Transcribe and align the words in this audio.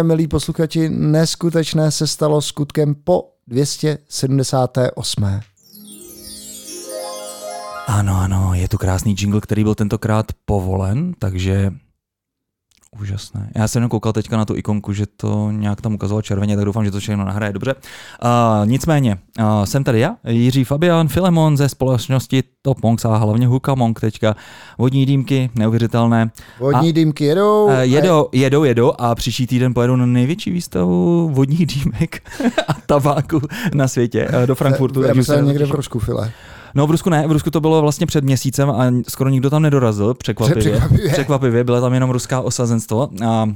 A 0.00 0.02
milí 0.02 0.28
posluchači, 0.28 0.88
neskutečné 0.88 1.90
se 1.90 2.06
stalo 2.06 2.42
skutkem 2.42 2.94
po 3.04 3.24
278. 3.46 5.40
Ano, 7.86 8.16
ano, 8.16 8.54
je 8.54 8.68
tu 8.68 8.78
krásný 8.78 9.14
jingle, 9.18 9.40
který 9.40 9.64
byl 9.64 9.74
tentokrát 9.74 10.26
povolen, 10.44 11.12
takže 11.18 11.72
Úžasné. 12.98 13.50
Já 13.56 13.68
jsem 13.68 13.80
jenom 13.80 13.90
koukal 13.90 14.12
teďka 14.12 14.36
na 14.36 14.44
tu 14.44 14.56
ikonku, 14.56 14.92
že 14.92 15.06
to 15.16 15.50
nějak 15.50 15.80
tam 15.80 15.94
ukazovalo 15.94 16.22
červeně, 16.22 16.56
tak 16.56 16.64
doufám, 16.64 16.84
že 16.84 16.90
to 16.90 17.00
všechno 17.00 17.24
nahraje 17.24 17.52
dobře. 17.52 17.74
Uh, 17.74 18.68
nicméně, 18.68 19.18
uh, 19.38 19.64
jsem 19.64 19.84
tady 19.84 20.00
já, 20.00 20.16
Jiří 20.28 20.64
Fabian, 20.64 21.08
Filemon 21.08 21.56
ze 21.56 21.68
společnosti 21.68 22.42
Top 22.62 22.82
Monks 22.82 23.04
a 23.04 23.16
hlavně 23.16 23.46
Huka 23.46 23.74
Monk 23.74 24.00
teďka. 24.00 24.36
Vodní 24.78 25.06
dýmky, 25.06 25.50
neuvěřitelné. 25.54 26.30
Vodní 26.60 26.88
a, 26.88 26.92
dýmky 26.92 27.24
jedou. 27.24 27.64
Uh, 27.64 27.72
jedou, 27.72 28.28
jedou, 28.32 28.64
jedou 28.64 28.92
a 28.98 29.14
příští 29.14 29.46
týden 29.46 29.74
pojedou 29.74 29.96
na 29.96 30.06
největší 30.06 30.50
výstavu 30.50 31.28
vodních 31.28 31.66
dýmek 31.66 32.22
a 32.68 32.72
tabáku 32.86 33.40
na 33.74 33.88
světě 33.88 34.28
uh, 34.28 34.46
do 34.46 34.54
Frankfurtu. 34.54 35.02
Já 35.02 35.14
jsem 35.14 35.46
někde 35.46 35.66
v 35.66 35.70
Rusku, 35.70 35.98
File. 35.98 36.32
No 36.74 36.86
v 36.86 36.90
Rusku 36.90 37.10
ne, 37.10 37.26
v 37.26 37.32
Rusku 37.32 37.50
to 37.50 37.60
bylo 37.60 37.82
vlastně 37.82 38.06
před 38.06 38.24
měsícem 38.24 38.70
a 38.70 38.84
skoro 39.08 39.30
nikdo 39.30 39.50
tam 39.50 39.62
nedorazil, 39.62 40.14
překvapivě. 40.14 40.62
Překvapivě. 40.62 41.12
překvapivě 41.12 41.64
bylo 41.64 41.80
tam 41.80 41.94
jenom 41.94 42.10
ruská 42.10 42.40
osazenstvo. 42.40 43.08
A, 43.26 43.48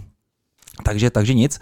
takže, 0.83 1.11
takže 1.11 1.35
nic. 1.35 1.59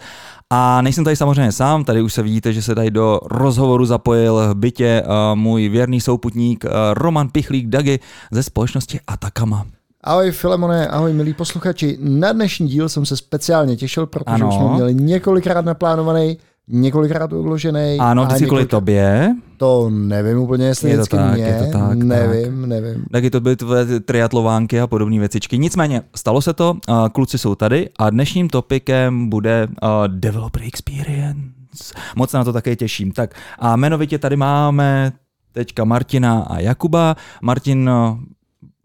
A 0.49 0.81
nejsem 0.81 1.03
tady 1.03 1.15
samozřejmě 1.15 1.51
sám, 1.51 1.83
tady 1.83 2.01
už 2.01 2.13
se 2.13 2.23
vidíte, 2.23 2.53
že 2.53 2.61
se 2.61 2.75
tady 2.75 2.91
do 2.91 3.19
rozhovoru 3.25 3.85
zapojil 3.85 4.49
v 4.49 4.55
bytě 4.55 5.03
můj 5.33 5.69
věrný 5.69 6.01
souputník 6.01 6.65
Roman 6.93 7.29
Pichlík 7.29 7.67
Dagi 7.67 7.99
ze 8.31 8.43
společnosti 8.43 8.99
Atakama. 9.07 9.65
Ahoj 10.03 10.31
Filemone, 10.31 10.87
ahoj 10.87 11.13
milí 11.13 11.33
posluchači. 11.33 11.97
Na 12.01 12.33
dnešní 12.33 12.67
díl 12.67 12.89
jsem 12.89 13.05
se 13.05 13.17
speciálně 13.17 13.75
těšil, 13.75 14.05
protože 14.05 14.25
ano. 14.27 14.47
už 14.49 14.55
jsme 14.55 14.73
měli 14.73 14.95
několikrát 14.95 15.65
naplánovaný 15.65 16.37
několikrát 16.67 17.33
odložený. 17.33 17.97
Ano, 17.99 18.25
vždycky 18.25 18.45
kvůli 18.45 18.65
tobě. 18.65 19.35
To 19.63 19.89
nevím 19.89 20.37
úplně, 20.37 20.65
jestli 20.65 20.89
je 20.89 20.97
to 20.97 21.05
tak, 21.05 21.33
mě. 21.33 21.43
Je 21.43 21.63
to 21.65 21.71
tak, 21.77 21.97
nevím, 21.97 22.61
tak. 22.61 22.69
nevím. 22.69 23.05
Taky 23.11 23.29
to 23.29 23.41
byly 23.41 23.55
tvoje 23.55 23.99
triatlovánky 23.99 24.79
a 24.79 24.87
podobné 24.87 25.19
věcičky. 25.19 25.57
Nicméně, 25.57 26.01
stalo 26.15 26.41
se 26.41 26.53
to, 26.53 26.77
kluci 27.11 27.37
jsou 27.37 27.55
tady 27.55 27.89
a 27.99 28.09
dnešním 28.09 28.49
topikem 28.49 29.29
bude 29.29 29.67
Developer 30.07 30.63
Experience. 30.63 31.93
Moc 32.15 32.29
se 32.29 32.37
na 32.37 32.43
to 32.43 32.53
také 32.53 32.75
těším. 32.75 33.11
Tak 33.11 33.35
a 33.59 33.73
jmenovitě 33.73 34.17
tady 34.17 34.35
máme 34.35 35.11
teďka 35.51 35.83
Martina 35.83 36.41
a 36.41 36.59
Jakuba. 36.59 37.15
Martin 37.41 37.89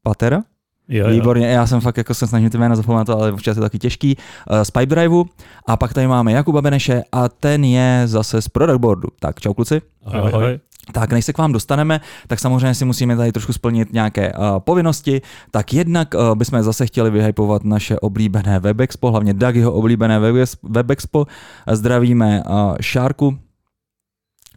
Patera, 0.02 0.42
Jo, 0.88 1.08
Výborně, 1.08 1.46
já 1.46 1.66
jsem 1.66 1.80
fakt 1.80 1.96
jako 1.96 2.14
se 2.14 2.26
snažím 2.26 2.50
ty 2.50 2.58
jména 2.58 2.76
zapomenout, 2.76 3.10
ale 3.10 3.32
občas 3.32 3.56
je 3.56 3.60
taky 3.60 3.78
těžký. 3.78 4.16
Uh, 4.50 4.60
z 4.62 4.70
Pipedriveu 4.70 5.24
a 5.66 5.76
pak 5.76 5.94
tady 5.94 6.06
máme 6.06 6.32
Jakuba 6.32 6.62
Beneše 6.62 7.02
a 7.12 7.28
ten 7.28 7.64
je 7.64 8.02
zase 8.04 8.42
z 8.42 8.48
Product 8.48 8.80
Boardu. 8.80 9.08
Tak 9.20 9.40
čau 9.40 9.54
kluci. 9.54 9.82
Ahoj. 10.04 10.30
ahoj. 10.34 10.58
Tak 10.92 11.12
než 11.12 11.24
se 11.24 11.32
k 11.32 11.38
vám 11.38 11.52
dostaneme, 11.52 12.00
tak 12.26 12.38
samozřejmě 12.38 12.74
si 12.74 12.84
musíme 12.84 13.16
tady 13.16 13.32
trošku 13.32 13.52
splnit 13.52 13.92
nějaké 13.92 14.32
uh, 14.32 14.58
povinnosti. 14.58 15.22
Tak 15.50 15.74
jednak 15.74 16.14
uh, 16.14 16.34
bychom 16.34 16.62
zase 16.62 16.86
chtěli 16.86 17.10
vyhypovat 17.10 17.64
naše 17.64 17.98
oblíbené 17.98 18.60
WebExpo, 18.60 19.10
hlavně 19.10 19.34
Dagiho 19.34 19.72
oblíbené 19.72 20.20
WebExpo. 20.62 21.26
Zdravíme 21.72 22.42
uh, 22.48 22.76
Šárku, 22.80 23.38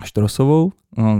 Štrosovou, 0.03 0.71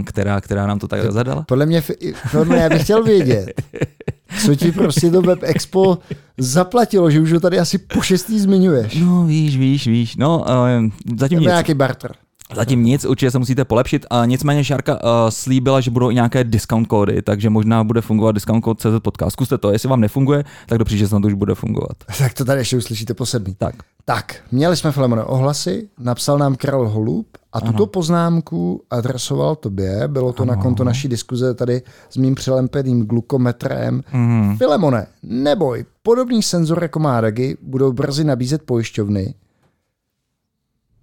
která, 0.04 0.40
která 0.40 0.66
nám 0.66 0.78
to 0.78 0.88
tak 0.88 1.12
zadala. 1.12 1.42
Podle 1.48 1.66
mě, 1.66 1.82
podle 2.30 2.44
mě 2.44 2.56
já 2.56 2.68
bych 2.68 2.82
chtěl 2.82 3.02
vědět, 3.02 3.62
co 4.40 4.54
ti 4.54 4.72
prostě 4.72 5.10
to 5.10 5.22
Web 5.22 5.38
Expo 5.42 5.98
zaplatilo, 6.38 7.10
že 7.10 7.20
už 7.20 7.32
ho 7.32 7.40
tady 7.40 7.58
asi 7.58 7.78
po 7.78 8.00
šestý 8.00 8.40
zmiňuješ. 8.40 8.94
No 8.94 9.24
víš, 9.24 9.56
víš, 9.56 9.86
víš. 9.86 10.16
No, 10.16 10.38
uh, 10.38 11.16
zatím 11.18 11.38
nic. 11.38 11.48
nějaký 11.48 11.74
barter. 11.74 12.12
Zatím 12.54 12.84
nic, 12.84 13.04
určitě 13.04 13.30
se 13.30 13.38
musíte 13.38 13.64
polepšit. 13.64 14.06
A 14.10 14.26
nicméně 14.26 14.64
Šárka 14.64 14.94
uh, 14.94 15.10
slíbila, 15.28 15.80
že 15.80 15.90
budou 15.90 16.10
i 16.10 16.14
nějaké 16.14 16.44
discount 16.44 16.88
kódy, 16.88 17.22
takže 17.22 17.50
možná 17.50 17.84
bude 17.84 18.00
fungovat 18.00 18.32
discount 18.32 18.64
kód 18.64 18.80
CZ 18.80 18.86
podcast. 19.02 19.32
Zkuste 19.32 19.58
to, 19.58 19.72
jestli 19.72 19.88
vám 19.88 20.00
nefunguje, 20.00 20.44
tak 20.66 20.78
do 20.78 20.84
příště 20.84 21.08
to 21.08 21.16
už 21.16 21.34
bude 21.34 21.54
fungovat. 21.54 21.96
Tak 22.18 22.34
to 22.34 22.44
tady 22.44 22.60
ještě 22.60 22.76
uslyšíte 22.76 23.14
po 23.14 23.26
sedmý. 23.26 23.54
Tak. 23.58 23.74
Tak, 24.04 24.36
měli 24.52 24.76
jsme 24.76 24.92
Filemone 24.92 25.24
ohlasy, 25.24 25.88
napsal 25.98 26.38
nám 26.38 26.56
Karel 26.56 26.88
Holub 26.88 27.26
a 27.52 27.60
tuto 27.60 27.82
ano. 27.82 27.86
poznámku 27.86 28.82
adresoval 28.90 29.56
tobě, 29.56 30.08
bylo 30.08 30.32
to 30.32 30.42
ano. 30.42 30.54
na 30.54 30.62
konto 30.62 30.84
naší 30.84 31.08
diskuze 31.08 31.54
tady 31.54 31.82
s 32.10 32.16
mým 32.16 32.34
přilempeným 32.34 33.06
glukometrem. 33.06 34.02
Mm. 34.12 34.56
Filemone, 34.58 35.06
neboj, 35.22 35.84
podobný 36.02 36.42
senzor 36.42 36.82
jako 36.82 36.98
má 36.98 37.20
Regi 37.20 37.56
budou 37.62 37.92
brzy 37.92 38.24
nabízet 38.24 38.62
pojišťovny, 38.62 39.34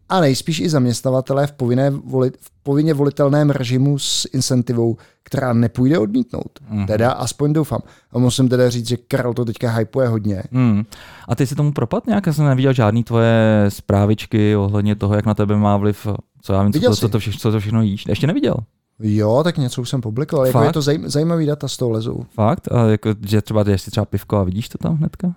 a 0.10 0.20
nejspíš 0.20 0.60
i 0.60 0.70
zaměstnavatelé 0.70 1.48
v, 1.48 1.52
povinné 1.52 1.90
volit, 1.90 2.38
v 2.42 2.52
povinně 2.64 2.94
volitelném 2.94 3.50
režimu 3.50 4.00
s 4.00 4.28
incentivou, 4.34 4.98
která 5.24 5.54
nepůjde 5.54 5.98
odmítnout. 5.98 6.60
Mm. 6.70 6.86
Teda 6.86 7.12
aspoň 7.12 7.54
doufám. 7.54 7.82
A 8.12 8.20
musím 8.20 8.50
teda 8.50 8.70
říct, 8.70 8.88
že 8.88 8.98
Karel 8.98 9.34
to 9.34 9.46
teďka 9.46 9.70
hypuje 9.72 10.08
hodně. 10.08 10.44
Mm. 10.52 10.84
A 11.28 11.36
ty 11.36 11.48
si 11.48 11.56
tomu 11.56 11.72
propad 11.72 12.08
nějak? 12.08 12.28
Já 12.28 12.34
jsem 12.34 12.46
neviděl 12.46 12.74
žádný 12.74 13.04
tvoje 13.04 13.66
zprávičky 13.70 14.56
ohledně 14.56 14.96
toho, 14.96 15.16
jak 15.16 15.26
na 15.26 15.34
tebe 15.34 15.58
má 15.58 15.78
vliv, 15.78 16.08
co 16.42 16.54
já 16.54 16.64
vím, 16.64 16.74
co 16.74 16.80
to, 16.80 16.96
co, 16.96 17.10
to 17.10 17.20
všechno, 17.20 17.40
co 17.40 17.52
to 17.52 17.60
všechno 17.60 17.82
jíš. 17.82 18.06
Ještě 18.08 18.28
neviděl. 18.28 18.56
Jo, 19.00 19.42
tak 19.44 19.58
něco 19.58 19.82
už 19.82 19.90
jsem 19.90 20.02
publikoval. 20.02 20.46
Jako 20.46 20.64
je 20.64 20.74
to 20.74 20.82
zaj, 20.82 21.00
zajímavý 21.06 21.46
data 21.46 21.68
z 21.68 21.78
toho 21.78 21.92
lezou. 21.92 22.26
Fakt? 22.34 22.72
A 22.72 22.86
jako, 22.86 23.10
že 23.26 23.42
třeba, 23.42 23.64
jestli 23.68 23.92
třeba 23.92 24.06
pivko 24.06 24.38
a 24.38 24.44
vidíš 24.44 24.70
to 24.70 24.78
tam 24.78 24.98
hnedka? 24.98 25.36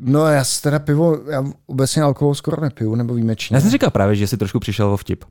No 0.00 0.26
já 0.26 0.44
si 0.44 0.62
teda 0.62 0.78
pivo, 0.78 1.18
já 1.30 1.44
obecně 1.66 2.02
alkohol 2.02 2.34
skoro 2.34 2.62
nepiju, 2.62 2.94
nebo 2.94 3.14
výjimečně. 3.14 3.56
Já 3.56 3.60
jsem 3.60 3.70
říkal 3.70 3.90
právě, 3.90 4.16
že 4.16 4.26
jsi 4.26 4.36
trošku 4.36 4.60
přišel 4.60 4.88
o 4.88 4.96
vtip. 4.96 5.24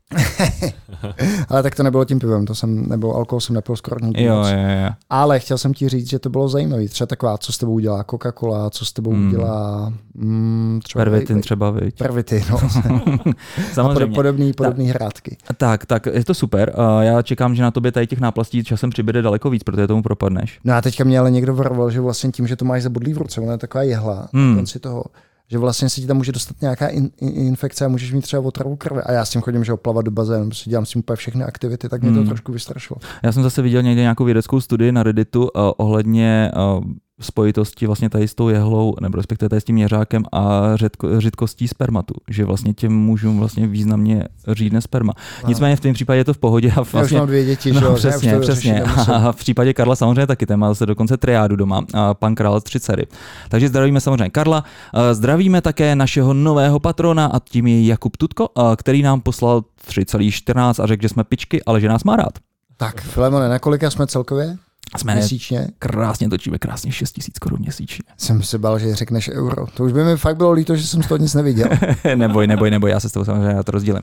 Ale 1.49 1.63
tak 1.63 1.75
to 1.75 1.83
nebylo 1.83 2.05
tím 2.05 2.19
pivem, 2.19 2.45
to 2.45 2.55
jsem, 2.55 2.89
nebo 2.89 3.15
alkohol 3.15 3.41
jsem 3.41 3.55
nepil 3.55 3.75
skoro 3.75 4.05
nikdy 4.05 4.23
jo, 4.23 4.35
jo, 4.35 4.83
jo. 4.83 4.89
Ale 5.09 5.39
chtěl 5.39 5.57
jsem 5.57 5.73
ti 5.73 5.89
říct, 5.89 6.09
že 6.09 6.19
to 6.19 6.29
bylo 6.29 6.49
zajímavé. 6.49 6.87
Třeba 6.87 7.07
taková, 7.07 7.37
co 7.37 7.53
s 7.53 7.57
tebou 7.57 7.73
udělá 7.73 8.03
Coca-Cola, 8.03 8.69
co 8.69 8.85
s 8.85 8.93
tebou 8.93 9.13
mm. 9.13 9.27
udělá 9.27 9.93
mm, 10.13 10.79
třeba... 10.83 11.05
Pervitin 11.05 11.41
třeba, 11.41 11.71
viď? 11.71 11.97
Pervitin, 11.97 12.43
no. 12.51 12.59
Samozřejmě. 13.73 14.13
A 14.13 14.15
podobný, 14.15 14.53
podobný 14.53 14.87
tak, 14.87 14.95
hrátky. 14.95 15.37
Tak, 15.57 15.85
tak, 15.85 16.05
je 16.05 16.25
to 16.25 16.33
super. 16.33 16.73
Já 17.01 17.21
čekám, 17.21 17.55
že 17.55 17.63
na 17.63 17.71
tobě 17.71 17.91
tady 17.91 18.07
těch 18.07 18.19
náplastí 18.19 18.63
časem 18.63 18.89
přibude 18.89 19.21
daleko 19.21 19.49
víc, 19.49 19.63
protože 19.63 19.87
tomu 19.87 20.03
propadneš. 20.03 20.59
No 20.63 20.73
a 20.73 20.81
teďka 20.81 21.03
mě 21.03 21.19
ale 21.19 21.31
někdo 21.31 21.55
varoval, 21.55 21.91
že 21.91 22.01
vlastně 22.01 22.31
tím, 22.31 22.47
že 22.47 22.55
to 22.55 22.65
máš 22.65 22.83
zabudlý 22.83 23.13
v 23.13 23.17
ruce, 23.17 23.41
ona 23.41 23.51
je 23.51 23.57
taková 23.57 23.83
jehla, 23.83 24.27
mm. 24.33 24.50
Konci 24.55 24.79
toho, 24.79 25.03
že 25.51 25.57
vlastně 25.57 25.89
se 25.89 26.01
ti 26.01 26.07
tam 26.07 26.17
může 26.17 26.31
dostat 26.31 26.61
nějaká 26.61 26.87
in, 26.87 27.09
in, 27.21 27.47
infekce 27.47 27.85
a 27.85 27.87
můžeš 27.87 28.13
mít 28.13 28.21
třeba 28.21 28.41
otravu 28.41 28.75
krve. 28.75 29.01
A 29.01 29.11
já 29.11 29.25
s 29.25 29.29
tím 29.29 29.41
chodím, 29.41 29.63
že 29.63 29.73
oplavat 29.73 30.05
do 30.05 30.11
bazénu, 30.11 30.45
prostě 30.45 30.69
dělám 30.69 30.85
s 30.85 30.89
tím 30.89 30.99
úplně 30.99 31.15
všechny 31.15 31.43
aktivity, 31.43 31.89
tak 31.89 32.01
mě 32.01 32.11
to 32.11 32.17
hmm. 32.17 32.27
trošku 32.27 32.51
vystrašilo. 32.51 32.97
Já 33.23 33.31
jsem 33.31 33.43
zase 33.43 33.61
viděl 33.61 33.81
někde 33.81 34.01
nějakou 34.01 34.23
vědeckou 34.23 34.61
studii 34.61 34.91
na 34.91 35.03
Redditu 35.03 35.41
uh, 35.41 35.49
ohledně 35.77 36.51
uh, 36.77 36.83
spojitosti 37.21 37.85
vlastně 37.87 38.09
tady 38.09 38.27
s 38.27 38.35
tou 38.35 38.49
jehlou, 38.49 38.95
nebo 39.01 39.17
respektive 39.17 39.49
tady 39.49 39.61
s 39.61 39.63
tím 39.63 39.77
jeřákem 39.77 40.23
a 40.31 40.61
řidko, 40.75 41.21
řidkostí 41.21 41.67
spermatu, 41.67 42.13
že 42.29 42.45
vlastně 42.45 42.73
těm 42.73 42.93
mužům 42.93 43.39
vlastně 43.39 43.67
významně 43.67 44.23
řídne 44.47 44.81
sperma. 44.81 45.13
No. 45.43 45.49
Nicméně 45.49 45.75
v 45.75 45.79
tom 45.79 45.93
případě 45.93 46.19
je 46.19 46.25
to 46.25 46.33
v 46.33 46.37
pohodě. 46.37 46.71
A 46.71 46.75
vlastně, 46.75 46.97
Já 46.97 47.03
už 47.03 47.11
vlastně- 47.11 47.17
mám 47.17 47.27
dvě 47.27 47.45
děti, 47.45 47.71
no, 47.71 47.81
že 47.81 47.87
přesně, 47.95 48.39
přesně. 48.39 48.81
A 49.13 49.31
v 49.31 49.35
případě 49.35 49.73
Karla 49.73 49.95
samozřejmě 49.95 50.27
taky, 50.27 50.45
ten 50.45 50.59
má 50.59 50.67
zase 50.69 50.85
dokonce 50.85 51.17
triádu 51.17 51.55
doma, 51.55 51.81
a 51.93 52.13
pan 52.13 52.35
král 52.35 52.61
tři 52.61 52.79
dcery. 52.79 53.05
Takže 53.49 53.67
zdravíme 53.67 54.01
samozřejmě 54.01 54.29
Karla, 54.29 54.63
zdravíme 55.11 55.61
také 55.61 55.95
našeho 55.95 56.33
nového 56.33 56.79
patrona 56.79 57.25
a 57.25 57.39
tím 57.39 57.67
je 57.67 57.85
Jakub 57.85 58.17
Tutko, 58.17 58.49
který 58.75 59.01
nám 59.01 59.21
poslal 59.21 59.61
3,14 59.87 60.83
a 60.83 60.87
řekl, 60.87 61.01
že 61.01 61.09
jsme 61.09 61.23
pičky, 61.23 61.63
ale 61.63 61.81
že 61.81 61.87
nás 61.89 62.03
má 62.03 62.15
rád. 62.15 62.33
Tak, 62.77 63.01
Filemone, 63.01 63.49
na 63.49 63.59
kolika 63.59 63.89
jsme 63.89 64.07
celkově? 64.07 64.57
Jsme 64.97 65.15
měsíčně. 65.15 65.67
Krásně 65.79 66.29
točíme, 66.29 66.59
krásně 66.59 66.91
6 66.91 67.11
tisíc 67.11 67.39
korun 67.39 67.59
měsíčně. 67.59 68.03
Jsem 68.17 68.43
se 68.43 68.57
bál, 68.57 68.79
že 68.79 68.95
řekneš 68.95 69.29
euro. 69.29 69.65
To 69.73 69.83
už 69.83 69.91
by 69.91 70.03
mi 70.03 70.17
fakt 70.17 70.37
bylo 70.37 70.51
líto, 70.51 70.75
že 70.75 70.87
jsem 70.87 71.03
z 71.03 71.07
toho 71.07 71.17
nic 71.17 71.33
neviděl. 71.33 71.67
neboj, 72.15 72.47
neboj, 72.47 72.71
neboj, 72.71 72.91
já 72.91 72.99
se 72.99 73.09
s 73.09 73.11
toho 73.11 73.25
samozřejmě 73.25 73.53
na 73.53 73.63
to 73.63 73.71
rozdělím. 73.71 74.01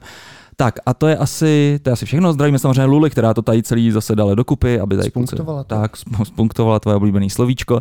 Tak 0.56 0.74
a 0.86 0.94
to 0.94 1.06
je 1.06 1.16
asi, 1.16 1.80
to 1.82 1.90
je 1.90 1.92
asi 1.92 2.06
všechno. 2.06 2.32
Zdravíme 2.32 2.58
samozřejmě 2.58 2.84
Luli, 2.84 3.10
která 3.10 3.34
to 3.34 3.42
tady 3.42 3.62
celý 3.62 3.90
zase 3.90 4.16
dala 4.16 4.34
dokupy, 4.34 4.80
aby 4.80 4.96
tady 4.96 5.10
spunktovala 5.10 5.64
to. 5.64 5.74
Tak, 5.74 5.92
spunktovala 6.24 6.80
tvoje 6.80 6.96
oblíbený 6.96 7.30
slovíčko. 7.30 7.80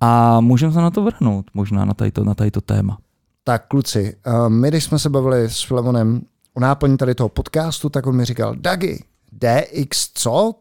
A 0.00 0.40
můžeme 0.40 0.72
se 0.72 0.78
na 0.78 0.90
to 0.90 1.02
vrhnout, 1.02 1.46
možná 1.54 1.84
na 1.84 1.94
tady 1.94 2.10
to, 2.10 2.24
na 2.24 2.34
tady 2.34 2.50
to 2.50 2.60
téma. 2.60 2.98
Tak 3.44 3.68
kluci, 3.68 4.16
my 4.48 4.68
když 4.68 4.84
jsme 4.84 4.98
se 4.98 5.10
bavili 5.10 5.50
s 5.50 5.62
Filemonem 5.62 6.22
o 6.54 6.60
náplní 6.60 6.96
tady 6.96 7.14
toho 7.14 7.28
podcastu, 7.28 7.88
tak 7.88 8.06
on 8.06 8.16
mi 8.16 8.24
říkal, 8.24 8.54
Dagi, 8.58 9.04
DX 9.32 10.10
co? 10.14 10.54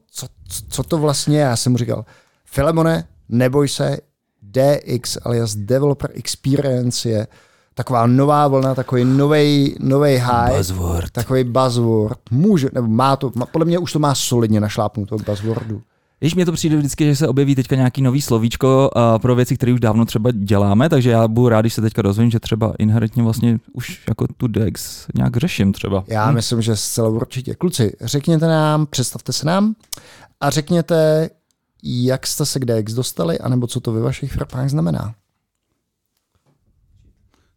Co, 0.48 0.64
co 0.70 0.84
to 0.84 0.98
vlastně 0.98 1.38
je? 1.38 1.42
Já 1.42 1.56
jsem 1.56 1.72
mu 1.72 1.78
říkal, 1.78 2.06
Filemone, 2.46 3.08
neboj 3.30 3.68
se, 3.68 3.98
DX 4.42 5.18
alias 5.24 5.56
Developer 5.56 6.12
Experience 6.14 7.10
je 7.10 7.28
taková 7.74 8.08
nová 8.08 8.48
vlna, 8.48 8.76
takový 8.76 9.06
nový 9.06 9.76
nový 9.80 10.12
hype. 10.12 10.58
Buzzword. 10.58 11.12
Takový 11.12 11.44
buzzword. 11.44 12.20
Může, 12.32 12.70
nebo 12.74 12.88
má 12.88 13.16
to, 13.16 13.32
má, 13.36 13.46
podle 13.46 13.66
mě 13.66 13.80
už 13.80 13.94
to 13.94 14.00
má 14.00 14.16
solidně 14.16 14.60
našlápnuto 14.60 15.18
buzzwordu. 15.18 15.82
Když 16.20 16.36
mě 16.36 16.46
to 16.46 16.52
přijde 16.52 16.78
vždycky, 16.78 17.06
že 17.06 17.16
se 17.16 17.28
objeví 17.28 17.56
teďka 17.56 17.76
nějaký 17.76 18.02
nový 18.02 18.22
slovíčko 18.22 18.92
uh, 18.96 19.20
pro 19.20 19.36
věci, 19.36 19.56
které 19.56 19.74
už 19.74 19.80
dávno 19.80 20.06
třeba 20.06 20.32
děláme, 20.32 20.90
takže 20.90 21.10
já 21.10 21.28
budu 21.28 21.50
rád, 21.50 21.62
když 21.62 21.74
se 21.74 21.82
teďka 21.82 22.02
dozvím, 22.02 22.32
že 22.32 22.40
třeba 22.40 22.74
inherentně 22.80 23.24
vlastně 23.24 23.60
už 23.74 24.08
jako 24.08 24.28
tu 24.38 24.48
DEX 24.48 25.08
nějak 25.16 25.38
řeším 25.38 25.74
třeba. 25.74 26.04
Já 26.08 26.26
hmm. 26.26 26.36
myslím, 26.36 26.62
že 26.62 26.76
zcela 26.76 27.10
určitě. 27.10 27.56
Kluci, 27.56 27.96
řekněte 28.02 28.48
nám, 28.48 28.86
představte 28.86 29.34
se 29.34 29.46
nám 29.46 29.76
a 30.42 30.50
řekněte, 30.50 31.30
jak 31.84 32.28
jste 32.28 32.46
se 32.46 32.60
k 32.60 32.66
DEX 32.66 32.94
dostali, 32.94 33.40
anebo 33.40 33.68
co 33.68 33.80
to 33.80 33.92
ve 33.92 34.02
vašich 34.02 34.32
firmách 34.32 34.70
znamená. 34.70 35.14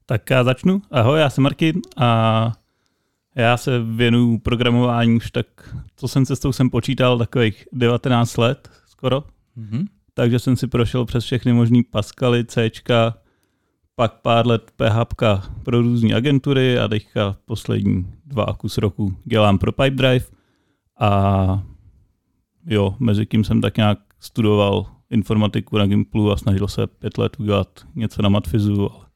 Tak 0.06 0.31
já 0.31 0.44
začnu. 0.44 0.82
Ahoj, 0.91 1.20
já 1.20 1.31
jsem 1.31 1.44
Martin 1.44 1.81
a 1.97 2.53
já 3.34 3.56
se 3.56 3.82
věnuju 3.82 4.38
programování 4.38 5.17
už 5.17 5.31
tak, 5.31 5.46
co 5.96 6.08
jsem 6.08 6.26
cestou 6.26 6.52
jsem 6.52 6.70
počítal, 6.70 7.19
takových 7.19 7.64
19 7.73 8.37
let 8.37 8.70
skoro. 8.87 9.25
Mm-hmm. 9.58 9.84
Takže 10.14 10.38
jsem 10.38 10.56
si 10.56 10.67
prošel 10.67 11.05
přes 11.05 11.25
všechny 11.25 11.52
možné 11.52 11.81
Pascaly, 11.90 12.44
C, 12.44 12.70
pak 13.94 14.12
pár 14.12 14.46
let 14.46 14.70
PHP 14.76 15.23
pro 15.62 15.82
různé 15.82 16.14
agentury 16.14 16.79
a 16.79 16.88
teďka 16.88 17.37
poslední 17.44 18.06
dva 18.26 18.44
a 18.44 18.52
kus 18.52 18.79
roku 18.79 19.17
dělám 19.25 19.58
pro 19.58 19.73
Pipedrive 19.73 20.26
a 20.99 21.62
jo, 22.67 22.96
mezi 22.99 23.26
tím 23.26 23.44
jsem 23.44 23.61
tak 23.61 23.76
nějak 23.76 23.99
studoval 24.20 24.87
informatiku 25.11 25.78
na 25.78 25.87
Gimplu 25.87 26.32
a 26.32 26.37
snažil 26.37 26.69
se 26.69 26.87
pět 26.87 27.19
let 27.19 27.37
udělat 27.40 27.87
něco 27.94 28.23
na 28.23 28.28
Matfizu, 28.28 28.90
ale 28.93 29.06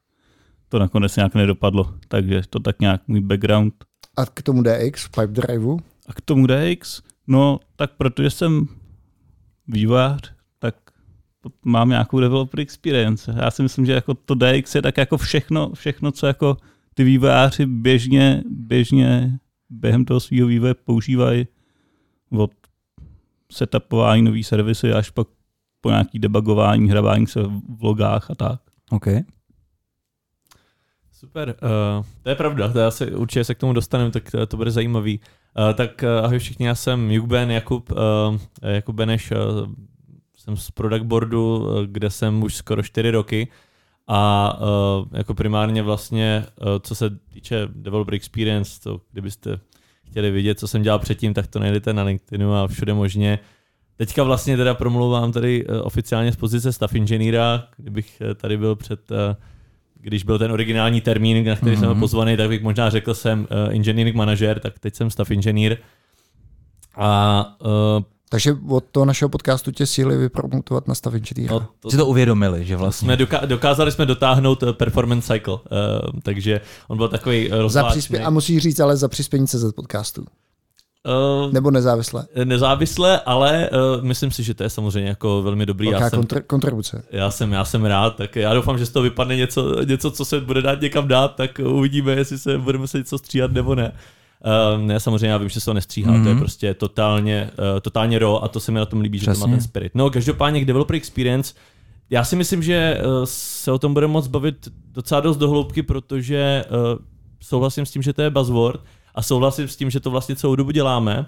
to 0.68 0.78
nakonec 0.78 1.16
nějak 1.16 1.34
nedopadlo, 1.34 1.94
takže 2.08 2.42
to 2.50 2.60
tak 2.60 2.80
nějak 2.80 3.08
můj 3.08 3.20
background. 3.20 3.74
A 4.16 4.26
k 4.26 4.42
tomu 4.42 4.62
DX, 4.62 5.08
Pipe 5.08 5.26
Driveu? 5.26 5.78
A 6.06 6.12
k 6.12 6.20
tomu 6.20 6.46
DX, 6.46 7.02
no 7.26 7.60
tak 7.76 7.90
protože 7.96 8.30
jsem 8.30 8.66
vývojář, 9.68 10.32
tak 10.58 10.74
mám 11.64 11.88
nějakou 11.88 12.20
developer 12.20 12.60
experience. 12.60 13.34
Já 13.36 13.50
si 13.50 13.62
myslím, 13.62 13.86
že 13.86 13.92
jako 13.92 14.14
to 14.14 14.34
DX 14.34 14.74
je 14.74 14.82
tak 14.82 14.96
jako 14.98 15.16
všechno, 15.16 15.72
všechno, 15.74 16.12
co 16.12 16.26
jako 16.26 16.56
ty 16.94 17.04
vývojáři 17.04 17.66
běžně, 17.66 18.42
běžně 18.50 19.38
během 19.70 20.04
toho 20.04 20.20
svého 20.20 20.46
vývoje 20.46 20.74
používají 20.74 21.46
od 22.30 22.52
setupování 23.52 24.22
nový 24.22 24.44
servisy 24.44 24.92
až 24.92 25.10
pak 25.10 25.28
po 25.80 25.90
nějaký 25.90 26.18
debugování, 26.18 26.90
hrabání 26.90 27.26
se 27.26 27.42
v 27.68 27.82
logách 27.82 28.30
a 28.30 28.34
tak. 28.34 28.60
Okay. 28.90 29.22
Super, 31.18 31.48
uh, 31.48 32.04
to 32.22 32.28
je 32.28 32.34
pravda, 32.34 32.72
to 32.72 32.86
asi 32.86 33.12
určitě 33.12 33.44
se 33.44 33.54
k 33.54 33.58
tomu 33.58 33.72
dostaneme, 33.72 34.10
tak 34.10 34.30
to, 34.30 34.46
to 34.46 34.56
bude 34.56 34.70
zajímavý. 34.70 35.20
Uh, 35.58 35.74
tak 35.74 36.02
uh, 36.02 36.24
ahoj 36.24 36.38
všichni, 36.38 36.66
já 36.66 36.74
jsem 36.74 37.10
Jukben 37.10 37.50
Jakub, 37.50 37.90
uh, 37.90 37.96
Jakub 38.62 38.96
Beneš, 38.96 39.30
uh, 39.30 39.38
jsem 40.36 40.56
z 40.56 40.70
Product 40.70 41.02
Boardu, 41.02 41.58
uh, 41.58 41.82
kde 41.82 42.10
jsem 42.10 42.42
už 42.42 42.54
skoro 42.54 42.82
4 42.82 43.10
roky 43.10 43.48
a 44.06 44.52
uh, 44.60 45.06
jako 45.12 45.34
primárně 45.34 45.82
vlastně, 45.82 46.46
uh, 46.60 46.66
co 46.80 46.94
se 46.94 47.10
týče 47.32 47.68
developer 47.70 48.14
experience, 48.14 48.80
to 48.82 49.00
kdybyste 49.12 49.60
chtěli 50.10 50.30
vidět, 50.30 50.58
co 50.58 50.68
jsem 50.68 50.82
dělal 50.82 50.98
předtím, 50.98 51.34
tak 51.34 51.46
to 51.46 51.58
najdete 51.58 51.92
na 51.92 52.02
LinkedInu 52.02 52.54
a 52.54 52.68
všude 52.68 52.94
možně. 52.94 53.38
Teďka 53.96 54.22
vlastně 54.22 54.56
teda 54.56 54.74
promluvám 54.74 55.32
tady 55.32 55.66
oficiálně 55.66 56.32
z 56.32 56.36
pozice 56.36 56.72
staff 56.72 56.94
inženýra, 56.94 57.68
kdybych 57.76 58.22
tady 58.36 58.56
byl 58.56 58.76
před 58.76 59.10
uh, 59.10 59.16
když 60.00 60.22
byl 60.22 60.38
ten 60.38 60.52
originální 60.52 61.00
termín, 61.00 61.46
na 61.46 61.56
který 61.56 61.72
mm-hmm. 61.72 61.74
jsem 61.74 61.88
byl 61.88 61.94
mhm. 61.94 62.00
pozvaný, 62.00 62.36
tak 62.36 62.48
bych 62.48 62.62
možná 62.62 62.90
řekl, 62.90 63.14
jsem 63.14 63.40
uh, 63.40 63.74
engineering 63.74 64.16
manager, 64.16 64.60
tak 64.60 64.78
teď 64.78 64.94
jsem 64.94 65.10
staff 65.10 65.30
engineer. 65.30 65.78
A 66.96 67.44
uh, 67.60 68.02
takže 68.28 68.56
od 68.68 68.84
toho 68.92 69.06
našeho 69.06 69.28
podcastu 69.28 69.70
tě 69.70 69.86
síly 69.86 70.16
vypromotovat 70.16 70.88
na 70.88 70.94
stav 70.94 71.14
engineer. 71.14 71.50
No, 71.50 71.68
to, 71.80 71.90
si 71.90 71.96
to 71.96 72.06
uvědomili, 72.06 72.64
že 72.64 72.76
vlastně. 72.76 73.06
Jsme 73.06 73.16
doka- 73.16 73.46
dokázali 73.46 73.92
jsme 73.92 74.06
dotáhnout 74.06 74.62
eh, 74.62 74.72
performance 74.72 75.34
cycle, 75.34 75.54
uh, 75.54 75.60
takže 76.22 76.60
on 76.88 76.96
byl 76.96 77.08
takový 77.08 77.48
rozváčný. 77.48 78.18
A 78.18 78.30
musí 78.30 78.60
říct 78.60 78.80
ale 78.80 78.96
za 78.96 79.08
přispění 79.08 79.46
CZ 79.46 79.72
podcastu. 79.76 80.24
Uh, 81.06 81.52
Nebo 81.52 81.70
nezávisle? 81.70 82.26
Nezávisle, 82.44 83.20
ale 83.20 83.70
uh, 83.70 84.04
myslím 84.04 84.30
si, 84.30 84.42
že 84.42 84.54
to 84.54 84.62
je 84.62 84.70
samozřejmě 84.70 85.08
jako 85.08 85.42
velmi 85.42 85.66
dobrý. 85.66 85.90
Velká 85.90 86.04
já 86.04 86.10
jsem, 86.10 86.20
kontr- 86.20 86.42
kontribuce. 86.46 87.02
Já 87.10 87.30
jsem, 87.30 87.52
já 87.52 87.64
jsem 87.64 87.84
rád, 87.84 88.16
tak 88.16 88.36
já 88.36 88.54
doufám, 88.54 88.78
že 88.78 88.86
z 88.86 88.90
toho 88.90 89.02
vypadne 89.02 89.36
něco, 89.36 89.82
něco, 89.84 90.10
co 90.10 90.24
se 90.24 90.40
bude 90.40 90.62
dát 90.62 90.80
někam 90.80 91.08
dát, 91.08 91.34
tak 91.34 91.60
uvidíme, 91.64 92.12
jestli 92.12 92.38
se 92.38 92.58
budeme 92.58 92.86
se 92.86 92.98
něco 92.98 93.18
stříhat 93.18 93.52
nebo 93.52 93.74
ne. 93.74 93.92
Uh, 94.74 94.82
ne, 94.82 95.00
samozřejmě 95.00 95.28
já 95.28 95.38
vím, 95.38 95.48
že 95.48 95.60
se 95.60 95.66
to 95.66 95.74
nestříhá, 95.74 96.12
mm-hmm. 96.12 96.22
to 96.22 96.28
je 96.28 96.34
mhm. 96.34 96.42
prostě 96.42 96.74
totálně, 96.74 97.50
uh, 97.58 97.80
totálně 97.80 98.18
raw 98.18 98.36
a 98.42 98.48
to 98.48 98.60
se 98.60 98.72
mi 98.72 98.78
na 98.78 98.86
tom 98.86 99.00
líbí, 99.00 99.18
Přesně. 99.18 99.34
že 99.34 99.40
to 99.40 99.46
má 99.46 99.52
ten 99.52 99.60
spirit. 99.60 99.92
No, 99.94 100.10
každopádně 100.10 100.60
k 100.60 100.64
developer 100.64 100.96
experience, 100.96 101.54
já 102.10 102.24
si 102.24 102.36
myslím, 102.36 102.62
že 102.62 103.00
uh, 103.00 103.24
se 103.24 103.72
o 103.72 103.78
tom 103.78 103.94
budeme 103.94 104.12
moc 104.12 104.26
bavit 104.26 104.68
docela 104.92 105.20
dost 105.20 105.36
dohloubky, 105.36 105.82
protože 105.82 106.64
uh, 106.70 106.98
souhlasím 107.40 107.86
s 107.86 107.90
tím, 107.90 108.02
že 108.02 108.12
to 108.12 108.22
je 108.22 108.30
buzzword, 108.30 108.80
a 109.16 109.22
souhlasím 109.22 109.68
s 109.68 109.76
tím, 109.76 109.90
že 109.90 110.00
to 110.00 110.10
vlastně 110.10 110.36
celou 110.36 110.56
dobu 110.56 110.70
děláme. 110.70 111.26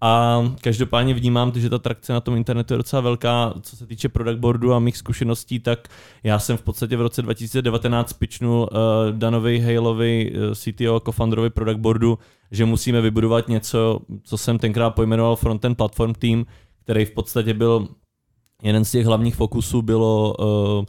A 0.00 0.42
každopádně 0.60 1.14
vnímám, 1.14 1.52
že 1.54 1.70
ta 1.70 1.78
trakce 1.78 2.12
na 2.12 2.20
tom 2.20 2.36
internetu 2.36 2.74
je 2.74 2.78
docela 2.78 3.02
velká. 3.02 3.54
Co 3.62 3.76
se 3.76 3.86
týče 3.86 4.08
product 4.08 4.38
boardu 4.38 4.74
a 4.74 4.78
mých 4.78 4.96
zkušeností, 4.96 5.60
tak 5.60 5.88
já 6.22 6.38
jsem 6.38 6.56
v 6.56 6.62
podstatě 6.62 6.96
v 6.96 7.00
roce 7.00 7.22
2019 7.22 8.12
pitchnul 8.12 8.60
uh, 8.60 9.18
Danovi 9.18 9.60
Haleovi, 9.60 10.32
uh, 10.32 10.54
CTO, 10.54 11.00
co-founderovi 11.00 11.50
product 11.50 11.80
boardu, 11.80 12.18
že 12.50 12.64
musíme 12.64 13.00
vybudovat 13.00 13.48
něco, 13.48 14.00
co 14.22 14.38
jsem 14.38 14.58
tenkrát 14.58 14.90
pojmenoval 14.90 15.36
frontend 15.36 15.76
platform 15.76 16.14
team, 16.14 16.46
který 16.84 17.04
v 17.04 17.10
podstatě 17.10 17.54
byl 17.54 17.88
jeden 18.62 18.84
z 18.84 18.90
těch 18.90 19.06
hlavních 19.06 19.36
fokusů 19.36 19.82
bylo 19.82 20.34
uh, 20.38 20.84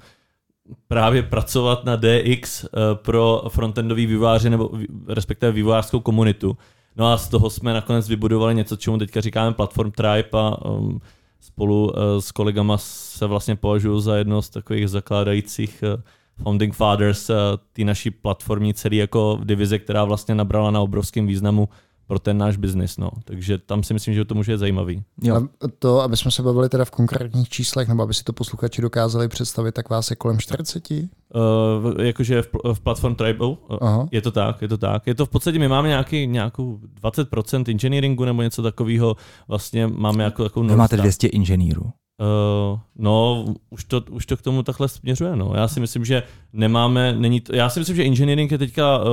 právě 0.87 1.23
pracovat 1.23 1.85
na 1.85 1.95
DX 1.95 2.63
eh, 2.63 2.67
pro 2.93 3.43
frontendový 3.47 4.05
vývojáře 4.05 4.49
nebo 4.49 4.69
respektive 5.07 5.51
vývojářskou 5.51 5.99
komunitu. 5.99 6.57
No 6.95 7.11
a 7.11 7.17
z 7.17 7.27
toho 7.27 7.49
jsme 7.49 7.73
nakonec 7.73 8.09
vybudovali 8.09 8.55
něco, 8.55 8.75
čemu 8.75 8.97
teďka 8.97 9.21
říkáme 9.21 9.53
Platform 9.53 9.91
Tribe 9.91 10.29
a 10.33 10.65
um, 10.65 11.01
spolu 11.39 11.85
uh, 11.85 11.93
s 12.19 12.31
kolegama 12.31 12.77
se 12.77 13.25
vlastně 13.25 13.55
považuji 13.55 13.99
za 13.99 14.15
jedno 14.15 14.41
z 14.41 14.49
takových 14.49 14.89
zakládajících 14.89 15.83
uh, 15.95 16.01
founding 16.43 16.75
fathers 16.75 17.31
té 17.73 17.83
naší 17.83 18.11
platformní 18.11 18.73
celý 18.73 18.97
jako 18.97 19.39
divize, 19.43 19.79
která 19.79 20.03
vlastně 20.03 20.35
nabrala 20.35 20.71
na 20.71 20.81
obrovském 20.81 21.27
významu 21.27 21.69
pro 22.09 22.19
ten 22.19 22.37
náš 22.37 22.57
biznis. 22.57 22.97
No. 22.97 23.09
Takže 23.25 23.57
tam 23.57 23.83
si 23.83 23.93
myslím, 23.93 24.13
že 24.13 24.25
to 24.25 24.35
může 24.35 24.51
být 24.51 24.57
zajímavý. 24.57 25.03
Jo. 25.23 25.35
A 25.35 25.67
to, 25.79 26.01
aby 26.01 26.17
jsme 26.17 26.31
se 26.31 26.43
bavili 26.43 26.69
teda 26.69 26.85
v 26.85 26.91
konkrétních 26.91 27.49
číslech, 27.49 27.87
nebo 27.87 28.03
aby 28.03 28.13
si 28.13 28.23
to 28.23 28.33
posluchači 28.33 28.81
dokázali 28.81 29.27
představit, 29.27 29.71
tak 29.71 29.89
vás 29.89 30.09
je 30.09 30.15
kolem 30.15 30.39
40? 30.39 30.91
Uh, 30.91 32.01
jakože 32.01 32.41
v, 32.41 32.49
v 32.73 32.79
Platform 32.79 33.15
Tribal, 33.15 33.49
uh, 33.49 33.77
Aha. 33.81 34.07
je 34.11 34.21
to 34.21 34.31
tak, 34.31 34.61
je 34.61 34.67
to 34.67 34.77
tak. 34.77 35.07
Je 35.07 35.15
to 35.15 35.25
v 35.25 35.29
podstatě, 35.29 35.59
my 35.59 35.67
máme 35.67 35.87
nějaký, 35.87 36.27
nějakou 36.27 36.79
20% 37.03 37.69
engineeringu 37.69 38.25
nebo 38.25 38.41
něco 38.41 38.63
takového, 38.63 39.15
vlastně 39.47 39.87
máme 39.87 40.23
jako 40.23 40.43
takovou... 40.43 40.67
Vy 40.67 40.75
máte 40.75 40.97
200 40.97 41.27
inženýrů. 41.27 41.83
Uh, 41.83 42.79
no, 42.95 43.45
už 43.69 43.83
to, 43.83 44.01
už 44.09 44.25
to 44.25 44.37
k 44.37 44.41
tomu 44.41 44.63
takhle 44.63 44.87
směřuje. 44.87 45.35
No. 45.35 45.51
Já 45.55 45.67
si 45.67 45.79
myslím, 45.79 46.05
že 46.05 46.23
nemáme, 46.53 47.13
není 47.13 47.41
to, 47.41 47.55
já 47.55 47.69
si 47.69 47.79
myslím, 47.79 47.95
že 47.95 48.03
engineering 48.03 48.51
je 48.51 48.57
teďka 48.57 48.97
uh, 48.97 49.05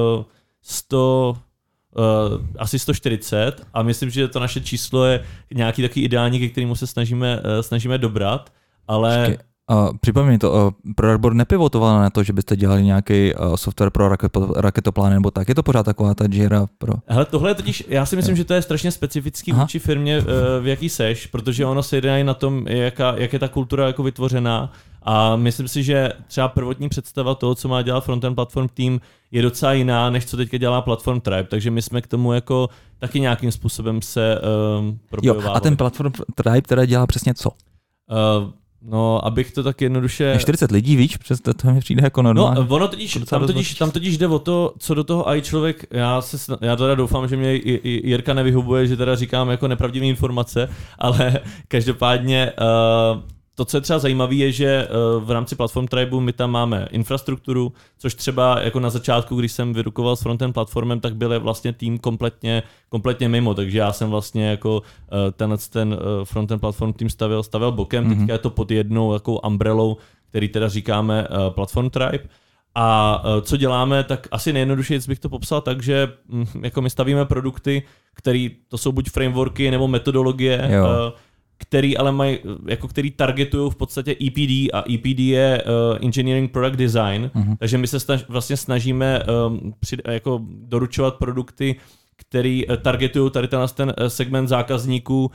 100, 0.63 1.37
uh, 1.99 2.47
asi 2.59 2.79
140 2.79 3.67
a 3.75 3.83
myslím, 3.83 4.11
že 4.11 4.29
to 4.29 4.41
naše 4.41 4.61
číslo 4.61 5.05
je 5.05 5.25
nějaký 5.55 5.83
takový 5.83 6.05
ideální, 6.05 6.39
ke 6.39 6.49
kterému 6.49 6.77
se 6.77 6.87
snažíme, 6.87 7.37
uh, 7.41 7.61
snažíme 7.61 7.99
dobrat, 7.99 8.53
ale... 8.89 9.37
Uh, 9.71 9.97
připomeň 10.01 10.39
to, 10.39 10.53
uh, 10.53 10.93
Product 10.95 11.21
Board 11.21 11.37
nepivotoval 11.37 12.01
na 12.01 12.11
to, 12.11 12.23
že 12.23 12.33
byste 12.33 12.57
dělali 12.57 12.85
nějaký 12.85 13.35
uh, 13.35 13.55
software 13.55 13.91
pro 13.91 14.09
raketo, 14.09 14.53
raketoplány 14.57 15.15
nebo 15.15 15.31
tak. 15.31 15.49
Je 15.49 15.55
to 15.55 15.63
pořád 15.63 15.83
taková 15.83 16.15
ta 16.15 16.25
Jira 16.31 16.67
pro... 16.79 16.93
Hele, 17.07 17.25
tohle 17.25 17.51
je 17.51 17.55
totiž, 17.55 17.85
já 17.89 18.07
si 18.07 18.17
myslím, 18.17 18.37
že 18.37 18.45
to 18.45 18.55
je 18.55 18.63
strašně 18.63 18.91
specifický 18.91 19.53
Aha. 19.53 19.63
vůči 19.63 19.79
firmě, 19.79 20.19
uh, 20.19 20.25
v 20.61 20.67
jaký 20.67 20.89
seš, 20.89 21.27
protože 21.27 21.67
ono 21.67 21.83
se 21.83 22.01
jde 22.01 22.25
na 22.25 22.35
tom, 22.35 22.67
jaká, 22.69 23.15
jak 23.17 23.33
je 23.33 23.39
ta 23.39 23.49
kultura 23.49 23.87
jako 23.87 24.03
vytvořená 24.03 24.73
a 25.03 25.37
myslím 25.37 25.69
si, 25.69 25.83
že 25.83 26.13
třeba 26.27 26.49
prvotní 26.49 26.89
představa 26.89 27.35
toho, 27.35 27.55
co 27.55 27.69
má 27.69 27.83
dělat 27.83 28.05
frontend 28.05 28.35
platform 28.35 28.69
team, 28.69 29.01
je 29.31 29.43
docela 29.43 29.73
jiná, 29.73 30.11
než 30.11 30.27
co 30.27 30.37
teďka 30.37 30.57
dělá 30.57 30.83
platform 30.83 31.21
Tribe, 31.21 31.45
takže 31.45 31.71
my 31.71 31.83
jsme 31.83 32.03
k 32.03 32.07
tomu 32.07 32.33
jako 32.33 32.69
taky 32.99 33.21
nějakým 33.21 33.53
způsobem 33.53 34.03
se 34.03 34.41
um. 34.79 34.99
Jo, 35.23 35.43
a 35.53 35.61
ten 35.61 35.77
platform 35.77 36.13
Tribe 36.35 36.63
teda 36.63 36.85
dělá 36.85 37.07
přesně 37.07 37.35
co? 37.35 37.51
Uh, 37.51 38.51
No, 38.89 39.27
abych 39.27 39.53
to 39.53 39.63
tak 39.63 39.81
jednoduše... 39.81 40.37
40 40.39 40.71
lidí, 40.71 40.97
víš, 40.97 41.17
přes 41.17 41.41
to, 41.41 41.55
to 41.55 41.71
mi 41.71 41.81
přijde 41.81 42.03
jako 42.05 42.23
normálně. 42.23 42.61
No, 42.61 42.67
ono 42.77 42.89
totiž, 42.89 43.19
tam, 43.29 43.47
totiž, 43.47 43.75
tam 43.75 43.91
totiž 43.91 44.19
jde 44.19 44.27
o 44.27 44.39
to, 44.39 44.75
co 44.79 44.95
do 44.95 45.05
toho 45.05 45.29
i 45.31 45.43
člověk, 45.43 45.85
já, 45.91 46.21
se, 46.21 46.57
já 46.61 46.77
teda 46.77 46.95
doufám, 46.95 47.29
že 47.29 47.37
mě 47.37 47.61
Jirka 47.85 48.35
nevyhubuje, 48.35 48.87
že 48.87 48.97
teda 48.97 49.15
říkám 49.15 49.49
jako 49.49 49.69
nepravdivé 49.69 50.07
informace, 50.07 50.69
ale 50.99 51.41
každopádně 51.69 52.53
uh, 53.13 53.36
to, 53.57 53.65
co 53.65 53.77
je 53.77 53.81
třeba 53.81 53.99
zajímavé, 53.99 54.35
je, 54.35 54.53
že 54.53 54.67
eh, 54.67 54.89
v 55.21 55.31
rámci 55.31 55.57
Platform 55.57 55.87
Tribe 55.87 56.21
my 56.21 56.33
tam 56.33 56.51
máme 56.51 56.89
infrastrukturu, 56.91 57.73
což 57.99 58.15
třeba 58.15 58.61
jako 58.61 58.81
na 58.81 58.91
začátku, 58.91 59.37
když 59.37 59.53
jsem 59.53 59.73
vyrukoval 59.73 60.17
s 60.17 60.21
frontend 60.21 60.55
platformem, 60.55 61.01
tak 61.01 61.17
byl 61.17 61.41
vlastně 61.41 61.73
tým 61.73 61.99
kompletně, 61.99 62.63
kompletně 62.89 63.29
mimo, 63.29 63.55
takže 63.55 63.79
já 63.79 63.93
jsem 63.93 64.11
vlastně 64.11 64.47
jako 64.47 64.83
eh, 64.83 65.33
tenhle 65.33 65.59
ten 65.71 65.93
eh, 65.93 66.25
frontend 66.25 66.61
platform 66.61 66.93
tým 66.93 67.11
stavil, 67.11 67.43
stavil 67.43 67.73
bokem, 67.73 68.05
mm-hmm. 68.05 68.19
teďka 68.19 68.33
je 68.33 68.39
to 68.39 68.51
pod 68.51 68.71
jednou 68.71 69.13
jako 69.13 69.41
umbrelou, 69.41 69.97
který 70.29 70.49
teda 70.49 70.69
říkáme 70.69 71.29
Platform 71.49 71.91
Tribe. 71.91 72.25
A 72.75 73.23
co 73.43 73.57
děláme, 73.57 74.05
tak 74.05 74.29
asi 74.31 74.53
nejjednodušeji 74.53 75.01
bych 75.09 75.19
to 75.19 75.29
popsal 75.29 75.61
tak, 75.61 75.83
že 75.83 76.09
hm, 76.29 76.45
jako 76.63 76.83
my 76.83 76.91
stavíme 76.91 77.25
produkty, 77.25 77.83
které 78.15 78.49
to 78.69 78.79
jsou 78.79 78.93
buď 78.93 79.11
frameworky 79.11 79.71
nebo 79.71 79.89
metodologie, 79.89 80.69
jo 80.73 81.13
který 81.59 81.97
ale 81.97 82.13
mají, 82.13 82.39
jako 82.67 82.89
který 82.89 83.11
targetují 83.11 83.71
v 83.71 83.77
podstatě 83.77 84.17
EPD 84.27 84.71
a 84.73 84.85
EPD 84.95 85.19
je 85.19 85.63
uh, 85.63 86.05
Engineering 86.05 86.53
Product 86.53 86.79
Design, 86.79 87.31
uh-huh. 87.35 87.57
takže 87.59 87.79
my 87.79 87.87
se 87.87 88.01
snaž, 88.01 88.25
vlastně 88.29 88.57
snažíme 88.57 89.23
um, 89.23 89.75
při, 89.81 89.97
jako 90.09 90.41
doručovat 90.49 91.15
produkty, 91.15 91.77
který 92.17 92.67
uh, 92.67 92.77
targetují 92.77 93.31
tady 93.31 93.49
ten, 93.49 93.61
ten 93.75 93.95
segment 94.09 94.49
zákazníků 94.49 95.31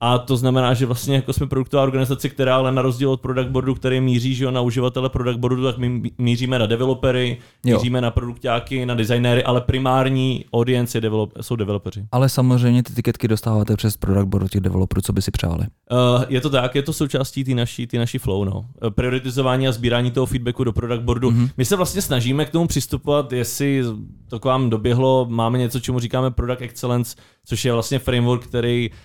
a 0.00 0.18
to 0.18 0.36
znamená, 0.36 0.74
že 0.74 0.86
vlastně 0.86 1.14
jako 1.14 1.32
jsme 1.32 1.46
produktová 1.46 1.82
organizace, 1.82 2.28
která 2.28 2.56
ale 2.56 2.72
na 2.72 2.82
rozdíl 2.82 3.10
od 3.10 3.20
product 3.20 3.48
boardu, 3.48 3.74
který 3.74 4.00
míří 4.00 4.34
že 4.34 4.44
jo, 4.44 4.50
na 4.50 4.60
uživatele 4.60 5.08
product 5.08 5.38
boardu, 5.38 5.64
tak 5.64 5.78
my 5.78 6.02
míříme 6.18 6.58
na 6.58 6.66
developery, 6.66 7.38
jo. 7.64 7.76
míříme 7.76 8.00
na 8.00 8.10
produktáky, 8.10 8.86
na 8.86 8.94
designéry, 8.94 9.44
ale 9.44 9.60
primární 9.60 10.44
audience 10.52 11.00
develop, 11.00 11.32
jsou 11.40 11.56
developeři. 11.56 12.06
Ale 12.12 12.28
samozřejmě 12.28 12.82
ty 12.82 12.94
tiketky 12.94 13.28
dostáváte 13.28 13.76
přes 13.76 13.96
product 13.96 14.28
board 14.28 14.50
těch 14.50 14.60
developerů, 14.60 15.02
co 15.02 15.12
by 15.12 15.22
si 15.22 15.30
přáli. 15.30 15.66
Uh, 15.90 16.24
je 16.28 16.40
to 16.40 16.50
tak, 16.50 16.74
je 16.74 16.82
to 16.82 16.92
součástí 16.92 17.44
ty 17.44 17.54
naší, 17.54 17.86
ty 17.86 17.98
naší 17.98 18.18
flow. 18.18 18.44
No. 18.44 18.64
Eh, 18.86 18.90
prioritizování 18.90 19.68
a 19.68 19.72
sbírání 19.72 20.10
toho 20.10 20.26
feedbacku 20.26 20.64
do 20.64 20.72
product 20.72 21.02
boardu. 21.02 21.30
Mm-hmm. 21.30 21.50
My 21.56 21.64
se 21.64 21.76
vlastně 21.76 22.02
snažíme 22.02 22.44
k 22.44 22.50
tomu 22.50 22.66
přistupovat, 22.66 23.32
jestli 23.32 23.82
to 24.28 24.38
k 24.40 24.44
vám 24.44 24.70
doběhlo, 24.70 25.26
máme 25.28 25.58
něco, 25.58 25.80
čemu 25.80 26.00
říkáme 26.00 26.30
product 26.30 26.62
excellence, 26.62 27.16
což 27.44 27.64
je 27.64 27.72
vlastně 27.72 27.98
framework, 27.98 28.46
který 28.46 28.90
uh, 28.90 28.96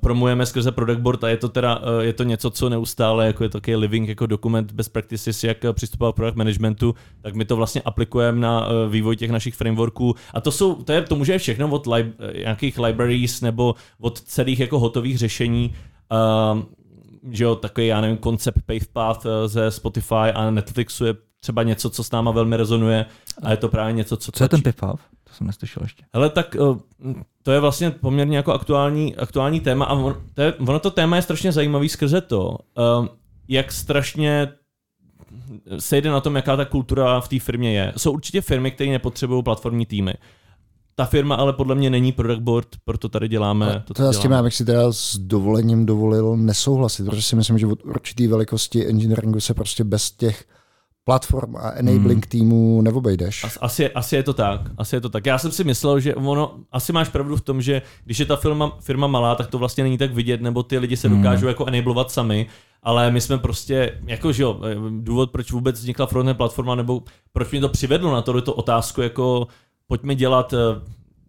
promujeme 0.00 0.46
skrze 0.46 0.72
product 0.72 1.00
board 1.00 1.24
a 1.24 1.28
je 1.28 1.36
to 1.36 1.48
teda 1.48 1.78
uh, 1.78 1.84
je 2.00 2.12
to 2.12 2.22
něco, 2.22 2.50
co 2.50 2.68
neustále 2.68 3.26
jako 3.26 3.42
je 3.42 3.48
takový 3.48 3.76
living 3.76 4.08
jako 4.08 4.26
dokument 4.26 4.72
best 4.72 4.92
practices, 4.92 5.44
jak 5.44 5.56
přistupovat 5.72 6.14
product 6.14 6.36
managementu, 6.36 6.94
tak 7.20 7.34
my 7.34 7.44
to 7.44 7.56
vlastně 7.56 7.82
aplikujeme 7.82 8.40
na 8.40 8.66
uh, 8.66 8.92
vývoj 8.92 9.16
těch 9.16 9.30
našich 9.30 9.54
frameworků. 9.54 10.14
A 10.34 10.40
to 10.40 10.52
jsou, 10.52 10.74
to, 10.74 10.92
je, 10.92 11.02
to 11.02 11.16
může 11.16 11.38
všechno 11.38 11.68
od 11.68 11.86
li, 11.86 12.12
nějakých 12.42 12.78
libraries 12.78 13.40
nebo 13.40 13.74
od 14.00 14.20
celých 14.20 14.60
jako 14.60 14.78
hotových 14.78 15.18
řešení, 15.18 15.74
uh, 16.52 16.62
že 17.30 17.44
jo, 17.44 17.54
takový, 17.54 17.86
já 17.86 18.00
nevím, 18.00 18.16
koncept 18.16 18.58
PavePath 18.66 19.26
ze 19.46 19.70
Spotify 19.70 20.14
a 20.34 20.50
Netflixu 20.50 21.04
je 21.04 21.14
třeba 21.40 21.62
něco, 21.62 21.90
co 21.90 22.04
s 22.04 22.10
náma 22.10 22.30
velmi 22.30 22.56
rezonuje 22.56 23.06
a 23.42 23.50
je 23.50 23.56
to 23.56 23.68
právě 23.68 23.92
něco, 23.92 24.16
co... 24.16 24.32
Co 24.32 24.44
je 24.44 24.48
ten 24.48 24.62
PavePath? 24.62 25.00
To 25.28 25.34
jsem 25.34 25.46
neslyšel 25.46 25.82
ještě. 25.82 26.04
Hele, 26.14 26.30
tak 26.30 26.56
to 27.42 27.52
je 27.52 27.60
vlastně 27.60 27.90
poměrně 27.90 28.36
jako 28.36 28.52
aktuální, 28.52 29.16
aktuální 29.16 29.60
téma 29.60 29.84
a 29.84 29.94
on, 29.94 30.16
to 30.34 30.42
je, 30.42 30.52
ono 30.54 30.78
to 30.78 30.90
téma 30.90 31.16
je 31.16 31.22
strašně 31.22 31.52
zajímavý 31.52 31.88
skrze 31.88 32.20
to, 32.20 32.58
um, 32.98 33.08
jak 33.48 33.72
strašně 33.72 34.52
se 35.78 35.96
jde 35.96 36.10
na 36.10 36.20
tom, 36.20 36.36
jaká 36.36 36.56
ta 36.56 36.64
kultura 36.64 37.20
v 37.20 37.28
té 37.28 37.38
firmě 37.38 37.72
je. 37.72 37.92
Jsou 37.96 38.12
určitě 38.12 38.40
firmy, 38.40 38.70
které 38.70 38.90
nepotřebují 38.90 39.42
platformní 39.42 39.86
týmy. 39.86 40.14
Ta 40.94 41.04
firma 41.04 41.34
ale 41.34 41.52
podle 41.52 41.74
mě 41.74 41.90
není 41.90 42.12
product 42.12 42.40
board, 42.40 42.68
proto 42.84 43.08
tady 43.08 43.28
děláme 43.28 43.82
to, 43.86 43.94
to 43.94 44.02
já 44.02 44.12
s 44.12 44.18
tím 44.18 44.30
já 44.30 44.42
bych 44.42 44.54
si 44.54 44.64
teda 44.64 44.92
s 44.92 45.18
dovolením 45.18 45.86
dovolil 45.86 46.36
nesouhlasit, 46.36 47.06
protože 47.06 47.22
si 47.22 47.36
myslím, 47.36 47.58
že 47.58 47.66
od 47.66 47.84
určité 47.84 48.28
velikosti 48.28 48.86
engineeringu 48.86 49.40
se 49.40 49.54
prostě 49.54 49.84
bez 49.84 50.10
těch 50.10 50.44
platform 51.08 51.56
a 51.56 51.70
enabling 51.70 52.24
hmm. 52.24 52.30
týmu 52.30 52.82
neobejdeš. 52.82 53.44
As, 53.44 53.58
asi, 53.60 53.88
asi 53.88 54.16
je 54.16 54.22
to 54.22 54.34
tak, 54.34 54.60
asi 54.76 54.96
je 54.96 55.00
to 55.00 55.08
tak. 55.08 55.26
Já 55.26 55.38
jsem 55.38 55.52
si 55.52 55.64
myslel, 55.64 56.00
že 56.00 56.14
ono, 56.14 56.68
asi 56.72 56.92
máš 56.92 57.08
pravdu 57.08 57.36
v 57.36 57.40
tom, 57.40 57.62
že 57.62 57.82
když 58.04 58.18
je 58.18 58.26
ta 58.26 58.36
firma, 58.36 58.76
firma 58.80 59.06
malá, 59.06 59.34
tak 59.34 59.46
to 59.46 59.58
vlastně 59.58 59.84
není 59.84 59.98
tak 59.98 60.14
vidět, 60.14 60.40
nebo 60.42 60.62
ty 60.62 60.78
lidi 60.78 60.96
se 60.96 61.08
hmm. 61.08 61.16
dokážou 61.16 61.40
hmm. 61.40 61.48
jako 61.48 61.66
enablovat 61.66 62.10
sami, 62.10 62.46
ale 62.82 63.10
my 63.10 63.20
jsme 63.20 63.38
prostě, 63.38 63.98
jako 64.06 64.32
že 64.32 64.42
jo, 64.42 64.60
důvod, 65.00 65.30
proč 65.30 65.52
vůbec 65.52 65.80
vznikla 65.80 66.06
frontend 66.06 66.36
platforma, 66.36 66.74
nebo 66.74 67.02
proč 67.32 67.50
mě 67.50 67.60
to 67.60 67.68
přivedlo 67.68 68.12
na 68.12 68.22
to, 68.22 68.40
to 68.40 68.54
otázku, 68.54 69.02
jako 69.02 69.46
pojďme 69.86 70.14
dělat 70.14 70.52
eh, 70.52 70.56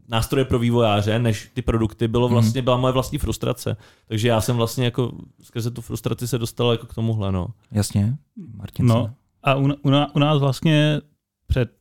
nástroje 0.08 0.46
pro 0.46 0.60
vývojáře, 0.60 1.20
než 1.20 1.52
ty 1.54 1.62
produkty, 1.62 2.08
bylo 2.08 2.28
hmm. 2.28 2.34
vlastně, 2.34 2.62
byla 2.62 2.78
moje 2.78 2.94
vlastní 2.94 3.18
frustrace. 3.18 3.78
Takže 4.08 4.28
já 4.28 4.42
jsem 4.42 4.58
vlastně 4.58 4.86
jako 4.86 5.12
skrze 5.42 5.72
tu 5.72 5.82
frustraci 5.82 6.28
se 6.28 6.38
dostal 6.38 6.72
jako 6.72 6.88
k 6.88 6.94
tomuhle, 6.94 7.32
no. 7.32 7.48
Jasně, 7.72 8.18
Martin. 8.56 8.86
No, 8.86 9.14
a 9.44 9.56
u, 9.56 9.68
u, 9.68 9.92
u 10.14 10.20
nás 10.20 10.40
vlastně 10.40 11.02
před, 11.48 11.72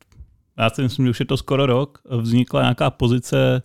já 0.57 0.69
si 0.69 0.81
myslím, 0.81 1.05
že 1.05 1.09
už 1.09 1.19
je 1.19 1.25
to 1.25 1.37
skoro 1.37 1.65
rok, 1.65 2.01
vznikla 2.19 2.61
nějaká 2.61 2.89
pozice, 2.89 3.63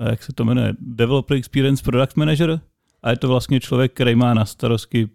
eh, 0.00 0.10
jak 0.10 0.22
se 0.22 0.32
to 0.32 0.44
jmenuje, 0.44 0.74
Developer 0.78 1.36
Experience 1.36 1.82
Product 1.82 2.16
Manager. 2.16 2.60
A 3.02 3.10
je 3.10 3.16
to 3.16 3.28
vlastně 3.28 3.60
člověk, 3.60 3.92
který 3.92 4.14
má 4.14 4.34
na 4.34 4.44
starosti 4.44 5.08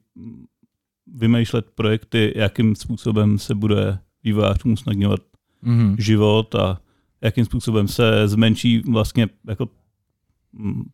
vymýšlet 1.13 1.65
projekty, 1.75 2.33
jakým 2.35 2.75
způsobem 2.75 3.39
se 3.39 3.55
bude 3.55 3.99
vývojářům 4.23 4.73
usnadňovat 4.73 5.19
mm-hmm. 5.63 5.95
život 5.99 6.55
a 6.55 6.81
jakým 7.21 7.45
způsobem 7.45 7.87
se 7.87 8.27
zmenší 8.27 8.81
vlastně 8.91 9.27
jako 9.47 9.69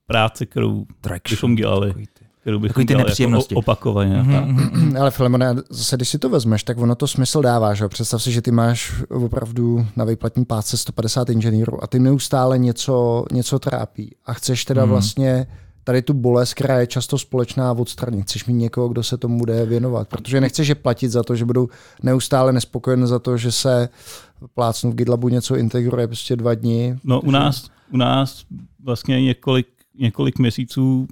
práce, 0.06 0.46
kterou 0.46 0.86
Traction, 1.02 1.36
bychom 1.36 1.56
dělali 1.56 1.94
kterou 2.44 2.60
bych 2.60 2.70
Takový 2.70 2.86
ty 2.86 2.94
jako 2.94 3.08
nepříjemnosti. 3.08 3.54
Jako 3.54 3.60
opakovaně. 3.60 4.24
Mm-hmm. 4.24 5.00
Ale 5.00 5.12
Filemone, 5.12 5.56
zase 5.70 5.96
když 5.96 6.10
si 6.10 6.20
to 6.20 6.30
vezmeš, 6.30 6.64
tak 6.64 6.78
ono 6.78 6.96
to 6.96 7.08
smysl 7.08 7.42
dává. 7.42 7.74
Že? 7.74 7.88
Představ 7.88 8.24
si, 8.24 8.32
že 8.32 8.42
ty 8.42 8.52
máš 8.52 9.04
opravdu 9.10 9.86
na 9.96 10.06
výplatní 10.06 10.46
páce 10.46 10.78
150 10.78 11.30
inženýrů 11.30 11.84
a 11.84 11.88
ty 11.88 12.00
neustále 12.00 12.58
něco, 12.58 13.26
něco 13.32 13.60
trápí. 13.60 14.16
A 14.26 14.34
chceš 14.34 14.66
teda 14.66 14.86
mm. 14.86 14.92
vlastně 14.92 15.48
tady 15.84 16.02
tu 16.02 16.14
bolest, 16.14 16.54
která 16.54 16.80
je 16.80 16.88
často 16.88 17.18
společná, 17.18 17.72
odstranit. 17.72 18.22
Chceš 18.22 18.46
mít 18.46 18.54
někoho, 18.54 18.90
kdo 18.90 19.04
se 19.04 19.18
tomu 19.18 19.38
bude 19.38 19.66
věnovat. 19.66 20.08
Protože 20.08 20.42
nechceš 20.42 20.68
je 20.68 20.76
platit 20.76 21.10
za 21.10 21.24
to, 21.24 21.36
že 21.36 21.46
budou 21.46 21.68
neustále 22.04 22.54
nespokojeni 22.54 23.08
za 23.08 23.20
to, 23.20 23.38
že 23.38 23.52
se 23.52 23.90
plácnu 24.54 24.92
v 24.92 24.96
GitLabu 24.96 25.30
něco 25.30 25.56
integruje 25.56 26.08
prostě 26.08 26.36
dva 26.36 26.56
dny. 26.56 27.00
No 27.04 27.22
u 27.22 27.32
nás, 27.32 27.70
u 27.92 27.98
nás 27.98 28.46
vlastně 28.84 29.22
několik, 29.22 29.68
několik 30.00 30.40
měsíců 30.40 31.08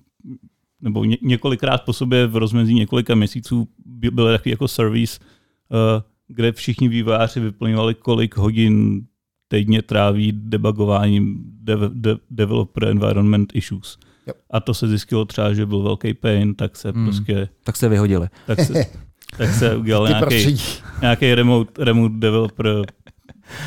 nebo 0.81 1.05
ně, 1.05 1.17
několikrát 1.21 1.77
po 1.77 1.93
sobě 1.93 2.27
v 2.27 2.35
rozmezí 2.35 2.73
několika 2.73 3.15
měsíců 3.15 3.67
byl 4.11 4.31
takový 4.31 4.51
jako 4.51 4.67
service, 4.67 5.19
uh, 5.69 5.77
kde 6.27 6.51
všichni 6.51 6.87
vývojáři 6.87 7.39
vyplňovali, 7.39 7.95
kolik 7.95 8.37
hodin 8.37 9.05
týdně 9.47 9.81
tráví 9.81 10.31
debugováním 10.31 11.43
dev, 11.61 11.79
de, 11.79 12.15
developer 12.29 12.87
environment 12.87 13.55
issues. 13.55 13.97
Yep. 14.27 14.37
A 14.51 14.59
to 14.59 14.73
se 14.73 14.87
zjistilo 14.87 15.25
třeba, 15.25 15.53
že 15.53 15.65
byl 15.65 15.81
velký 15.83 16.13
pain, 16.13 16.55
tak 16.55 16.75
se 16.75 16.91
hmm. 16.91 17.05
prostě... 17.05 17.49
Tak 17.63 17.77
se 17.77 17.89
vyhodili. 17.89 18.27
Tak 18.47 18.59
se, 18.59 18.85
tak 19.37 19.49
se 19.49 19.75
udělal 19.75 20.07
nějaký, 20.07 20.57
nějaký 21.01 21.35
remote, 21.35 21.85
remote 21.85 22.15
developer 22.17 22.85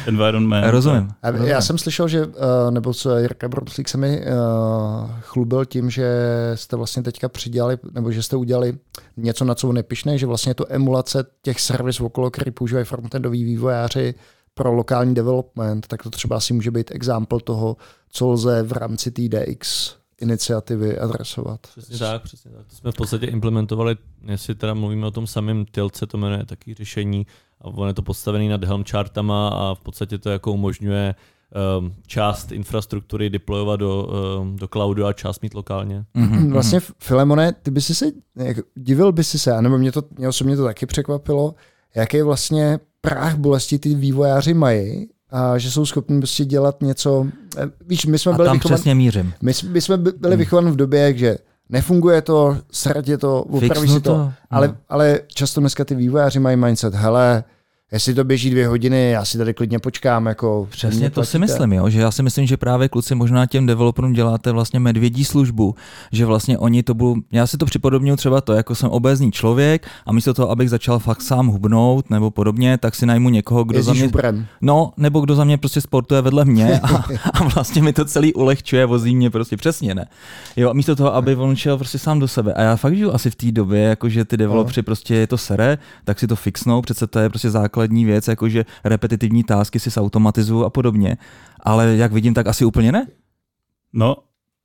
environment. 0.07 0.67
Rozumím. 0.71 1.11
Já, 1.23 1.45
já 1.45 1.61
jsem 1.61 1.79
slyšel, 1.79 2.09
že, 2.09 2.27
uh, 2.27 2.33
nebo 2.71 2.95
co 2.95 3.19
Jirka 3.19 3.49
Brodslík 3.49 3.89
se 3.89 3.99
mi 3.99 4.21
uh, 4.21 5.11
chlubil 5.21 5.65
tím, 5.65 5.91
že 5.91 6.07
jste 6.55 6.77
vlastně 6.77 7.03
teďka 7.03 7.29
přidělali, 7.29 7.79
nebo 7.93 8.13
že 8.13 8.23
jste 8.23 8.37
udělali 8.37 8.79
něco, 9.17 9.45
na 9.45 9.55
co 9.55 9.73
nepišné, 9.73 10.19
že 10.19 10.27
vlastně 10.27 10.55
to 10.55 10.73
emulace 10.73 11.25
těch 11.43 11.61
servis 11.61 12.01
okolo, 12.01 12.31
který 12.31 12.51
používají 12.51 12.85
frontendoví 12.85 13.45
vývojáři 13.45 14.15
pro 14.55 14.73
lokální 14.73 15.15
development, 15.15 15.87
tak 15.87 16.03
to 16.03 16.11
třeba 16.11 16.37
asi 16.37 16.55
může 16.55 16.71
být 16.71 16.91
example 16.95 17.39
toho, 17.45 17.77
co 18.09 18.29
lze 18.29 18.63
v 18.63 18.73
rámci 18.73 19.11
TDX 19.11 19.95
iniciativy 20.21 20.99
adresovat. 20.99 21.61
Přesně 21.67 21.99
tak, 21.99 22.23
přesně 22.23 22.51
tak. 22.51 22.67
To 22.67 22.77
jsme 22.77 22.93
v 22.93 22.95
podstatě 22.95 23.27
implementovali, 23.27 23.97
jestli 24.27 24.55
teda 24.55 24.75
mluvíme 24.75 25.07
o 25.07 25.11
tom 25.11 25.27
samém 25.27 25.65
tilce, 25.65 26.07
to 26.07 26.19
jmenuje 26.19 26.47
taky 26.47 26.75
řešení, 26.75 27.27
a 27.65 27.67
on 27.67 27.89
je 27.89 27.95
to 27.95 28.03
postavený 28.03 28.49
nad 28.49 28.65
Helm 28.65 28.85
chartama 28.91 29.49
a 29.49 29.75
v 29.75 29.81
podstatě 29.81 30.19
to 30.19 30.31
jako 30.31 30.53
umožňuje 30.53 31.15
um, 31.79 31.93
část 32.07 32.53
infrastruktury 32.53 33.31
deployovat 33.31 33.81
do, 33.81 34.09
um, 34.41 34.57
do 34.57 34.69
cloudu 34.69 35.07
a 35.07 35.13
část 35.13 35.43
mít 35.43 35.55
lokálně. 35.55 36.05
Mm-hmm. 36.17 36.53
Vlastně 36.53 36.81
Filemone, 36.99 37.53
ty 37.53 37.71
by 37.71 37.81
si 37.81 37.95
se, 37.95 38.07
jak, 38.37 38.57
divil 38.75 39.13
by 39.13 39.25
si 39.25 39.39
se, 39.39 39.53
anebo 39.53 39.79
mě, 39.79 39.93
to, 39.93 40.03
mě 40.19 40.29
osobně 40.29 40.57
to 40.57 40.65
taky 40.65 40.87
překvapilo, 40.87 41.55
jaký 41.97 42.23
vlastně 42.23 42.79
práh 43.01 43.37
bolesti 43.37 43.79
ty 43.79 43.95
vývojáři 43.95 44.55
mají 44.55 45.09
a 45.31 45.59
že 45.59 45.71
jsou 45.71 45.87
schopni 45.87 46.19
prostě 46.19 46.45
dělat 46.45 46.83
něco. 46.83 47.27
Eh, 47.59 47.71
víš, 47.87 48.07
my 48.07 48.19
jsme 48.19 48.33
a 48.33 48.37
byli 48.37 48.47
tam 48.47 48.57
vychovan, 48.57 48.77
přesně 48.77 48.95
mířím. 48.95 49.33
My, 49.43 49.53
my 49.69 49.81
jsme 49.81 49.97
byli 49.97 50.15
hmm. 50.23 50.37
vychovaní 50.37 50.71
v 50.71 50.77
době, 50.77 51.19
že 51.19 51.39
nefunguje 51.69 52.23
to, 52.23 52.59
sradě 52.71 53.19
to, 53.19 53.43
opraví 53.43 53.89
si 53.89 54.01
to, 54.01 54.11
to. 54.11 54.19
No. 54.19 54.33
ale, 54.51 54.77
ale 54.89 55.21
často 55.27 55.61
dneska 55.61 55.85
ty 55.85 55.95
vývojáři 55.95 56.41
mají 56.41 56.57
mindset, 56.57 56.95
hele, 56.95 57.45
jestli 57.95 58.15
to 58.15 58.25
běží 58.25 58.51
dvě 58.51 58.69
hodiny, 58.69 59.11
já 59.11 59.25
si 59.25 59.39
tady 59.39 59.55
klidně 59.55 59.79
počkám. 59.79 60.27
Jako 60.27 60.67
Přesně 60.71 61.11
to 61.11 61.25
si 61.25 61.39
myslím, 61.39 61.73
jo, 61.73 61.89
že 61.89 62.01
já 62.01 62.11
si 62.11 62.23
myslím, 62.23 62.47
že 62.47 62.57
právě 62.57 62.89
kluci 62.89 63.15
možná 63.15 63.47
těm 63.47 63.67
developerům 63.67 64.13
děláte 64.13 64.53
vlastně 64.53 64.81
medvědí 64.81 65.25
službu, 65.25 65.75
že 66.13 66.27
vlastně 66.27 66.59
oni 66.59 66.83
to 66.83 66.95
budou, 66.95 67.17
já 67.33 67.47
si 67.47 67.57
to 67.57 67.67
připodobňuji 67.67 68.17
třeba 68.17 68.41
to, 68.41 68.53
jako 68.53 68.75
jsem 68.75 68.91
obézní 68.91 69.33
člověk 69.33 69.87
a 70.07 70.13
místo 70.13 70.35
toho, 70.35 70.51
abych 70.51 70.71
začal 70.71 70.99
fakt 70.99 71.23
sám 71.23 71.47
hubnout 71.47 72.11
nebo 72.11 72.31
podobně, 72.31 72.79
tak 72.79 72.95
si 72.95 73.07
najmu 73.07 73.31
někoho, 73.31 73.65
kdo 73.65 73.79
Jezdíš 73.79 73.99
za 73.99 74.05
mě, 74.05 74.09
Uberem. 74.09 74.47
no, 74.61 74.93
nebo 74.97 75.21
kdo 75.21 75.35
za 75.35 75.45
mě 75.45 75.59
prostě 75.59 75.81
sportuje 75.81 76.23
vedle 76.23 76.45
mě 76.45 76.81
a, 76.81 77.05
a 77.33 77.45
vlastně 77.55 77.83
mi 77.83 77.93
to 77.93 78.05
celý 78.05 78.35
ulehčuje, 78.35 78.87
vozí 78.87 79.17
mě 79.17 79.31
prostě 79.31 79.57
přesně, 79.57 79.95
ne. 79.95 80.07
Jo, 80.57 80.71
a 80.71 80.73
místo 80.73 80.97
toho, 80.97 81.15
aby 81.15 81.37
on 81.37 81.57
šel 81.57 81.77
prostě 81.77 81.99
sám 81.99 82.19
do 82.19 82.29
sebe. 82.29 82.55
A 82.55 82.63
já 82.63 82.77
fakt 82.77 82.97
žiju 82.97 83.13
asi 83.13 83.31
v 83.31 83.35
té 83.35 83.53
době, 83.53 83.81
jakože 83.81 84.25
ty 84.25 84.37
developři 84.37 84.83
prostě 84.83 85.15
je 85.15 85.27
to 85.27 85.39
sere, 85.39 85.79
tak 86.05 86.19
si 86.19 86.27
to 86.27 86.37
fixnou, 86.37 86.83
přece 86.83 87.07
to 87.07 87.19
je 87.19 87.29
prostě 87.29 87.51
základní 87.85 88.05
věc, 88.05 88.29
jakože 88.29 88.65
repetitivní 88.85 89.45
tásky 89.45 89.81
si 89.81 89.91
automatizují 90.01 90.65
a 90.67 90.71
podobně. 90.71 91.17
Ale 91.61 91.97
jak 91.97 92.13
vidím, 92.13 92.35
tak 92.35 92.47
asi 92.47 92.65
úplně 92.65 92.93
ne. 92.93 93.07
No, 93.93 94.17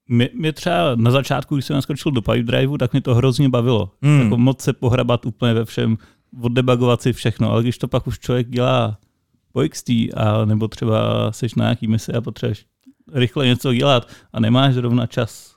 mě, 0.07 0.29
mě 0.33 0.53
třeba 0.53 0.95
na 0.95 1.11
začátku, 1.11 1.55
když 1.55 1.65
jsem 1.65 1.75
naskočil 1.75 2.11
do 2.11 2.21
Pipedrive, 2.21 2.77
tak 2.77 2.91
mě 2.91 3.01
to 3.01 3.15
hrozně 3.15 3.49
bavilo. 3.49 3.91
Hmm. 4.01 4.21
Jako 4.21 4.37
moc 4.37 4.61
se 4.61 4.73
pohrabat 4.73 5.25
úplně 5.25 5.53
ve 5.53 5.65
všem, 5.65 5.97
oddebagovat 6.41 7.01
si 7.01 7.13
všechno, 7.13 7.51
ale 7.51 7.63
když 7.63 7.77
to 7.77 7.87
pak 7.87 8.07
už 8.07 8.19
člověk 8.19 8.49
dělá 8.49 8.97
po 9.53 9.61
XT, 9.69 9.89
a 9.89 10.45
nebo 10.45 10.67
třeba 10.67 11.31
seš 11.31 11.55
na 11.55 11.65
nějaký 11.65 11.87
misi 11.87 12.13
a 12.13 12.21
potřebuješ 12.21 12.65
rychle 13.13 13.45
něco 13.47 13.73
dělat 13.73 14.07
a 14.33 14.39
nemáš 14.39 14.73
zrovna 14.73 15.07
čas 15.07 15.55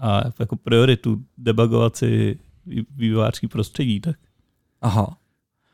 a 0.00 0.22
jako 0.38 0.56
prioritu 0.56 1.18
debagovat 1.38 1.96
si 1.96 2.38
vý- 2.66 2.86
vývojářský 2.96 3.48
prostředí, 3.48 4.00
tak 4.00 4.16
Aha. 4.80 5.16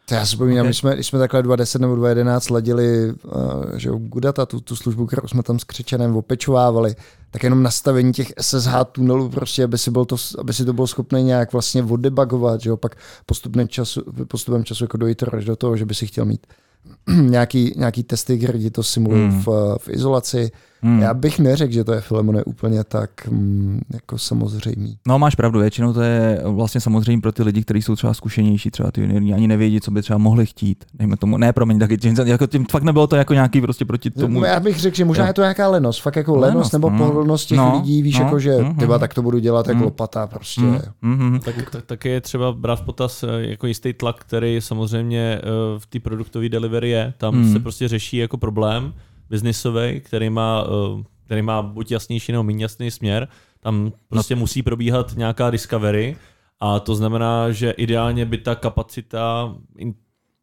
To 0.09 0.15
já 0.15 0.21
si 0.21 0.27
vzpomínám, 0.27 0.59
Ok. 0.59 0.63
okay. 0.63 0.69
když, 0.69 0.79
jsme, 0.79 0.95
když 0.95 1.07
jsme 1.07 1.19
takhle 1.19 1.43
2010 1.43 1.79
nebo 1.81 1.97
2011 1.97 2.51
ladili 2.51 3.13
uh, 3.25 3.33
že 3.77 3.91
Gudata, 3.91 4.47
tu, 4.47 4.61
tu 4.61 4.77
službu, 4.77 5.07
kterou 5.07 5.29
jsme 5.29 5.43
tam 5.43 5.59
s 5.59 5.65
Křičanem 5.65 6.17
opečovávali, 6.17 6.97
tak 7.31 7.43
jenom 7.43 7.63
nastavení 7.63 8.13
těch 8.13 8.33
SSH 8.41 8.75
tunelů, 8.93 9.29
prostě, 9.29 9.65
aby 9.65 9.79
si, 9.79 9.91
byl 9.91 10.05
to, 10.05 10.17
aby 10.39 10.53
si 10.53 10.65
to 10.65 10.73
byl 10.73 10.87
schopný 10.87 11.23
nějak 11.23 11.53
vlastně 11.53 11.83
oddebagovat, 11.83 12.61
že 12.61 12.71
jo, 12.71 12.77
pak 12.77 12.97
postupem 13.27 13.69
času, 13.69 14.03
postupem 14.29 14.65
času 14.65 14.85
jako 14.85 14.97
dojít 14.97 15.23
až 15.23 15.45
do 15.45 15.57
toho, 15.57 15.77
že 15.77 15.87
by 15.87 15.95
si 15.95 16.07
chtěl 16.07 16.25
mít 16.25 16.47
nějaký, 17.21 17.75
nějaký 17.77 18.03
testy, 18.03 18.37
kde 18.37 18.71
to 18.71 18.83
simulují 18.83 19.23
Hmm. 19.23 19.31
hmm. 19.31 19.43
v, 19.43 19.77
v 19.79 19.89
izolaci. 19.89 20.51
Hmm. 20.85 21.01
Já 21.03 21.15
bych 21.15 21.39
neřekl, 21.39 21.73
že 21.73 21.85
to 21.85 21.93
je 21.93 22.01
Filemone 22.01 22.45
úplně 22.45 22.85
tak 22.85 23.11
mm, 23.31 23.81
jako 23.93 24.19
samozřejmý. 24.19 24.99
No 25.09 25.19
máš 25.19 25.35
pravdu, 25.35 25.61
většinou 25.61 25.93
to 25.93 26.03
je 26.03 26.41
vlastně 26.45 26.81
samozřejmě 26.81 27.21
pro 27.21 27.33
ty 27.33 27.43
lidi, 27.43 27.63
kteří 27.63 27.83
jsou 27.83 27.97
třeba 27.97 28.15
zkušenější, 28.15 28.71
třeba 28.71 28.91
ty 28.91 29.01
juniorní, 29.01 29.35
ani 29.35 29.49
nevědí, 29.49 29.81
co 29.81 29.91
by 29.91 30.03
třeba 30.03 30.19
mohli 30.19 30.47
chtít. 30.47 30.85
Dejme 30.95 31.17
tomu, 31.17 31.37
ne, 31.39 31.53
promiň, 31.53 31.79
taky 31.79 31.99
tím, 31.99 32.17
jako 32.25 32.47
tím, 32.47 32.67
fakt 32.71 32.83
nebylo 32.83 33.07
to 33.07 33.17
jako 33.17 33.35
nějaký 33.35 33.61
prostě 33.61 33.85
proti 33.85 34.11
tomu. 34.11 34.45
Já 34.45 34.61
bych 34.61 34.79
řekl, 34.81 34.97
že 34.97 35.05
možná 35.05 35.25
Jo. 35.25 35.29
je 35.29 35.35
to 35.35 35.41
nějaká 35.41 35.69
lenost, 35.69 36.03
fakt 36.03 36.17
jako 36.17 36.33
Lenost, 36.33 36.49
lenost, 36.55 36.73
nebo 36.73 36.91
mm. 36.91 36.99
pohodlnost 36.99 37.49
těch 37.49 37.59
No, 37.59 37.73
lidí, 37.77 38.03
víš, 38.03 38.19
no, 38.19 38.25
jako 38.25 38.39
že 38.39 38.57
mhm. 38.59 38.75
tyba, 38.75 38.99
tak 38.99 39.15
to 39.15 39.23
budu 39.23 39.39
dělat 39.39 39.67
Mm. 39.75 39.83
lopata 39.83 40.27
prostě. 40.27 40.61
Mm, 40.61 40.81
mm, 41.03 41.41
Tak, 41.41 41.55
tak, 41.71 41.87
taky 41.87 42.09
je 42.09 42.21
třeba 42.21 42.53
brát 42.53 42.77
v 42.77 42.83
potaz 42.83 43.23
eh, 43.23 43.27
jako 43.31 43.67
jistý 43.67 43.93
tlak, 43.93 44.17
který 44.21 44.57
samozřejmě 44.61 45.39
eh, 45.39 45.41
v 45.79 45.87
té 45.87 46.01
produktové 46.01 46.49
delivery 46.49 46.91
je. 46.91 47.15
Tam 47.19 47.35
Hmm. 47.35 47.53
se 47.53 47.61
prostě 47.61 47.89
řeší 47.89 48.17
jako 48.17 48.37
problém 48.37 48.93
biznisový, 49.35 50.01
který 50.01 50.31
má, 50.31 50.65
eh, 50.67 51.03
který 51.27 51.43
má 51.43 51.63
buď 51.63 51.91
jasnější 51.91 52.33
nebo 52.33 52.43
méně 52.43 52.65
jasný 52.65 52.91
směr. 52.91 53.29
Tam 53.61 53.93
prostě 54.09 54.35
musí 54.35 54.63
probíhat 54.63 55.17
nějaká 55.17 55.51
discovery 55.51 56.17
a 56.61 56.81
to 56.81 56.95
znamená, 56.95 57.51
že 57.51 57.71
ideálně 57.71 58.25
by 58.27 58.39
ta 58.39 58.55
kapacita 58.55 59.55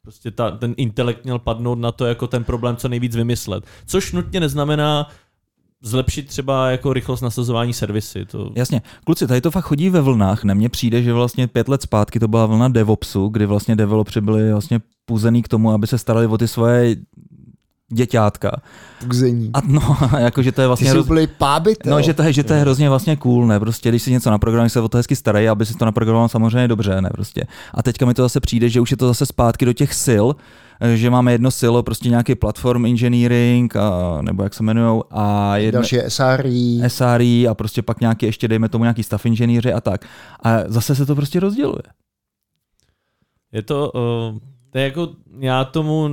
prostě 0.02 0.32
ta, 0.32 0.52
ten 0.52 0.74
intelekt 0.78 1.24
měl 1.24 1.40
padnout 1.40 1.80
na 1.80 1.92
to, 1.92 2.06
jako 2.06 2.28
ten 2.28 2.44
problém 2.44 2.76
co 2.76 2.90
nejvíc 2.90 3.16
vymyslet. 3.16 3.64
Což 3.86 4.12
nutně 4.12 4.40
neznamená 4.40 5.08
zlepšit 5.82 6.28
třeba 6.28 6.72
jako 6.72 6.94
rychlost 6.94 7.22
nasazování 7.22 7.74
servisy. 7.74 8.26
To, 8.26 8.52
Jasně. 8.56 8.82
Kluci, 9.06 9.28
tady 9.28 9.42
to 9.42 9.52
fakt 9.52 9.66
chodí 9.66 9.90
ve 9.90 10.02
vlnách. 10.02 10.44
Na 10.44 10.54
mně 10.54 10.70
přijde, 10.70 11.04
že 11.04 11.14
vlastně 11.14 11.48
pět 11.48 11.68
let 11.68 11.82
zpátky 11.82 12.20
to 12.20 12.28
byla 12.28 12.46
vlna 12.46 12.68
DevOpsu, 12.68 13.28
kdy 13.28 13.46
vlastně 13.46 13.76
developři 13.76 14.22
byli 14.22 14.52
vlastně 14.52 14.80
puzený 15.06 15.42
k 15.42 15.48
tomu, 15.48 15.72
aby 15.72 15.88
se 15.88 15.98
starali 15.98 16.28
o 16.28 16.38
ty 16.38 16.48
svoje 16.48 16.96
děťátka. 17.92 18.62
Pugzení. 19.00 19.50
A 19.54 19.62
no, 19.68 19.98
jakože 20.20 20.52
to 20.52 20.62
je 20.62 20.66
Ty 20.66 20.68
vlastně... 20.68 20.92
jsi 20.92 20.98
roz- 20.98 21.08
No, 21.86 22.02
že 22.02 22.14
to, 22.14 22.24
je, 22.24 22.34
že 22.34 22.44
to 22.44 22.54
je 22.54 22.60
hrozně 22.60 22.90
vlastně 22.90 23.16
cool, 23.16 23.48
ne? 23.48 23.60
Prostě, 23.60 23.90
když 23.90 24.02
si 24.04 24.12
něco 24.12 24.32
naprogramuje, 24.32 24.70
se 24.70 24.82
o 24.82 24.88
to 24.88 24.98
hezky 24.98 25.16
starají, 25.16 25.50
aby 25.50 25.66
si 25.66 25.74
to 25.74 25.86
naprogramoval 25.86 26.30
samozřejmě 26.30 26.68
dobře, 26.68 27.02
ne? 27.02 27.10
Prostě. 27.10 27.44
A 27.74 27.84
teďka 27.84 28.06
mi 28.06 28.14
to 28.14 28.22
zase 28.22 28.40
přijde, 28.40 28.70
že 28.70 28.82
už 28.82 28.92
je 28.92 28.98
to 28.98 29.08
zase 29.08 29.26
zpátky 29.26 29.66
do 29.66 29.74
těch 29.74 29.94
sil, 30.06 30.26
eh, 30.82 30.98
že 30.98 31.10
máme 31.10 31.32
jedno 31.32 31.52
silo, 31.52 31.84
prostě 31.84 32.10
nějaký 32.10 32.36
platform 32.36 32.86
engineering, 32.86 33.76
a, 33.76 34.18
nebo 34.22 34.44
jak 34.44 34.54
se 34.54 34.64
jmenují, 34.64 35.02
a 35.12 35.58
jedno, 35.58 35.80
Další 35.80 35.96
je 35.96 36.10
SRE. 36.10 36.90
SRE 36.90 37.44
a 37.50 37.54
prostě 37.54 37.82
pak 37.82 38.00
nějaký 38.00 38.26
ještě, 38.26 38.48
dejme 38.48 38.70
tomu 38.70 38.84
nějaký 38.84 39.04
staff 39.04 39.26
inženýři 39.26 39.74
a 39.74 39.82
tak. 39.82 40.06
A 40.44 40.58
zase 40.68 40.96
se 40.96 41.06
to 41.06 41.16
prostě 41.16 41.40
rozděluje. 41.40 41.84
Je 43.52 43.62
to, 43.62 43.92
uh, 43.96 44.40
to 44.70 44.78
je 44.78 44.84
jako, 44.84 45.10
já 45.40 45.66
tomu, 45.66 46.10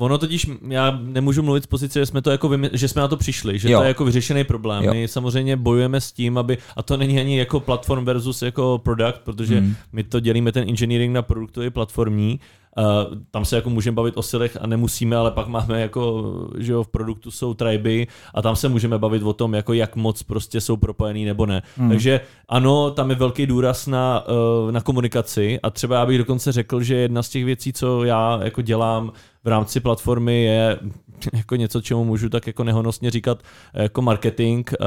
ono 0.00 0.18
totiž, 0.18 0.46
já 0.68 0.98
nemůžu 1.02 1.42
mluvit 1.42 1.64
z 1.64 1.66
pozice, 1.66 1.98
že 1.98 2.06
jsme 2.06 2.22
to 2.22 2.30
jako, 2.30 2.48
vymy, 2.48 2.70
že 2.72 2.88
jsme 2.88 3.02
na 3.02 3.08
to 3.08 3.16
přišli, 3.16 3.58
že 3.58 3.70
Jo. 3.70 3.78
to 3.78 3.84
je 3.84 3.88
jako 3.88 4.04
vyřešený 4.04 4.44
problém. 4.44 4.84
Jo. 4.84 4.94
My 4.94 5.08
samozřejmě 5.08 5.56
bojujeme 5.56 6.00
s 6.00 6.12
tím, 6.12 6.38
aby, 6.38 6.58
a 6.76 6.82
to 6.82 6.96
není 6.96 7.20
ani 7.20 7.38
jako 7.38 7.60
platform 7.60 8.04
versus 8.04 8.42
jako 8.42 8.80
product, 8.84 9.18
protože 9.24 9.58
hmm. 9.58 9.74
my 9.92 10.04
to 10.04 10.20
dělíme 10.20 10.52
ten 10.52 10.68
engineering 10.68 11.14
na 11.14 11.22
produktový 11.22 11.70
platformní, 11.70 12.40
Uh, 12.80 13.18
tam 13.30 13.44
se 13.44 13.56
jako 13.56 13.70
můžeme 13.70 13.94
bavit 13.94 14.16
o 14.16 14.22
silech 14.22 14.58
a 14.60 14.66
nemusíme, 14.66 15.16
ale 15.16 15.30
pak 15.30 15.46
máme 15.46 15.80
jako, 15.80 16.24
že 16.58 16.72
jo, 16.72 16.82
v 16.82 16.88
produktu 16.88 17.30
jsou 17.30 17.54
triby 17.54 18.06
a 18.34 18.42
tam 18.42 18.56
se 18.56 18.68
můžeme 18.68 18.98
bavit 18.98 19.22
o 19.22 19.32
tom, 19.32 19.54
jako 19.54 19.72
jak 19.72 19.96
moc 19.96 20.22
prostě 20.22 20.60
jsou 20.60 20.76
propojený 20.76 21.24
nebo 21.24 21.46
ne. 21.46 21.62
Hmm. 21.76 21.88
Takže 21.88 22.20
ano, 22.48 22.90
tam 22.90 23.10
je 23.10 23.16
velký 23.16 23.46
důraz 23.46 23.86
na, 23.86 24.24
uh, 24.64 24.72
na 24.72 24.80
komunikaci 24.80 25.60
a 25.62 25.70
třeba 25.70 25.96
já 25.96 26.06
bych 26.06 26.18
dokonce 26.18 26.52
řekl, 26.52 26.82
že 26.82 26.94
jedna 26.94 27.22
z 27.22 27.28
těch 27.28 27.44
věcí, 27.44 27.72
co 27.72 28.04
já 28.04 28.40
jako 28.42 28.62
dělám 28.62 29.12
v 29.44 29.48
rámci 29.48 29.80
platformy 29.80 30.42
je 30.42 30.78
jako 31.32 31.56
něco, 31.56 31.80
čemu 31.80 32.04
můžu 32.04 32.28
tak 32.28 32.46
jako 32.46 32.64
nehonosně 32.64 33.10
říkat 33.10 33.42
jako 33.74 34.02
marketing 34.02 34.70
uh, 34.80 34.86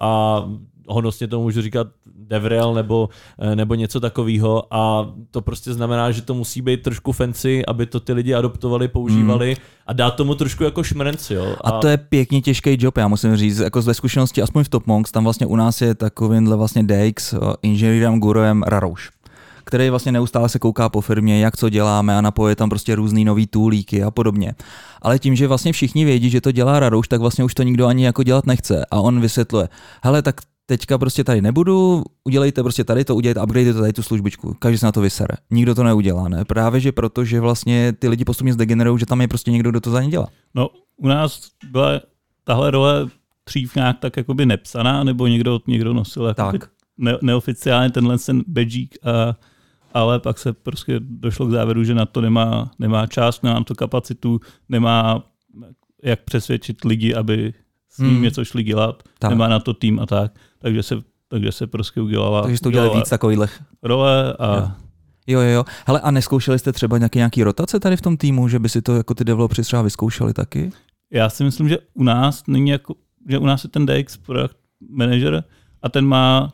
a 0.00 0.44
honosně 0.88 1.28
tomu 1.28 1.42
můžu 1.42 1.62
říkat 1.62 1.86
DevRel 2.06 2.74
nebo, 2.74 3.08
eh, 3.38 3.56
nebo 3.56 3.74
něco 3.74 4.00
takového 4.00 4.74
a 4.74 5.12
to 5.30 5.42
prostě 5.42 5.74
znamená, 5.74 6.10
že 6.10 6.22
to 6.22 6.34
musí 6.34 6.62
být 6.62 6.82
trošku 6.82 7.12
fancy, 7.12 7.66
aby 7.66 7.86
to 7.86 8.00
ty 8.00 8.12
lidi 8.12 8.34
adoptovali, 8.34 8.88
používali 8.88 9.50
mm. 9.50 9.64
a 9.86 9.92
dát 9.92 10.10
tomu 10.10 10.34
trošku 10.34 10.64
jako 10.64 10.82
šmrenci. 10.82 11.34
Jo? 11.34 11.56
A 11.64 11.70
to 11.70 11.88
je 11.88 11.96
pěkně 11.96 12.42
těžký 12.42 12.76
job, 12.80 12.96
já 12.96 13.08
musím 13.08 13.36
říct, 13.36 13.58
jako 13.58 13.82
ze 13.82 13.94
zkušenosti, 13.94 14.42
aspoň 14.42 14.64
v 14.64 14.68
Top 14.68 14.86
Monks, 14.86 15.12
tam 15.12 15.24
vlastně 15.24 15.46
u 15.46 15.56
nás 15.56 15.80
je 15.80 15.94
takovýmhle 15.94 16.56
vlastně 16.56 16.82
DX, 16.82 17.34
inženýrem 17.62 18.20
gurujem 18.20 18.62
Rarouš 18.62 19.10
který 19.64 19.90
vlastně 19.90 20.12
neustále 20.12 20.48
se 20.48 20.58
kouká 20.58 20.88
po 20.88 21.00
firmě, 21.00 21.40
jak 21.40 21.56
co 21.56 21.68
děláme 21.68 22.16
a 22.16 22.20
napoje 22.20 22.56
tam 22.56 22.68
prostě 22.68 22.94
různý 22.94 23.24
nový 23.24 23.46
toolíky 23.46 24.02
a 24.02 24.10
podobně. 24.10 24.54
Ale 25.02 25.18
tím, 25.18 25.36
že 25.36 25.48
vlastně 25.48 25.72
všichni 25.72 26.04
vědí, 26.04 26.30
že 26.30 26.40
to 26.40 26.52
dělá 26.52 26.80
Rarouš, 26.80 27.08
tak 27.08 27.20
vlastně 27.20 27.44
už 27.44 27.54
to 27.54 27.62
nikdo 27.62 27.86
ani 27.86 28.04
jako 28.04 28.22
dělat 28.22 28.46
nechce. 28.46 28.84
A 28.90 29.00
on 29.00 29.20
vysvětluje, 29.20 29.68
hele, 30.04 30.22
tak 30.22 30.40
teďka 30.66 30.98
prostě 30.98 31.24
tady 31.24 31.42
nebudu, 31.42 32.02
udělejte 32.24 32.62
prostě 32.62 32.84
tady 32.84 33.04
to, 33.04 33.14
udělejte, 33.16 33.40
upgradeujte 33.42 33.80
tady 33.80 33.92
tu 33.92 34.02
službičku. 34.02 34.54
Každý 34.58 34.78
se 34.78 34.86
na 34.86 34.92
to 34.92 35.00
vysere. 35.00 35.34
Nikdo 35.50 35.74
to 35.74 35.84
neudělá, 35.84 36.28
ne? 36.28 36.44
Právě, 36.44 36.80
že 36.80 36.92
proto, 36.92 37.24
že 37.24 37.40
vlastně 37.40 37.92
ty 37.92 38.08
lidi 38.08 38.24
postupně 38.24 38.52
zdegenerují, 38.52 38.98
že 38.98 39.06
tam 39.06 39.20
je 39.20 39.28
prostě 39.28 39.50
někdo, 39.50 39.70
kdo 39.70 39.80
to 39.80 39.90
za 39.90 40.02
ně 40.02 40.08
dělá. 40.08 40.28
No, 40.54 40.68
u 40.96 41.08
nás 41.08 41.40
byla 41.70 42.00
tahle 42.44 42.70
role 42.70 43.06
dřív 43.46 43.74
nějak 43.76 43.98
tak 43.98 44.16
jakoby 44.16 44.46
nepsaná, 44.46 45.04
nebo 45.04 45.26
někdo, 45.26 45.60
někdo 45.66 45.92
nosil 45.92 46.34
Tak. 46.34 46.70
ne, 46.98 47.18
neoficiálně 47.22 47.90
tenhle 47.90 48.18
ten 48.18 48.42
badgík, 48.46 48.94
a, 49.06 49.36
ale 49.94 50.20
pak 50.20 50.38
se 50.38 50.52
prostě 50.52 50.96
došlo 51.00 51.46
k 51.46 51.50
závěru, 51.50 51.84
že 51.84 51.94
na 51.94 52.06
to 52.06 52.20
nemá, 52.20 52.70
nemá 52.78 53.06
čas, 53.06 53.42
nemá 53.42 53.54
na 53.58 53.64
to 53.64 53.74
kapacitu, 53.74 54.40
nemá 54.68 55.24
jak 56.02 56.22
přesvědčit 56.22 56.84
lidi, 56.84 57.14
aby 57.14 57.54
s 57.90 57.98
ním 57.98 58.10
Hmm. 58.10 58.22
něco 58.22 58.44
šli 58.44 58.62
dělat, 58.62 59.02
tak. 59.18 59.30
nemá 59.30 59.48
na 59.48 59.60
to 59.60 59.74
tým 59.74 60.00
a 60.00 60.06
tak, 60.06 60.32
takže 60.62 60.82
se, 60.82 60.94
takže 61.28 61.52
se 61.52 61.66
prostě 61.66 62.00
udělala, 62.00 62.42
Takže 62.42 62.56
jste 62.56 62.68
udělali 62.68 62.98
víc 62.98 63.08
takovýchhle. 63.08 63.48
role 63.82 64.32
a 64.38 64.56
Jo. 64.56 64.70
Jo, 65.26 65.40
jo, 65.40 65.48
jo. 65.50 65.64
Hele, 65.86 66.00
a 66.00 66.10
neskoušeli 66.10 66.58
jste 66.58 66.72
třeba 66.72 66.98
nějaký, 66.98 67.18
nějaký 67.18 67.42
rotace 67.42 67.80
tady 67.80 67.96
v 67.96 68.00
tom 68.00 68.16
týmu, 68.16 68.48
že 68.48 68.58
by 68.58 68.68
si 68.68 68.82
to 68.82 68.96
jako 68.96 69.14
ty 69.14 69.24
developři 69.24 69.62
třeba 69.62 69.82
vyzkoušeli 69.82 70.32
taky? 70.32 70.70
Já 71.12 71.28
si 71.30 71.44
myslím, 71.44 71.68
že 71.68 71.78
u 71.94 72.02
nás 72.02 72.42
není 72.46 72.70
jako, 72.70 72.94
že 73.28 73.38
u 73.38 73.46
nás 73.46 73.64
je 73.64 73.70
ten 73.70 73.86
DX 73.86 74.16
product 74.16 74.56
manager 74.90 75.44
a 75.82 75.88
ten 75.88 76.06
má, 76.06 76.52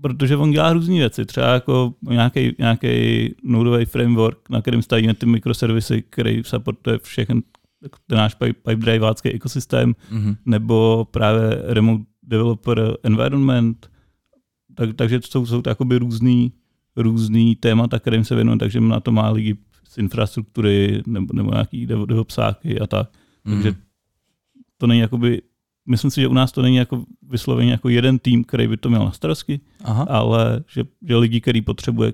protože 0.00 0.36
on 0.36 0.50
dělá 0.50 0.72
různé 0.72 0.94
věci, 0.94 1.24
třeba 1.26 1.46
jako 1.52 1.94
nějaký, 2.02 2.54
nějaký 2.58 3.34
nodový 3.44 3.84
framework, 3.84 4.50
na 4.50 4.60
kterém 4.60 4.82
stavíme 4.82 5.14
ty 5.14 5.26
mikroservisy, 5.26 6.02
který 6.10 6.42
supportuje 6.44 6.98
všechny 6.98 7.42
ten 8.06 8.18
náš 8.18 8.34
pipe, 8.34 8.52
pipe 8.52 8.76
driveácký 8.82 9.28
ekosystém, 9.30 9.94
Mhm. 10.10 10.36
nebo 10.46 11.06
právě 11.10 11.62
remote 11.66 12.04
developer 12.22 12.96
environment, 13.02 13.90
tak, 14.74 14.94
takže 14.96 15.20
to 15.20 15.26
jsou, 15.26 15.46
jsou 15.46 15.62
to 15.62 15.70
jakoby 15.70 15.98
různý, 15.98 16.52
různý 16.96 17.56
témata, 17.56 17.98
kterým 17.98 18.24
se 18.24 18.34
věnujeme, 18.34 18.58
takže 18.58 18.80
na 18.80 19.00
to 19.00 19.12
má 19.12 19.30
lidi 19.30 19.56
z 19.88 19.98
infrastruktury 19.98 21.02
nebo, 21.06 21.34
nebo 21.34 21.50
nějaký 21.50 21.86
devopsáky 21.86 22.80
a 22.80 22.86
tak. 22.86 23.10
Mm. 23.44 23.52
Takže 23.52 23.74
to 24.78 24.86
není 24.86 25.00
jakoby, 25.00 25.42
myslím 25.88 26.10
si, 26.10 26.20
že 26.20 26.28
u 26.28 26.34
nás 26.34 26.52
to 26.52 26.62
není 26.62 26.76
jako 26.76 27.04
vysloveně 27.22 27.72
jako 27.72 27.88
jeden 27.88 28.18
tým, 28.18 28.44
který 28.44 28.68
by 28.68 28.76
to 28.76 28.88
měl 28.88 29.04
na 29.04 29.12
starosti, 29.12 29.60
Aha. 29.84 30.06
ale 30.08 30.64
že, 30.68 30.84
že 31.08 31.16
lidi, 31.16 31.40
který 31.40 31.62
potřebuje 31.62 32.12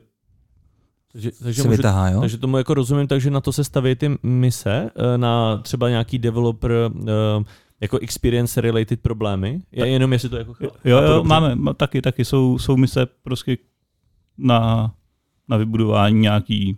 takže, 1.12 1.31
takže, 1.42 1.62
můžu, 1.62 1.77
vytahá, 1.77 2.11
jo? 2.11 2.21
takže 2.21 2.38
tomu 2.38 2.59
jako 2.59 2.75
rozumím, 2.75 3.07
takže 3.07 3.31
na 3.31 3.40
to 3.40 3.53
se 3.53 3.64
staví 3.64 3.94
ty 3.94 4.18
mise, 4.23 4.90
eh, 4.97 5.18
na 5.18 5.57
třeba 5.57 5.88
nějaký 5.88 6.18
developer 6.18 6.73
uh, 6.94 7.44
jako 7.80 7.98
experience 7.98 8.60
related 8.60 9.00
problémy? 9.00 9.60
Já 9.72 9.86
jenom 9.86 10.12
jestli 10.12 10.28
to 10.28 10.36
jako... 10.36 10.54
Jo, 10.60 10.70
jo, 10.84 11.02
jo 11.02 11.24
máme, 11.24 11.74
taky, 11.74 12.02
taky 12.02 12.24
jsou, 12.24 12.58
jsou 12.58 12.76
mise 12.76 13.06
prostě 13.06 13.56
na, 14.38 14.92
na 15.48 15.56
vybudování 15.56 16.20
nějaký... 16.20 16.76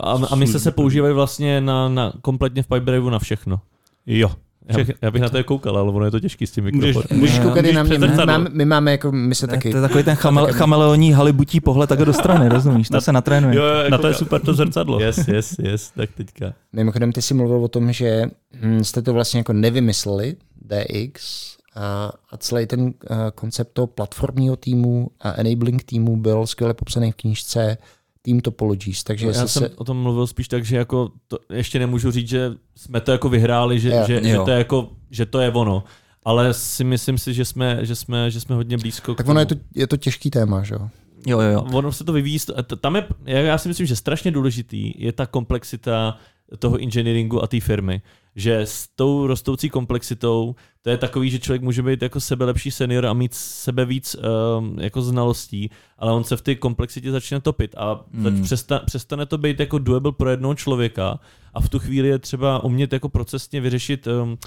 A, 0.00 0.12
a 0.30 0.34
mise 0.34 0.60
se 0.60 0.72
používají 0.72 1.14
vlastně 1.14 1.60
na, 1.60 1.88
na 1.88 2.12
kompletně 2.22 2.62
v 2.62 2.66
Pipedrive 2.66 3.10
na 3.10 3.18
všechno. 3.18 3.60
Jo, 4.06 4.30
já, 4.68 4.84
já 5.02 5.10
bych 5.10 5.22
na 5.22 5.28
to 5.28 5.44
koukal, 5.44 5.78
ale 5.78 5.92
ono 5.92 6.04
je 6.04 6.10
to 6.10 6.20
těžký 6.20 6.46
s 6.46 6.50
tím 6.50 6.64
mikrofonem. 6.64 7.20
Můžeš 7.20 7.38
koukat 7.38 7.64
i 7.64 7.72
na 7.72 7.82
mě, 7.82 7.98
my, 7.98 8.08
máme, 8.26 8.50
my 8.52 8.64
máme 8.64 8.90
jako, 8.90 9.12
my 9.12 9.34
se 9.34 9.46
taky... 9.46 9.70
To 9.70 9.76
je 9.76 9.82
takový 9.82 10.04
ten 10.04 10.14
chamele, 10.14 10.52
chameleoní 10.52 11.12
halibutí 11.12 11.60
pohled 11.60 11.88
takhle 11.88 12.06
do 12.06 12.12
strany, 12.12 12.48
rozumíš? 12.48 12.88
To 12.88 12.94
na, 12.94 13.00
se 13.00 13.12
natrénuje. 13.12 13.56
Jo, 13.56 13.62
jo, 13.64 13.90
na 13.90 13.98
to 13.98 14.06
je 14.06 14.14
super 14.14 14.40
to 14.40 14.54
zrcadlo. 14.54 15.00
Yes, 15.00 15.28
yes, 15.28 15.58
yes, 15.58 15.90
tak 15.90 16.10
teďka. 16.16 16.52
Mimochodem, 16.72 17.12
ty 17.12 17.22
jsi 17.22 17.34
mluvil 17.34 17.64
o 17.64 17.68
tom, 17.68 17.92
že 17.92 18.24
hm, 18.60 18.84
jste 18.84 19.02
to 19.02 19.12
vlastně 19.12 19.38
jako 19.38 19.52
nevymysleli, 19.52 20.36
DX, 20.64 21.52
a, 21.74 22.12
a 22.30 22.36
celý 22.36 22.66
ten 22.66 22.80
uh, 22.82 22.90
koncept 23.34 23.72
toho 23.72 23.86
platformního 23.86 24.56
týmu 24.56 25.10
a 25.20 25.32
enabling 25.40 25.84
týmu 25.84 26.16
byl 26.16 26.46
skvěle 26.46 26.74
popsaný 26.74 27.12
v 27.12 27.16
knížce 27.16 27.76
Team 28.22 28.40
Topologies. 28.40 29.04
Takže 29.04 29.26
no, 29.26 29.32
já 29.32 29.46
jsem 29.46 29.62
se... 29.62 29.68
o 29.76 29.84
tom 29.84 29.96
mluvil 29.96 30.26
spíš 30.26 30.48
tak, 30.48 30.64
že 30.64 30.76
jako 30.76 31.10
to, 31.28 31.38
ještě 31.52 31.78
nemůžu 31.78 32.10
říct, 32.10 32.28
že 32.28 32.52
jsme 32.76 33.00
to 33.00 33.12
jako 33.12 33.28
vyhráli, 33.28 33.80
že, 33.80 33.88
yeah. 33.88 34.06
že, 34.06 34.22
že, 34.24 34.38
to 34.38 34.50
je 34.50 34.58
jako, 34.58 34.90
že 35.10 35.26
to 35.26 35.40
je 35.40 35.50
ono. 35.50 35.84
Ale 36.24 36.54
si 36.54 36.84
myslím 36.84 37.18
si, 37.18 37.34
že 37.34 37.44
jsme, 37.44 37.86
že 37.86 37.94
jsme, 37.94 38.30
že 38.30 38.40
jsme 38.40 38.54
hodně 38.54 38.78
blízko. 38.78 39.14
Tak 39.14 39.28
ono 39.28 39.40
je 39.40 39.46
to, 39.46 39.54
je 39.74 39.86
to 39.86 39.96
těžký 39.96 40.30
téma, 40.30 40.62
že 40.62 40.74
jo? 40.74 40.88
Jo, 41.26 41.40
jo, 41.40 41.50
jo. 41.50 41.66
Ono 41.72 41.92
se 41.92 42.04
to 42.04 42.12
vyvíjí. 42.12 42.38
Tam 42.80 42.96
je, 42.96 43.06
já 43.26 43.58
si 43.58 43.68
myslím, 43.68 43.86
že 43.86 43.96
strašně 43.96 44.30
důležitý 44.30 44.94
je 44.96 45.12
ta 45.12 45.26
komplexita 45.26 46.18
toho 46.58 46.82
engineeringu 46.82 47.42
a 47.42 47.46
té 47.46 47.60
firmy. 47.60 48.02
Že 48.36 48.60
s 48.60 48.88
tou 48.96 49.26
rostoucí 49.26 49.70
komplexitou 49.70 50.54
to 50.82 50.90
je 50.90 50.96
takový, 50.96 51.30
že 51.30 51.38
člověk 51.38 51.62
může 51.62 51.82
být 51.82 52.02
jako 52.02 52.20
sebe 52.20 52.44
lepší 52.44 52.70
senior 52.70 53.06
a 53.06 53.12
mít 53.12 53.34
sebe 53.34 53.84
víc 53.84 54.16
um, 54.58 54.78
jako 54.78 55.02
znalostí, 55.02 55.70
ale 55.98 56.12
on 56.12 56.24
se 56.24 56.36
v 56.36 56.42
té 56.42 56.54
komplexitě 56.54 57.10
začne 57.10 57.40
topit 57.40 57.74
a 57.78 58.00
hmm. 58.14 58.42
přestane, 58.42 58.80
přestane 58.86 59.26
to 59.26 59.38
být 59.38 59.60
jako 59.60 59.78
doable 59.78 60.12
pro 60.12 60.30
jednoho 60.30 60.54
člověka 60.54 61.18
a 61.54 61.60
v 61.60 61.68
tu 61.68 61.78
chvíli 61.78 62.08
je 62.08 62.18
třeba 62.18 62.64
umět 62.64 62.92
jako 62.92 63.08
procesně 63.08 63.60
vyřešit 63.60 64.06
um, 64.06 64.38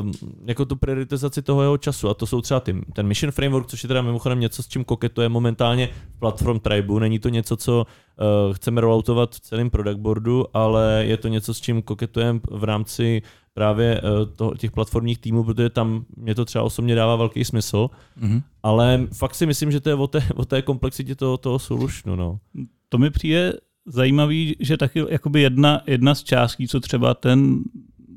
um, 0.00 0.12
jako 0.46 0.64
tu 0.64 0.76
prioritizaci 0.76 1.42
toho 1.42 1.62
jeho 1.62 1.78
času 1.78 2.08
a 2.08 2.14
to 2.14 2.26
jsou 2.26 2.40
třeba 2.40 2.60
ty, 2.60 2.80
ten 2.92 3.06
Mission 3.06 3.32
Framework, 3.32 3.66
což 3.66 3.82
je 3.82 3.88
teda 3.88 4.02
mimochodem 4.02 4.40
něco, 4.40 4.62
s 4.62 4.68
čím 4.68 4.84
koketuje 4.84 5.28
momentálně 5.28 5.88
v 6.16 6.18
platform 6.18 6.60
Tribu, 6.60 6.98
není 6.98 7.18
to 7.18 7.28
něco, 7.28 7.56
co 7.56 7.86
uh, 8.48 8.54
chceme 8.54 8.80
rolloutovat 8.80 9.34
v 9.34 9.40
celém 9.40 9.70
product 9.70 9.98
boardu, 9.98 10.44
ale 10.54 11.04
je 11.06 11.16
to 11.16 11.28
něco, 11.28 11.54
s 11.54 11.60
čím 11.60 11.82
koketujeme 11.82 12.40
v 12.50 12.64
rámci 12.64 13.22
právě 13.56 14.00
uh, 14.00 14.34
toho, 14.36 14.54
těch 14.54 14.70
platformních 14.70 15.18
týmů, 15.18 15.44
protože 15.44 15.70
tam 15.70 16.04
mě 16.16 16.34
to 16.34 16.44
třeba 16.44 16.64
osobně 16.64 16.94
dává 16.94 17.16
velký 17.16 17.44
smysl, 17.44 17.88
mm-hmm. 18.20 18.42
ale 18.62 19.06
fakt 19.12 19.34
si 19.34 19.46
myslím, 19.46 19.70
že 19.70 19.80
to 19.80 19.88
je 19.88 19.94
o 19.94 20.06
té, 20.06 20.22
o 20.34 20.44
té 20.44 20.62
komplexitě 20.62 21.14
toho, 21.14 21.36
toho 21.36 21.58
solutionu. 21.58 22.16
No. 22.16 22.38
To 22.88 22.98
mi 22.98 23.10
přijde 23.10 23.52
zajímavý, 23.86 24.56
že 24.60 24.76
taky 24.76 25.04
jakoby 25.08 25.40
jedna, 25.40 25.80
jedna 25.86 26.14
z 26.14 26.22
částí, 26.22 26.68
co 26.68 26.80
třeba 26.80 27.14
ten 27.14 27.58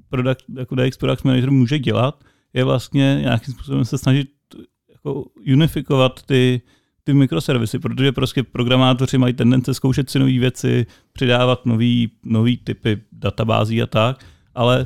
product, 0.10 0.46
jako 0.58 0.76
DX 0.76 0.98
Product 0.98 1.24
Manager 1.24 1.52
může 1.52 1.80
dělat, 1.80 2.24
je 2.54 2.64
vlastně 2.64 3.20
nějakým 3.22 3.54
způsobem 3.54 3.86
se 3.86 3.98
snažit 3.98 4.30
jako 4.90 5.26
unifikovat 5.54 6.24
ty, 6.24 6.62
ty 7.04 7.14
mikroservisy, 7.14 7.80
protože 7.80 8.12
prostě 8.12 8.44
programátoři 8.44 9.18
mají 9.18 9.34
tendence 9.34 9.74
zkoušet 9.74 10.10
si 10.10 10.20
nové 10.20 10.40
věci, 10.40 10.86
přidávat 11.14 11.66
nový 12.24 12.58
typy 12.64 13.02
databází 13.12 13.82
a 13.82 13.88
tak, 13.88 14.26
ale 14.56 14.86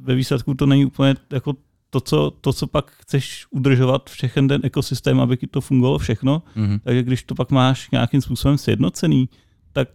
ve 0.00 0.14
výsledku 0.14 0.54
to 0.54 0.66
není 0.66 0.86
úplně 0.86 1.14
jako 1.32 1.54
to, 1.90 2.00
co, 2.00 2.30
to, 2.30 2.52
co 2.52 2.66
pak 2.66 2.90
chceš 2.90 3.46
udržovat 3.50 4.10
všechen 4.10 4.48
ten 4.48 4.60
ekosystém, 4.64 5.20
aby 5.20 5.36
to 5.36 5.60
fungovalo 5.60 5.98
všechno, 5.98 6.42
mm-hmm. 6.56 6.80
takže 6.84 7.02
když 7.02 7.22
to 7.22 7.34
pak 7.34 7.50
máš 7.50 7.90
nějakým 7.90 8.20
způsobem 8.20 8.58
sjednocený, 8.58 9.28
tak, 9.72 9.88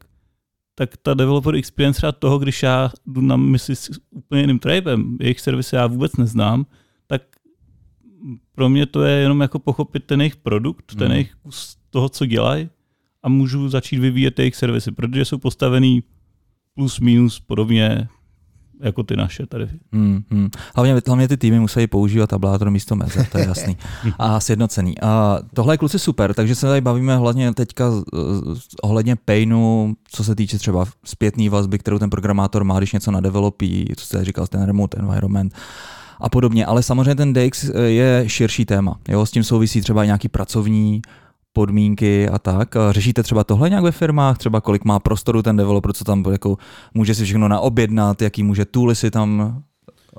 tak 0.76 0.98
ta 0.98 1.14
developer 1.14 1.56
experience 1.56 1.98
třeba 1.98 2.12
toho, 2.12 2.40
když 2.40 2.64
já 2.64 2.92
jdu 3.06 3.22
na 3.22 3.36
misi 3.36 3.76
s 3.76 4.00
úplně 4.12 4.42
jiným 4.42 4.60
tribem, 4.60 5.18
jejich 5.20 5.40
servisy 5.40 5.76
já 5.76 5.88
vůbec 5.88 6.16
neznám, 6.16 6.66
tak 7.08 7.22
pro 8.52 8.70
mě 8.70 8.86
to 8.86 9.04
je 9.04 9.20
jenom 9.20 9.42
jako 9.42 9.60
pochopit 9.60 10.04
ten 10.06 10.22
jejich 10.22 10.36
produkt, 10.36 10.94
mm. 10.94 11.00
ten 11.00 11.08
mhm. 11.08 11.14
jejich 11.14 11.36
kus 11.36 11.78
toho, 11.90 12.10
co 12.10 12.26
dělají 12.26 12.70
a 13.24 13.30
můžu 13.30 13.70
začít 13.70 14.00
vyvíjet 14.00 14.40
jejich 14.40 14.56
servisy, 14.56 14.92
protože 14.92 15.26
jsou 15.26 15.38
postavený 15.38 16.04
plus 16.74 17.00
minus 17.00 17.40
podobně 17.40 18.08
jako 18.80 19.04
ty 19.04 19.16
naše 19.16 19.46
tady. 19.46 19.70
Hmm, 19.94 20.24
hmm. 20.32 20.50
Hlavně, 20.76 21.02
hlavně 21.08 21.28
ty 21.28 21.38
týmy 21.38 21.60
musí 21.60 21.88
používat 21.88 22.30
tablátor 22.30 22.72
místo 22.72 22.96
meze, 22.96 23.28
to 23.32 23.38
je 23.38 23.48
jasný. 23.48 23.78
A 24.20 24.40
sjednocený. 24.40 25.02
A 25.02 25.40
tohle 25.54 25.74
je 25.74 25.78
kluci 25.78 26.00
super, 26.00 26.34
takže 26.34 26.56
se 26.56 26.68
tady 26.68 26.82
bavíme 26.82 27.18
hlavně 27.18 27.54
teďka 27.54 27.92
ohledně 28.82 29.16
painu, 29.16 29.96
co 30.12 30.24
se 30.24 30.36
týče 30.36 30.58
třeba 30.58 30.86
zpětné 31.06 31.50
vazby, 31.50 31.80
kterou 31.80 32.00
ten 32.00 32.10
programátor 32.10 32.64
má, 32.64 32.78
když 32.78 32.94
něco 32.94 33.12
nadevelopí, 33.12 33.94
co 33.98 34.06
jste 34.06 34.26
říkal, 34.26 34.48
ten 34.48 34.64
remote 34.64 34.98
environment 35.00 35.54
a 36.20 36.30
podobně. 36.30 36.66
Ale 36.66 36.84
samozřejmě 36.84 37.16
ten 37.16 37.34
DX 37.34 37.72
je 37.86 38.24
širší 38.28 38.66
téma. 38.66 39.00
Jo? 39.10 39.26
S 39.26 39.32
tím 39.32 39.44
souvisí 39.44 39.82
třeba 39.82 40.06
nějaký 40.06 40.28
pracovní 40.28 41.02
podmínky 41.54 42.30
a 42.30 42.40
tak. 42.40 42.76
Řešíte 42.92 43.24
třeba 43.24 43.44
tohle 43.44 43.70
nějak 43.70 43.84
ve 43.84 43.92
firmách, 43.92 44.38
třeba 44.38 44.62
kolik 44.62 44.86
má 44.86 45.00
prostoru 45.00 45.42
ten 45.42 45.58
developer, 45.58 45.94
co 45.94 46.04
tam 46.04 46.24
jako 46.32 46.58
může 46.94 47.16
si 47.16 47.24
všechno 47.24 47.48
naobjednat, 47.48 48.22
jaký 48.22 48.44
může 48.44 48.66
tooly 48.66 48.96
si 48.96 49.12
tam 49.12 49.62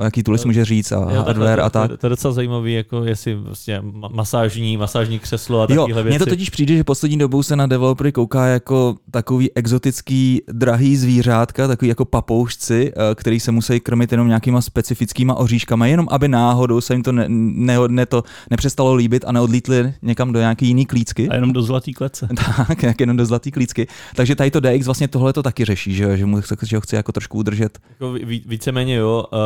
o 0.01 0.05
jaký 0.05 0.23
tools 0.23 0.45
může 0.45 0.65
říct 0.65 0.93
a 0.93 0.97
jo, 0.97 1.23
hardware 1.27 1.61
a 1.61 1.71
tak. 1.71 1.91
To, 1.91 1.97
to, 1.97 2.07
je 2.07 2.09
docela 2.09 2.33
zajímavý, 2.35 2.75
jako 2.75 3.05
jestli 3.05 3.35
vlastně 3.35 3.83
masážní, 4.13 4.77
masážní 4.77 5.19
křeslo 5.19 5.61
a 5.61 5.67
takovéhle 5.67 6.03
věci. 6.03 6.13
Mně 6.13 6.19
to 6.19 6.27
totiž 6.27 6.51
přijde, 6.51 6.77
že 6.77 6.85
poslední 6.85 7.19
dobou 7.19 7.43
se 7.43 7.57
na 7.57 7.67
developery 7.67 8.13
kouká 8.13 8.47
jako 8.47 8.97
takový 9.11 9.53
exotický 9.55 10.43
drahý 10.53 10.97
zvířátka, 10.97 11.69
takový 11.69 11.89
jako 11.89 12.05
papoušci, 12.05 12.93
eh, 12.97 13.15
který 13.15 13.41
se 13.41 13.53
musí 13.53 13.81
krmit 13.81 14.13
jenom 14.13 14.29
nějakýma 14.29 14.61
specifickýma 14.61 15.35
oříškama, 15.35 15.87
jenom 15.87 16.09
aby 16.11 16.29
náhodou 16.29 16.81
se 16.81 16.95
jim 16.95 17.03
to 17.03 17.13
ne, 17.13 17.25
ne, 17.29 17.77
ne 17.89 18.07
to 18.07 18.23
nepřestalo 18.51 18.95
líbit 18.95 19.25
a 19.27 19.33
neodlítli 19.33 19.95
někam 20.03 20.33
do 20.33 20.41
nějaký 20.41 20.67
jiný 20.67 20.87
klícky. 20.87 21.29
A 21.29 21.35
jenom 21.35 21.53
do 21.53 21.63
zlatý 21.63 21.95
klece. 21.95 22.29
tak, 22.69 22.83
jak 22.83 23.01
jenom 23.01 23.17
do 23.17 23.27
zlatý 23.27 23.51
klícky. 23.51 23.87
Takže 24.15 24.35
tady 24.35 24.51
to 24.51 24.61
DX 24.61 24.87
vlastně 24.87 25.09
tohle 25.09 25.33
to 25.33 25.43
taky 25.43 25.65
řeší, 25.65 25.95
že, 25.95 26.17
že, 26.17 26.27
mu, 26.27 26.41
že 26.63 26.77
ho 26.77 26.81
chce 26.81 26.97
jako 26.97 27.13
trošku 27.13 27.39
udržet. 27.39 27.79
Jako 27.91 28.13
víceméně 28.47 28.97
jo, 28.97 29.25
eh, 29.33 29.37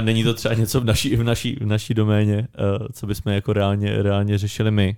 ale 0.00 0.06
není 0.06 0.24
to 0.24 0.34
třeba 0.34 0.54
něco 0.54 0.80
v 0.80 0.84
naší, 0.84 1.16
v 1.16 1.22
naší, 1.22 1.56
v 1.60 1.66
naší 1.66 1.94
doméně, 1.94 2.48
uh, 2.80 2.86
co 2.92 3.06
bychom 3.06 3.32
jako 3.32 3.52
reálně, 3.52 4.02
reálně 4.02 4.38
řešili 4.38 4.70
my. 4.70 4.96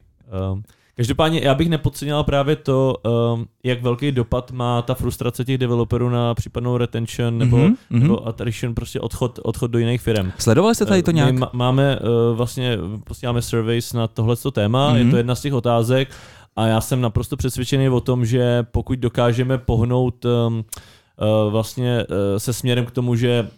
Um, 0.53 0.63
Každopádně 0.97 1.41
já 1.43 1.55
bych 1.55 1.69
nepodcenil 1.69 2.23
právě 2.23 2.57
to, 2.57 2.97
um, 3.35 3.47
jak 3.65 3.83
velký 3.83 4.13
dopad 4.13 4.51
má 4.51 4.83
ta 4.83 4.95
frustrace 4.95 5.45
těch 5.45 5.59
developerů 5.59 6.09
na 6.09 6.35
případnou 6.35 6.77
retention 6.77 7.39
nebo, 7.39 7.57
mm-hmm. 7.57 7.75
nebo 7.91 8.29
attrition, 8.29 8.75
prostě 8.75 9.01
odchod, 9.01 9.39
odchod 9.43 9.71
do 9.71 9.79
jiných 9.79 10.01
firm. 10.01 10.33
Sledovali 10.39 10.75
jste 10.75 10.87
tady 10.87 11.03
to 11.03 11.11
nějak? 11.11 11.35
My 11.35 11.41
máme 11.53 11.99
uh, 11.99 12.37
vlastně, 12.37 12.79
posíláme 13.05 13.43
surveys 13.43 13.93
na 13.93 14.09
tohleto 14.09 14.51
téma, 14.51 14.93
mm-hmm. 14.93 14.97
je 14.97 15.11
to 15.11 15.17
jedna 15.17 15.35
z 15.35 15.41
těch 15.41 15.53
otázek 15.53 16.09
a 16.57 16.67
já 16.67 16.81
jsem 16.81 17.01
naprosto 17.01 17.37
přesvědčený 17.37 17.89
o 17.89 18.01
tom, 18.01 18.25
že 18.25 18.67
pokud 18.71 18.99
dokážeme 18.99 19.59
pohnout 19.59 20.25
um, 20.25 20.55
uh, 20.57 21.53
vlastně 21.53 22.05
uh, 22.09 22.17
se 22.39 22.53
směrem 22.53 22.87
k 22.87 22.91
tomu, 22.91 23.17
že 23.17 23.49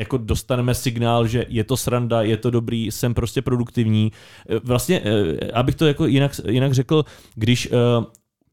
jako 0.00 0.16
dostaneme 0.16 0.74
signál, 0.74 1.26
že 1.26 1.44
je 1.48 1.64
to 1.64 1.76
sranda, 1.76 2.22
je 2.22 2.36
to 2.36 2.50
dobrý, 2.50 2.90
jsem 2.90 3.14
prostě 3.14 3.42
produktivní. 3.42 4.12
Eh, 4.48 4.60
vlastně, 4.64 5.00
eh, 5.04 5.50
abych 5.52 5.74
to 5.74 5.86
jako 5.86 6.06
jinak, 6.06 6.32
jinak 6.48 6.72
řekl, 6.72 7.04
když 7.34 7.68
uh, 7.70 8.04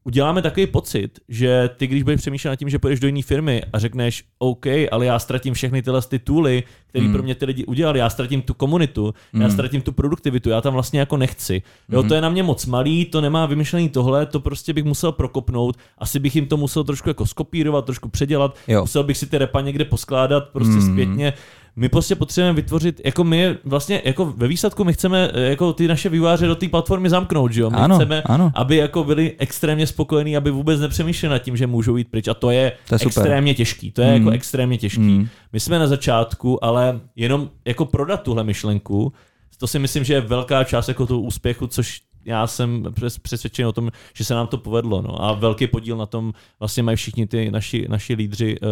uděláme 0.04 0.42
takový 0.42 0.66
pocit, 0.66 1.18
že 1.28 1.70
ty, 1.76 1.86
když 1.86 2.02
budeš 2.02 2.20
přemýšlet 2.20 2.50
nad 2.50 2.56
tím, 2.56 2.68
že 2.68 2.78
půjdeš 2.78 3.00
do 3.00 3.06
jiné 3.06 3.22
firmy 3.22 3.62
a 3.72 3.78
řekneš, 3.78 4.24
OK, 4.38 4.66
ale 4.90 5.06
já 5.06 5.18
ztratím 5.18 5.54
všechny 5.54 5.82
tyhle 5.82 6.02
ty 6.02 6.18
tooly, 6.18 6.62
který 6.88 7.04
hmm. 7.04 7.14
pro 7.14 7.22
mě 7.22 7.34
ty 7.34 7.44
lidi 7.44 7.64
udělali. 7.64 7.98
Já 7.98 8.10
ztratím 8.10 8.42
tu 8.42 8.54
komunitu, 8.54 9.14
hmm. 9.32 9.42
já 9.42 9.50
ztratím 9.50 9.80
tu 9.80 9.92
produktivitu, 9.92 10.50
já 10.50 10.60
tam 10.60 10.72
vlastně 10.72 11.00
jako 11.00 11.16
nechci. 11.16 11.62
Jo, 11.88 12.00
hmm. 12.00 12.08
to 12.08 12.14
je 12.14 12.20
na 12.20 12.28
mě 12.28 12.42
moc 12.42 12.66
malý, 12.66 13.04
to 13.04 13.20
nemá 13.20 13.46
vymyšlený 13.46 13.88
tohle, 13.88 14.26
to 14.26 14.40
prostě 14.40 14.72
bych 14.72 14.84
musel 14.84 15.12
prokopnout. 15.12 15.76
Asi 15.98 16.18
bych 16.18 16.36
jim 16.36 16.46
to 16.46 16.56
musel 16.56 16.84
trošku 16.84 17.08
jako 17.08 17.26
skopírovat, 17.26 17.84
trošku 17.84 18.08
předělat, 18.08 18.56
jo. 18.68 18.80
musel 18.80 19.04
bych 19.04 19.16
si 19.16 19.26
ty 19.26 19.38
repa 19.38 19.60
někde 19.60 19.84
poskládat 19.84 20.48
prostě 20.48 20.74
hmm. 20.74 20.92
zpětně 20.92 21.32
my 21.78 21.88
prostě 21.88 22.14
potřebujeme 22.14 22.56
vytvořit, 22.56 23.00
jako 23.04 23.24
my 23.24 23.56
vlastně, 23.64 24.02
jako 24.04 24.34
ve 24.36 24.48
výsledku 24.48 24.84
my 24.84 24.92
chceme 24.92 25.30
eh, 25.34 25.40
jako 25.40 25.72
ty 25.72 25.88
naše 25.88 26.08
výváře 26.08 26.46
do 26.46 26.54
té 26.54 26.68
platformy 26.68 27.10
zamknout, 27.10 27.52
že 27.52 27.60
jo? 27.60 27.70
My 27.70 27.76
ano, 27.76 27.96
chceme, 27.96 28.22
ano. 28.22 28.52
aby 28.54 28.76
jako 28.76 29.04
byli 29.04 29.32
extrémně 29.38 29.86
spokojení, 29.86 30.36
aby 30.36 30.50
vůbec 30.50 30.80
nepřemýšleli 30.80 31.32
nad 31.32 31.38
tím, 31.38 31.56
že 31.56 31.66
můžou 31.66 31.96
jít 31.96 32.08
pryč 32.10 32.28
a 32.28 32.34
to 32.34 32.50
je, 32.50 32.72
to 32.88 32.94
je 32.94 32.98
extrémně 33.02 33.54
těžký, 33.54 33.92
to 33.92 34.02
je 34.02 34.08
mm. 34.08 34.14
jako 34.14 34.30
extrémně 34.30 34.78
těžký. 34.78 35.00
Mm. 35.00 35.28
My 35.52 35.60
jsme 35.60 35.78
na 35.78 35.86
začátku, 35.86 36.64
ale 36.64 37.00
jenom 37.16 37.50
jako 37.64 37.84
prodat 37.84 38.22
tuhle 38.22 38.44
myšlenku, 38.44 39.12
to 39.58 39.66
si 39.66 39.78
myslím, 39.78 40.04
že 40.04 40.14
je 40.14 40.20
velká 40.20 40.64
část 40.64 40.88
jako 40.88 41.06
toho 41.06 41.20
úspěchu, 41.20 41.66
což 41.66 42.00
já 42.24 42.46
jsem 42.46 42.84
přesvědčený 43.22 43.66
o 43.66 43.72
tom, 43.72 43.90
že 44.14 44.24
se 44.24 44.34
nám 44.34 44.46
to 44.46 44.58
povedlo. 44.58 45.02
No. 45.02 45.24
A 45.24 45.32
velký 45.32 45.66
podíl 45.66 45.96
na 45.96 46.06
tom 46.06 46.32
vlastně 46.58 46.82
mají 46.82 46.96
všichni 46.96 47.26
ty 47.26 47.50
naši, 47.50 47.86
naši 47.88 48.14
lídři 48.14 48.56
uh, 48.60 48.68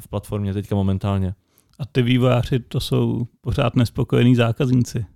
v 0.00 0.08
platformě 0.08 0.54
teďka 0.54 0.74
momentálně. 0.74 1.34
A 1.78 1.86
ty 1.86 2.02
vývojáři 2.02 2.58
to 2.58 2.80
jsou 2.80 3.26
pořád 3.40 3.76
nespokojení 3.76 4.36
zákazníci. 4.36 5.06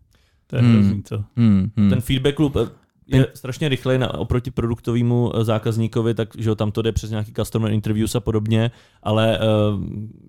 To 0.46 0.57
je 0.57 0.62
hmm. 0.62 0.72
hrozný, 0.72 1.03
co? 1.03 1.24
Hmm, 1.37 1.70
hmm. 1.77 1.90
Ten 1.90 2.00
feedback 2.00 2.38
loop 2.38 2.57
eh, 2.57 2.68
je 3.07 3.27
strašně 3.35 3.69
rychlej 3.69 3.99
na, 3.99 4.14
oproti 4.14 4.51
produktovému 4.51 5.33
eh, 5.37 5.45
zákazníkovi, 5.45 6.14
tak 6.14 6.29
že 6.38 6.55
tam 6.55 6.73
to 6.73 6.83
jde 6.83 6.93
přes 6.93 7.11
nějaký 7.11 7.33
customer 7.33 7.73
interviews 7.73 8.14
a 8.14 8.21
podobně, 8.21 8.71
ale 9.03 9.38
uh, 9.38 9.83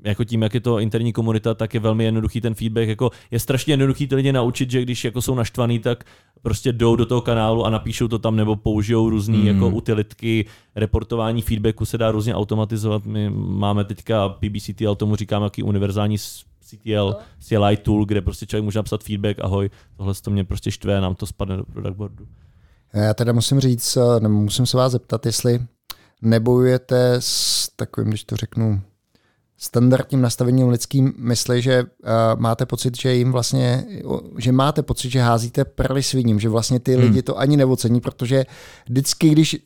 jako 0.03 0.23
tím, 0.23 0.41
jak 0.41 0.53
je 0.53 0.59
to 0.59 0.79
interní 0.79 1.13
komunita, 1.13 1.53
tak 1.53 1.73
je 1.73 1.79
velmi 1.79 2.03
jednoduchý 2.03 2.41
ten 2.41 2.53
feedback. 2.53 2.87
Jako 2.87 3.11
je 3.31 3.39
strašně 3.39 3.73
jednoduchý 3.73 4.07
ty 4.07 4.15
lidi 4.15 4.33
naučit, 4.33 4.71
že 4.71 4.81
když 4.81 5.05
jako 5.05 5.21
jsou 5.21 5.35
naštvaný, 5.35 5.79
tak 5.79 6.03
prostě 6.41 6.73
jdou 6.73 6.95
do 6.95 7.05
toho 7.05 7.21
kanálu 7.21 7.65
a 7.65 7.69
napíšou 7.69 8.07
to 8.07 8.19
tam 8.19 8.35
nebo 8.35 8.55
použijou 8.55 9.09
různé 9.09 9.37
mm. 9.37 9.47
jako 9.47 9.69
utilitky, 9.69 10.45
reportování 10.75 11.41
feedbacku 11.41 11.85
se 11.85 11.97
dá 11.97 12.11
různě 12.11 12.35
automatizovat. 12.35 13.05
My 13.05 13.29
máme 13.29 13.83
teďka 13.83 14.29
PBCTL, 14.29 14.95
tomu 14.95 15.15
říkáme 15.15 15.45
jaký 15.45 15.63
univerzální 15.63 16.17
CTL. 16.65 17.15
CLI 17.39 17.77
tool, 17.77 18.05
kde 18.05 18.21
prostě 18.21 18.45
člověk 18.45 18.63
může 18.63 18.79
napsat 18.79 19.03
feedback, 19.03 19.39
ahoj, 19.39 19.69
tohle 19.97 20.13
to 20.13 20.31
mě 20.31 20.43
prostě 20.43 20.71
štve, 20.71 21.01
nám 21.01 21.15
to 21.15 21.25
spadne 21.25 21.57
do 21.57 21.63
product 21.63 21.97
boardu. 21.97 22.27
Já 22.95 23.13
teda 23.13 23.33
musím 23.33 23.59
říct, 23.59 23.97
nebo 24.19 24.35
musím 24.35 24.65
se 24.65 24.77
vás 24.77 24.91
zeptat, 24.91 25.25
jestli 25.25 25.59
nebojujete 26.21 27.15
s 27.19 27.69
takovým, 27.75 28.09
když 28.09 28.23
to 28.23 28.35
řeknu, 28.35 28.81
standardním 29.57 30.21
nastavením 30.21 30.69
lidským 30.69 31.13
mysli, 31.17 31.61
že 31.61 31.83
uh, 31.83 31.89
máte 32.35 32.65
pocit, 32.65 32.97
že 32.97 33.13
jim 33.13 33.31
vlastně, 33.31 33.85
že 34.37 34.51
máte 34.51 34.83
pocit, 34.83 35.09
že 35.09 35.21
házíte 35.21 35.65
prly 35.65 36.03
sviním, 36.03 36.39
že 36.39 36.49
vlastně 36.49 36.79
ty 36.79 36.93
hmm. 36.95 37.03
lidi 37.03 37.21
to 37.21 37.39
ani 37.39 37.57
neocení, 37.57 38.01
protože 38.01 38.45
vždycky, 38.89 39.29
když, 39.29 39.57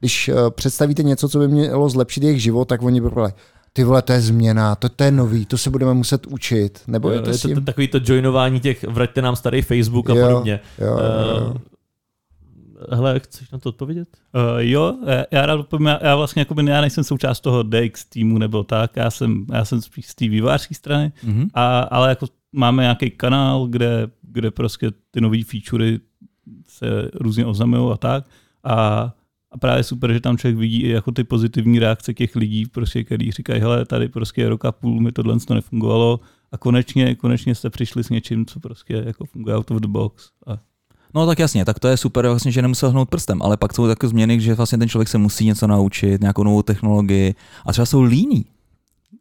když 0.00 0.28
uh, 0.28 0.50
představíte 0.50 1.02
něco, 1.02 1.28
co 1.28 1.38
by 1.38 1.48
mělo 1.48 1.88
zlepšit 1.88 2.22
jejich 2.22 2.42
život, 2.42 2.64
tak 2.64 2.82
oni 2.82 3.00
by 3.00 3.08
ty 3.72 3.84
vole, 3.84 4.02
to 4.02 4.12
je 4.12 4.20
změna, 4.20 4.74
to, 4.74 4.88
to 4.88 5.04
je 5.04 5.10
nový, 5.10 5.46
to 5.46 5.58
se 5.58 5.70
budeme 5.70 5.94
muset 5.94 6.26
učit. 6.26 6.80
Nebo 6.86 7.08
jo, 7.08 7.14
je 7.14 7.20
to, 7.20 7.48
je 7.48 7.54
to 7.54 7.60
takový 7.60 7.88
to 7.88 7.98
joinování 8.02 8.60
těch, 8.60 8.84
vraťte 8.84 9.22
nám 9.22 9.36
starý 9.36 9.62
Facebook 9.62 10.10
a 10.10 10.14
jo, 10.14 10.26
podobně. 10.26 10.60
Jo, 10.78 10.86
jo, 10.86 10.96
jo. 10.96 11.50
Uh, 11.50 11.56
Hele, 12.90 13.20
chceš 13.20 13.50
na 13.50 13.58
to 13.58 13.68
odpovědět? 13.68 14.08
Uh, 14.34 14.58
jo, 14.58 14.94
já, 15.06 15.24
já 15.30 15.46
rád 15.46 15.60
odpovím, 15.60 15.86
já, 15.86 15.98
já 16.02 16.16
vlastně 16.16 16.40
jako 16.40 16.54
já 16.60 16.80
nejsem 16.80 17.04
součást 17.04 17.40
toho 17.40 17.62
DX 17.62 18.04
týmu 18.04 18.38
nebo 18.38 18.64
tak, 18.64 18.96
já 18.96 19.10
jsem, 19.10 19.46
já 19.52 19.64
jsem 19.64 19.82
spíš 19.82 20.06
z 20.06 20.14
té 20.14 20.28
vývářské 20.28 20.74
strany, 20.74 21.12
mm-hmm. 21.24 21.48
a, 21.54 21.80
ale 21.80 22.08
jako 22.08 22.26
máme 22.52 22.82
nějaký 22.82 23.10
kanál, 23.10 23.66
kde, 23.66 24.08
kde 24.22 24.50
prostě 24.50 24.90
ty 25.10 25.20
nové 25.20 25.44
featurey 25.44 26.00
se 26.68 27.10
různě 27.14 27.46
oznamují 27.46 27.92
a 27.92 27.96
tak. 27.96 28.26
A, 28.64 28.76
a 29.50 29.58
právě 29.58 29.82
super, 29.84 30.12
že 30.12 30.20
tam 30.20 30.38
člověk 30.38 30.58
vidí 30.58 30.82
i 30.82 30.88
jako 30.88 31.12
ty 31.12 31.24
pozitivní 31.24 31.78
reakce 31.78 32.14
těch 32.14 32.36
lidí, 32.36 32.66
prostě, 32.66 33.04
který 33.04 33.30
říkají, 33.30 33.60
hele, 33.60 33.84
tady 33.84 34.08
prostě 34.08 34.40
je 34.40 34.48
roka 34.48 34.72
půl, 34.72 35.00
mi 35.00 35.12
tohle 35.12 35.40
to 35.40 35.54
nefungovalo 35.54 36.20
a 36.52 36.58
konečně, 36.58 37.14
konečně 37.14 37.54
jste 37.54 37.70
přišli 37.70 38.04
s 38.04 38.10
něčím, 38.10 38.46
co 38.46 38.60
prostě 38.60 39.02
jako 39.06 39.24
funguje 39.24 39.56
out 39.56 39.70
of 39.70 39.80
the 39.80 39.88
box. 39.88 40.30
A 40.46 40.58
No 41.14 41.26
tak 41.26 41.38
jasně, 41.38 41.64
tak 41.64 41.78
to 41.78 41.88
je 41.88 41.96
super, 41.96 42.28
vlastně, 42.28 42.52
že 42.52 42.62
nemusel 42.62 42.90
hnout 42.90 43.08
prstem, 43.08 43.42
ale 43.42 43.56
pak 43.56 43.72
jsou 43.72 43.86
takové 43.86 44.10
změny, 44.10 44.40
že 44.40 44.54
vlastně 44.54 44.78
ten 44.78 44.88
člověk 44.88 45.08
se 45.08 45.18
musí 45.18 45.46
něco 45.46 45.66
naučit, 45.66 46.20
nějakou 46.20 46.42
novou 46.42 46.62
technologii 46.62 47.34
a 47.66 47.72
třeba 47.72 47.86
jsou 47.86 48.02
líní. 48.02 48.44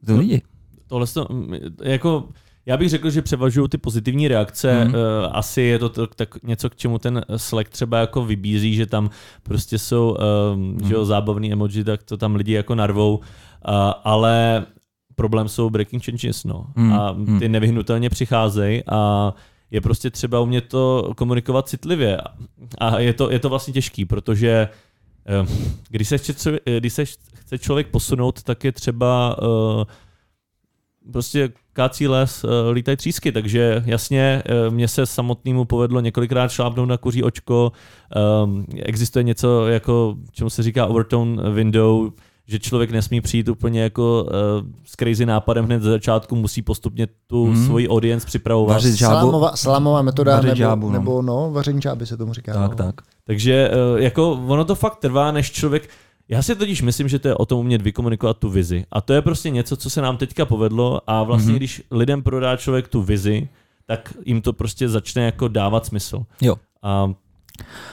To 0.06 0.18
lidi. 0.18 0.42
Tohle 0.88 1.08
to, 1.08 1.28
jako, 1.84 2.30
já 2.66 2.78
bych 2.78 2.90
řekl, 2.90 3.10
že 3.10 3.22
převažují 3.22 3.70
ty 3.70 3.78
pozitivní 3.78 4.28
reakce. 4.28 4.86
Mm. 4.86 4.94
Asi 5.32 5.62
je 5.62 5.80
to 5.80 5.90
tak, 5.90 6.16
tak 6.16 6.44
něco, 6.44 6.70
k 6.70 6.76
čemu 6.76 7.00
ten 7.00 7.26
Slack 7.38 7.70
třeba 7.70 8.00
jako 8.00 8.26
vybízí, 8.26 8.76
že 8.76 8.86
tam 8.86 9.10
prostě 9.44 9.80
jsou 9.80 10.10
uh, 10.10 10.58
mm. 10.60 10.80
že 10.88 10.94
jo, 10.94 11.00
mhm. 11.00 11.08
zábavný 11.08 11.52
emoji, 11.52 11.84
tak 11.84 12.04
to 12.04 12.18
tam 12.18 12.36
lidi 12.36 12.54
jako 12.54 12.76
narvou. 12.76 13.18
Uh, 13.18 13.24
ale 14.04 14.66
problém 15.16 15.48
jsou 15.48 15.70
breaking 15.70 16.06
changes, 16.06 16.44
no. 16.44 16.66
Mm. 16.76 16.94
A 16.94 17.12
mhm. 17.12 17.40
ty 17.40 17.50
nevyhnutelně 17.50 18.10
přicházejí 18.10 18.84
a 18.88 19.34
je 19.74 19.82
prostě 19.82 20.10
třeba 20.10 20.40
umět 20.40 20.68
to 20.68 21.14
komunikovat 21.18 21.70
citlivě. 21.70 22.18
A 22.78 23.00
je 23.00 23.14
to, 23.14 23.32
je 23.32 23.40
to 23.40 23.50
vlastně 23.50 23.74
těžký, 23.74 24.06
protože 24.06 24.70
eh, 25.28 25.46
když 25.90 26.08
se, 26.08 26.18
chce, 26.18 26.60
když 26.80 26.94
se 26.94 27.06
chce 27.34 27.58
člověk 27.58 27.88
posunout, 27.88 28.44
tak 28.44 28.64
je 28.64 28.72
třeba 28.72 29.38
uh, 29.42 29.84
prostě 31.12 31.50
kácí 31.74 32.08
les, 32.08 32.46
lítají 32.72 32.98
třísky, 32.98 33.32
takže 33.32 33.84
jasně, 33.86 34.44
mně 34.70 34.88
se 34.88 35.06
samotnému 35.06 35.66
povedlo 35.66 36.00
několikrát 36.00 36.52
šlápnout 36.52 36.90
na 36.90 36.98
kuří 36.98 37.24
očko, 37.24 37.72
um, 38.44 38.66
existuje 38.84 39.24
něco 39.24 39.68
jako, 39.68 40.16
čemu 40.32 40.50
se 40.50 40.64
říká 40.64 40.86
overtone 40.86 41.50
window, 41.50 42.12
že 42.48 42.60
člověk 42.60 42.92
nesmí 42.92 43.22
přijít 43.22 43.50
úplně 43.50 43.82
jako 43.82 44.24
uh, 44.24 44.32
s 44.86 44.92
crazy 44.92 45.26
nápadem 45.26 45.66
hned 45.66 45.82
ze 45.82 45.90
začátku, 45.90 46.36
musí 46.36 46.62
postupně 46.62 47.08
tu 47.28 47.46
hmm. 47.46 47.66
svoji 47.66 47.90
audience 47.90 48.28
připravovat. 48.28 48.74
Vařit 48.74 48.96
žábu. 48.96 49.14
Salámová, 49.14 49.56
salámová 49.56 50.02
metoda 50.02 50.42
nebo, 50.42 50.56
žábu, 50.56 50.88
no. 50.88 50.94
nebo 50.94 51.22
no, 51.22 51.52
vaření 51.52 51.82
žáby 51.82 52.06
se 52.06 52.18
tomu 52.18 52.34
říká. 52.34 52.54
Tak, 52.54 52.72
no. 52.72 52.78
tak. 52.78 53.02
Takže 53.24 53.72
uh, 53.94 54.02
jako 54.02 54.32
ono 54.32 54.66
to 54.66 54.76
fakt 54.76 54.96
trvá, 54.96 55.32
než 55.32 55.52
člověk 55.52 55.90
já 56.30 56.42
si 56.42 56.56
totiž 56.56 56.82
myslím, 56.82 57.08
že 57.08 57.20
to 57.20 57.28
je 57.28 57.36
o 57.36 57.46
tom 57.46 57.60
umět 57.60 57.82
vykomunikovat 57.82 58.38
tu 58.38 58.50
vizi. 58.50 58.86
A 58.92 59.02
to 59.02 59.14
je 59.14 59.22
prostě 59.22 59.50
něco, 59.50 59.78
co 59.78 59.90
se 59.90 60.02
nám 60.02 60.18
teďka 60.18 60.46
povedlo 60.46 61.02
a 61.08 61.24
vlastně, 61.24 61.54
mm-hmm. 61.54 61.58
když 61.58 61.84
lidem 61.92 62.24
prodá 62.24 62.58
člověk 62.58 62.88
tu 62.88 63.02
vizi, 63.02 63.50
tak 63.86 64.14
jim 64.26 64.42
to 64.42 64.54
prostě 64.54 64.90
začne 64.90 65.26
jako 65.26 65.48
dávat 65.48 65.86
smysl. 65.86 66.26
Jo. 66.42 66.56
A 66.82 67.14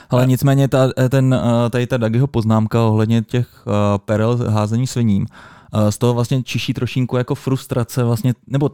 ale 0.09 0.27
nicméně 0.27 0.67
ta, 0.67 0.89
ten, 1.09 1.33
eh, 1.33 1.69
tady 1.69 1.87
ta 1.87 1.97
Dagiho 1.97 2.27
poznámka 2.27 2.81
ohledně 2.81 3.21
těch 3.21 3.47
uh, 3.67 3.73
perel 3.97 4.37
házení 4.49 4.87
sviním, 4.87 5.25
z 5.89 5.97
toho 5.97 6.13
vlastně 6.13 6.43
čiší 6.43 6.73
trošinku 6.73 7.17
jako 7.17 7.35
frustrace 7.35 8.03
vlastně, 8.03 8.33
nebo 8.47 8.71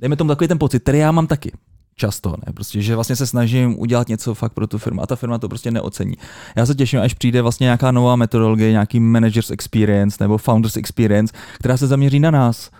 dejme 0.00 0.16
tomu 0.16 0.28
takový 0.28 0.48
ten 0.48 0.58
pocit, 0.58 0.82
který 0.82 0.98
já 0.98 1.12
mám 1.12 1.26
taky 1.26 1.52
často, 1.96 2.30
ne? 2.30 2.52
Prostě, 2.52 2.82
že 2.82 2.94
vlastně 2.94 3.16
se 3.16 3.26
snažím 3.26 3.78
udělat 3.78 4.08
něco 4.08 4.34
fakt 4.34 4.52
pro 4.52 4.66
tu 4.66 4.78
firmu 4.78 5.02
a 5.02 5.06
ta 5.06 5.16
firma 5.16 5.38
to 5.38 5.48
prostě 5.48 5.70
neocení. 5.70 6.14
Já 6.56 6.66
se 6.66 6.74
těším, 6.74 7.00
až 7.00 7.14
přijde 7.14 7.42
vlastně 7.42 7.64
nějaká 7.64 7.90
nová 7.90 8.16
metodologie, 8.16 8.70
nějaký 8.70 9.00
managers 9.00 9.50
experience 9.50 10.16
nebo 10.20 10.38
founders 10.38 10.76
experience, 10.76 11.34
která 11.58 11.76
se 11.76 11.86
zaměří 11.86 12.20
na 12.20 12.30
nás, 12.30 12.70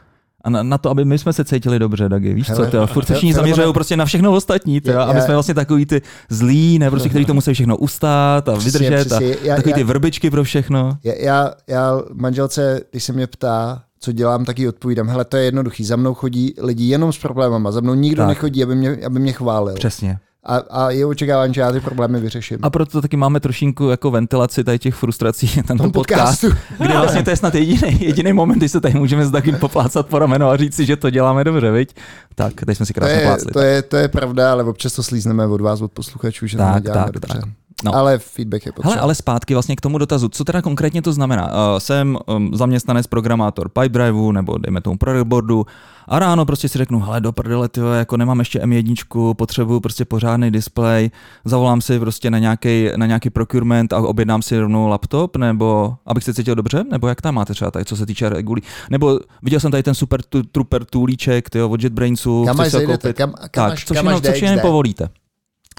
a 0.44 0.50
na, 0.50 0.62
na 0.62 0.78
to, 0.78 0.90
aby 0.90 1.04
my 1.04 1.18
jsme 1.18 1.32
se 1.32 1.44
cítili 1.44 1.78
dobře, 1.78 2.08
Dagi, 2.08 2.34
víš 2.34 2.46
co, 2.46 2.66
teda, 2.66 2.86
furt 2.86 3.04
se 3.04 3.14
všichni 3.14 3.34
zaměřují 3.34 3.72
prostě 3.72 3.96
na 3.96 4.04
všechno 4.04 4.32
ostatní, 4.32 4.80
teda, 4.80 5.04
aby 5.04 5.20
jsme 5.20 5.34
vlastně 5.34 5.54
takový 5.54 5.86
ty 5.86 6.02
zlí, 6.28 6.78
ne, 6.78 6.90
prostě, 6.90 7.08
kteří 7.08 7.24
to 7.24 7.34
musí 7.42 7.54
všechno 7.54 7.76
ustát 7.76 8.48
a 8.48 8.56
přesně, 8.56 8.78
vydržet 8.80 9.06
přesně, 9.06 9.34
a 9.34 9.38
já, 9.42 9.56
takový 9.56 9.70
já, 9.70 9.76
ty 9.76 9.84
vrbičky 9.84 10.30
pro 10.30 10.44
všechno. 10.44 10.98
Já, 11.04 11.50
já 11.66 12.00
manželce, 12.12 12.80
když 12.90 13.04
se 13.04 13.12
mě 13.12 13.26
ptá, 13.26 13.82
co 14.00 14.12
dělám, 14.12 14.44
tak 14.44 14.58
jí 14.58 14.68
odpovídám. 14.68 15.08
Hele, 15.08 15.24
to 15.24 15.36
je 15.36 15.44
jednoduchý. 15.44 15.84
Za 15.84 15.96
mnou 15.96 16.14
chodí 16.14 16.54
lidi 16.60 16.84
jenom 16.84 17.12
s 17.12 17.18
problémama. 17.18 17.70
Za 17.70 17.80
mnou 17.80 17.94
nikdo 17.94 18.22
tak. 18.22 18.28
nechodí, 18.28 18.62
aby 18.62 18.74
mě, 18.74 18.98
aby 19.06 19.20
mě 19.20 19.32
chválil. 19.32 19.74
Přesně 19.74 20.18
a, 20.44 20.56
a 20.56 20.90
je 20.90 21.06
očekávání, 21.06 21.54
že 21.54 21.60
já 21.60 21.72
ty 21.72 21.80
problémy 21.80 22.20
vyřeším. 22.20 22.58
A 22.62 22.70
proto 22.70 23.02
taky 23.02 23.16
máme 23.16 23.40
trošinku 23.40 23.88
jako 23.88 24.10
ventilaci 24.10 24.64
tady 24.64 24.78
těch 24.78 24.94
frustrací 24.94 25.62
na 25.68 25.76
tom 25.76 25.92
podcastu, 25.92 26.48
kde 26.78 26.92
vlastně 26.94 27.22
to 27.22 27.30
je 27.30 27.36
snad 27.36 27.54
jediný, 27.54 27.98
jediný 28.00 28.32
moment, 28.32 28.58
kdy 28.58 28.68
se 28.68 28.80
tady 28.80 28.94
můžeme 28.94 29.26
s 29.26 29.30
takým 29.30 29.56
poplácat 29.56 30.06
po 30.06 30.18
rameno 30.18 30.50
a 30.50 30.56
říct 30.56 30.74
si, 30.74 30.86
že 30.86 30.96
to 30.96 31.10
děláme 31.10 31.44
dobře, 31.44 31.70
viď? 31.70 31.94
Tak, 32.34 32.52
teď 32.66 32.76
jsme 32.76 32.86
si 32.86 32.94
krásně 32.94 33.20
to 33.20 33.28
je, 33.28 33.52
To 33.52 33.60
je, 33.60 33.82
to 33.82 33.96
je 33.96 34.08
pravda, 34.08 34.52
ale 34.52 34.64
občas 34.64 34.92
to 34.92 35.02
slízneme 35.02 35.46
od 35.46 35.60
vás, 35.60 35.80
od 35.80 35.92
posluchačů, 35.92 36.46
že 36.46 36.56
tak, 36.58 36.74
to 36.74 36.80
děláme 36.80 37.04
tak, 37.04 37.12
dobře. 37.12 37.34
Tak. 37.34 37.61
No. 37.84 37.94
Ale 37.94 38.18
feedback 38.18 38.66
je 38.66 38.72
potřeba. 38.72 38.94
Hele, 38.94 39.02
ale 39.02 39.14
zpátky 39.14 39.54
vlastně 39.54 39.76
k 39.76 39.80
tomu 39.80 39.98
dotazu. 39.98 40.28
Co 40.28 40.44
teda 40.44 40.62
konkrétně 40.62 41.02
to 41.02 41.12
znamená? 41.12 41.46
Uh, 41.46 41.78
jsem 41.78 42.18
um, 42.26 42.50
zaměstnanec, 42.54 43.06
programátor 43.06 43.68
Pipedriveu 43.68 44.32
nebo 44.32 44.58
dejme 44.58 44.80
tomu 44.80 44.98
product 44.98 45.26
boardu 45.26 45.66
a 46.08 46.18
ráno 46.18 46.44
prostě 46.46 46.68
si 46.68 46.78
řeknu, 46.78 47.00
hele 47.00 47.20
do 47.20 47.32
prdele, 47.32 47.68
tyjo, 47.68 47.86
jako 47.86 48.16
nemám 48.16 48.38
ještě 48.38 48.58
M1, 48.58 49.34
potřebuju 49.34 49.80
prostě 49.80 50.04
pořádný 50.04 50.50
display, 50.50 51.10
zavolám 51.44 51.80
si 51.80 52.00
prostě 52.00 52.30
na 52.30 52.38
nějaký, 52.38 52.88
na 52.96 53.06
nějaký 53.06 53.30
procurement 53.30 53.92
a 53.92 53.98
objednám 53.98 54.42
si 54.42 54.58
rovnou 54.58 54.88
laptop, 54.88 55.36
nebo 55.36 55.94
abych 56.06 56.24
se 56.24 56.34
cítil 56.34 56.54
dobře, 56.54 56.84
nebo 56.90 57.08
jak 57.08 57.20
tam 57.20 57.34
máte 57.34 57.52
třeba 57.52 57.70
tady, 57.70 57.84
co 57.84 57.96
se 57.96 58.06
týče 58.06 58.28
regulí. 58.28 58.62
Nebo 58.90 59.18
viděl 59.42 59.60
jsem 59.60 59.70
tady 59.70 59.82
ten 59.82 59.94
super 59.94 60.22
tu, 60.22 60.42
trooper 60.42 60.84
toolíček, 60.84 61.50
tyjo, 61.50 61.68
od 61.68 61.82
JetBrainsu. 61.82 62.44
Kam 62.44 62.56
máš 62.56 62.72
kam, 62.72 62.98
kam 63.16 63.32
tak, 63.40 63.56
máš, 63.56 63.84
co 63.84 63.94
všechno, 63.94 64.20
co 64.20 64.32
všechno 64.32 64.58
povolíte? 64.62 65.08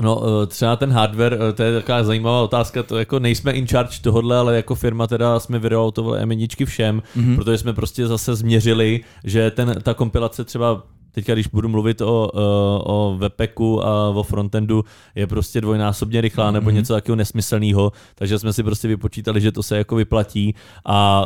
No, 0.02 0.24
eh, 0.44 0.48
třeba 0.48 0.76
ten 0.76 0.92
hardware, 0.92 1.38
eh, 1.50 1.54
to 1.54 1.64
je 1.64 1.74
taková 1.74 2.04
zajímavá 2.04 2.42
otázka, 2.42 2.84
to 2.84 2.98
jako 2.98 3.20
nejsme 3.20 3.52
in 3.52 3.68
charge 3.68 4.00
tohohle, 4.02 4.38
ale 4.38 4.56
jako 4.56 4.76
firma 4.76 5.08
teda 5.08 5.40
jsme 5.40 5.60
vyroutovali 5.60 6.22
M1 6.22 6.66
všem, 6.66 7.02
mm-hmm. 7.18 7.36
protože 7.36 7.58
jsme 7.58 7.74
prostě 7.74 8.08
zase 8.08 8.36
změřili, 8.36 9.02
že 9.24 9.52
ten, 9.52 9.76
ta 9.84 9.94
kompilace 9.94 10.44
třeba 10.44 10.84
teďka 11.14 11.34
když 11.34 11.48
budu 11.48 11.70
mluvit 11.70 12.02
o, 12.02 12.32
o 12.84 13.16
webpacku 13.18 13.86
a 13.86 14.10
o 14.10 14.24
frontendu, 14.24 14.84
je 15.16 15.28
prostě 15.28 15.62
dvojnásobně 15.62 16.22
rychlá 16.22 16.52
nebo 16.52 16.70
mm-hmm. 16.70 16.74
něco 16.74 16.94
takového 16.94 17.16
nesmyslného, 17.16 17.92
takže 18.16 18.40
jsme 18.40 18.54
si 18.54 18.64
prostě 18.64 18.88
vypočítali, 18.88 19.42
že 19.42 19.52
to 19.52 19.64
se 19.64 19.78
jako 19.78 19.96
vyplatí 19.96 20.56
a 20.86 21.26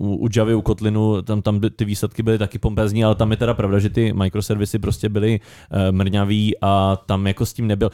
uh, 0.00 0.24
u 0.24 0.28
Javy, 0.36 0.54
u 0.54 0.62
Kotlinu, 0.62 1.22
tam, 1.22 1.42
tam 1.42 1.60
ty 1.60 1.84
výsledky 1.84 2.22
byly 2.22 2.38
taky 2.38 2.58
pompezní, 2.58 3.04
ale 3.04 3.14
tam 3.14 3.30
je 3.30 3.36
teda 3.36 3.54
pravda, 3.54 3.78
že 3.78 3.90
ty 3.90 4.12
microservisy 4.12 4.78
prostě 4.78 5.08
byly 5.08 5.40
uh, 5.40 5.78
mrňavý 5.90 6.54
a 6.62 6.96
tam 7.06 7.26
jako 7.26 7.46
s 7.46 7.52
tím 7.52 7.66
nebyl. 7.66 7.90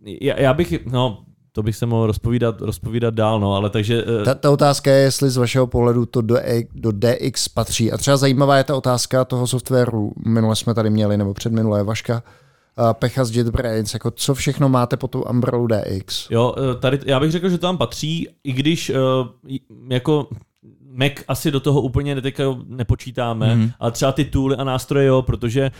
Já, 0.00 0.40
já 0.40 0.54
bych, 0.54 0.86
no, 0.86 1.18
to 1.56 1.62
bych 1.62 1.76
se 1.76 1.86
mohl 1.86 2.06
rozpovídat, 2.06 2.60
rozpovídat 2.60 3.14
dál, 3.14 3.40
no, 3.40 3.54
ale 3.54 3.70
takže... 3.70 4.04
Eh, 4.20 4.24
ta, 4.24 4.34
ta 4.34 4.50
otázka 4.50 4.90
je, 4.90 5.02
jestli 5.02 5.30
z 5.30 5.36
vašeho 5.36 5.66
pohledu 5.66 6.06
to 6.06 6.20
do, 6.20 6.36
e, 6.38 6.62
do 6.74 6.92
DX 6.92 7.48
patří. 7.48 7.92
A 7.92 7.96
třeba 7.96 8.16
zajímavá 8.16 8.56
je 8.56 8.64
ta 8.64 8.76
otázka 8.76 9.24
toho 9.24 9.46
softwaru. 9.46 10.12
Minule 10.26 10.56
jsme 10.56 10.74
tady 10.74 10.90
měli, 10.90 11.16
nebo 11.16 11.34
předminulé 11.34 11.84
Vaška, 11.84 12.22
Pecha 12.92 13.24
z 13.24 13.36
JetBrains, 13.36 13.94
jako 13.94 14.10
co 14.10 14.34
všechno 14.34 14.68
máte 14.68 14.96
po 14.96 15.08
tu 15.08 15.22
Umbrella 15.22 15.66
DX? 15.66 16.30
Jo, 16.30 16.54
eh, 16.58 16.74
tady 16.74 16.98
já 17.06 17.20
bych 17.20 17.30
řekl, 17.30 17.48
že 17.48 17.58
to 17.58 17.66
tam 17.66 17.78
patří, 17.78 18.28
i 18.44 18.52
když 18.52 18.92
jako 19.88 20.28
Mac 20.96 21.12
asi 21.28 21.50
do 21.50 21.60
toho 21.60 21.80
úplně 21.80 22.20
teďka 22.20 22.44
nepočítáme, 22.66 23.54
mm. 23.56 23.70
ale 23.80 23.92
třeba 23.92 24.12
ty 24.12 24.24
tooly 24.24 24.56
a 24.56 24.64
nástroje 24.64 25.06
jo, 25.06 25.22
protože 25.22 25.70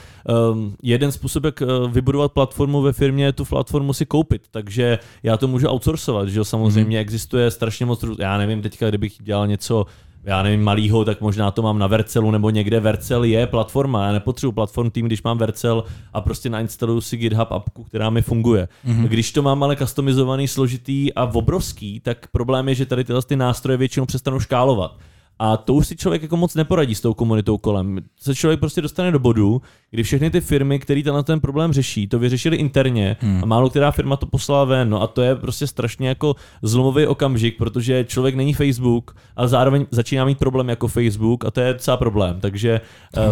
um, 0.52 0.76
jeden 0.82 1.12
způsob, 1.12 1.44
jak 1.44 1.62
eh, 1.62 1.66
vybudovat 1.88 2.32
platformu 2.32 2.82
ve 2.82 2.92
firmě, 2.92 3.24
je 3.24 3.32
tu 3.32 3.44
platformu 3.44 3.92
si 3.92 4.06
koupit, 4.06 4.42
takže 4.50 4.98
já 5.22 5.36
to 5.36 5.48
můžu 5.48 5.68
outsourcovat, 5.68 6.28
že 6.28 6.38
jo, 6.38 6.44
samozřejmě 6.44 6.98
mm. 6.98 7.00
existuje 7.00 7.50
strašně 7.50 7.86
moc, 7.86 8.04
já 8.18 8.38
nevím 8.38 8.62
teďka, 8.62 8.88
kdybych 8.88 9.16
dělal 9.20 9.46
něco 9.46 9.86
já 10.26 10.42
nevím, 10.42 10.64
malýho, 10.64 11.04
tak 11.04 11.20
možná 11.20 11.50
to 11.50 11.62
mám 11.62 11.78
na 11.78 11.86
Vercelu 11.86 12.30
nebo 12.30 12.50
někde. 12.50 12.80
Vercel 12.80 13.24
je 13.24 13.46
platforma, 13.46 14.06
já 14.06 14.12
nepotřebuji 14.12 14.52
platform 14.52 14.90
tým, 14.90 15.06
když 15.06 15.22
mám 15.22 15.38
Vercel 15.38 15.84
a 16.12 16.20
prostě 16.20 16.50
nainstaluju 16.50 17.00
si 17.00 17.16
GitHub 17.16 17.52
appku, 17.52 17.84
která 17.84 18.10
mi 18.10 18.22
funguje. 18.22 18.68
Mm-hmm. 18.86 19.08
Když 19.08 19.32
to 19.32 19.42
mám 19.42 19.62
ale 19.62 19.76
customizovaný, 19.76 20.48
složitý 20.48 21.14
a 21.14 21.24
obrovský, 21.24 22.00
tak 22.00 22.26
problém 22.32 22.68
je, 22.68 22.74
že 22.74 22.86
tady 22.86 23.04
tyhle 23.04 23.22
ty 23.22 23.36
nástroje 23.36 23.76
většinou 23.76 24.06
přestanou 24.06 24.40
škálovat. 24.40 24.96
A 25.38 25.56
to 25.56 25.74
už 25.74 25.86
si 25.86 25.96
člověk 25.96 26.22
jako 26.22 26.36
moc 26.36 26.54
neporadí 26.54 26.94
s 26.94 27.00
tou 27.00 27.14
komunitou 27.14 27.58
kolem. 27.58 27.98
Se 28.20 28.34
člověk 28.34 28.60
prostě 28.60 28.82
dostane 28.82 29.12
do 29.12 29.18
bodu, 29.18 29.62
kdy 29.90 30.02
všechny 30.02 30.30
ty 30.30 30.40
firmy, 30.40 30.78
které 30.78 31.02
tenhle 31.02 31.22
ten 31.22 31.40
problém 31.40 31.72
řeší, 31.72 32.06
to 32.06 32.18
vyřešili 32.18 32.56
interně 32.56 33.16
hmm. 33.20 33.40
a 33.42 33.46
málo 33.46 33.70
která 33.70 33.90
firma 33.90 34.16
to 34.16 34.26
poslala 34.26 34.64
ven. 34.64 34.90
No 34.90 35.02
a 35.02 35.06
to 35.06 35.22
je 35.22 35.36
prostě 35.36 35.66
strašně 35.66 36.08
jako 36.08 36.36
zlomový 36.62 37.06
okamžik, 37.06 37.58
protože 37.58 38.04
člověk 38.04 38.34
není 38.34 38.54
Facebook, 38.54 39.16
ale 39.36 39.48
zároveň 39.48 39.86
začíná 39.90 40.24
mít 40.24 40.38
problém 40.38 40.68
jako 40.68 40.88
Facebook 40.88 41.44
a 41.44 41.50
to 41.50 41.60
je 41.60 41.72
docela 41.72 41.96
problém. 41.96 42.40
Takže, 42.40 42.80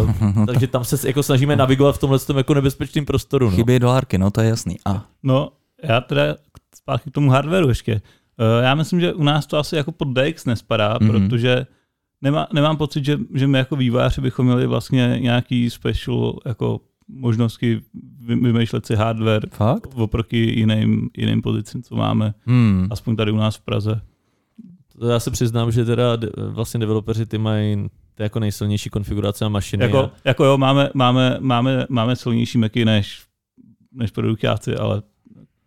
uh, 0.03 0.45
takže 0.45 0.67
tam 0.67 0.83
se 0.83 1.07
jako 1.07 1.23
snažíme 1.23 1.55
navigovat 1.55 1.95
v 1.95 1.99
tomhle 1.99 2.19
jako 2.37 2.53
nebezpečném 2.53 3.05
prostoru. 3.05 3.49
No. 3.49 3.55
Chybí 3.55 3.79
dolárky, 3.79 4.17
no 4.17 4.31
to 4.31 4.41
je 4.41 4.49
jasný. 4.49 4.77
A. 4.85 5.05
No, 5.23 5.49
já 5.83 6.01
teda 6.01 6.35
zpátky 6.75 7.09
k 7.09 7.13
tomu 7.13 7.29
hardwareu 7.29 7.69
ještě. 7.69 7.93
Uh, 7.93 8.63
já 8.63 8.75
myslím, 8.75 8.99
že 8.99 9.13
u 9.13 9.23
nás 9.23 9.45
to 9.45 9.57
asi 9.57 9.75
jako 9.75 9.91
pod 9.91 10.07
DX 10.07 10.45
nespadá, 10.45 10.97
mm-hmm. 10.97 11.27
protože 11.27 11.65
nemá, 12.25 12.47
nemám 12.53 12.77
pocit, 12.77 13.05
že, 13.05 13.19
že 13.33 13.47
my 13.47 13.57
jako 13.57 13.75
výváři 13.75 14.21
bychom 14.21 14.45
měli 14.45 14.67
vlastně 14.67 15.17
nějaký 15.19 15.69
special 15.69 16.39
jako 16.45 16.81
možnosti 17.07 17.81
vymýšlet 18.19 18.85
si 18.85 18.95
hardware 18.95 19.49
Fakt? 19.49 19.87
oproti 19.95 20.37
jiným, 20.37 21.09
jiným 21.17 21.41
pozicím, 21.41 21.83
co 21.83 21.95
máme, 21.95 22.33
hmm. 22.45 22.87
aspoň 22.91 23.15
tady 23.15 23.31
u 23.31 23.37
nás 23.37 23.55
v 23.55 23.61
Praze. 23.61 24.01
Já 25.09 25.19
se 25.19 25.31
přiznám, 25.31 25.71
že 25.71 25.85
teda 25.85 26.17
vlastně 26.49 26.79
developeři 26.79 27.25
ty 27.25 27.37
mají 27.37 27.87
to 28.15 28.23
jako 28.23 28.39
nejsilnější 28.39 28.89
konfigurace 28.89 29.45
na 29.45 29.49
mašiny. 29.49 29.83
Jako, 29.83 29.97
a... 29.97 30.11
jako 30.25 30.45
jo, 30.45 30.57
máme, 30.57 30.89
máme, 30.93 31.37
máme, 31.39 31.85
máme 31.89 32.15
silnější 32.15 32.57
Macy 32.57 32.85
než, 32.85 33.25
než 33.91 34.11
produktáci, 34.11 34.75
ale 34.75 35.01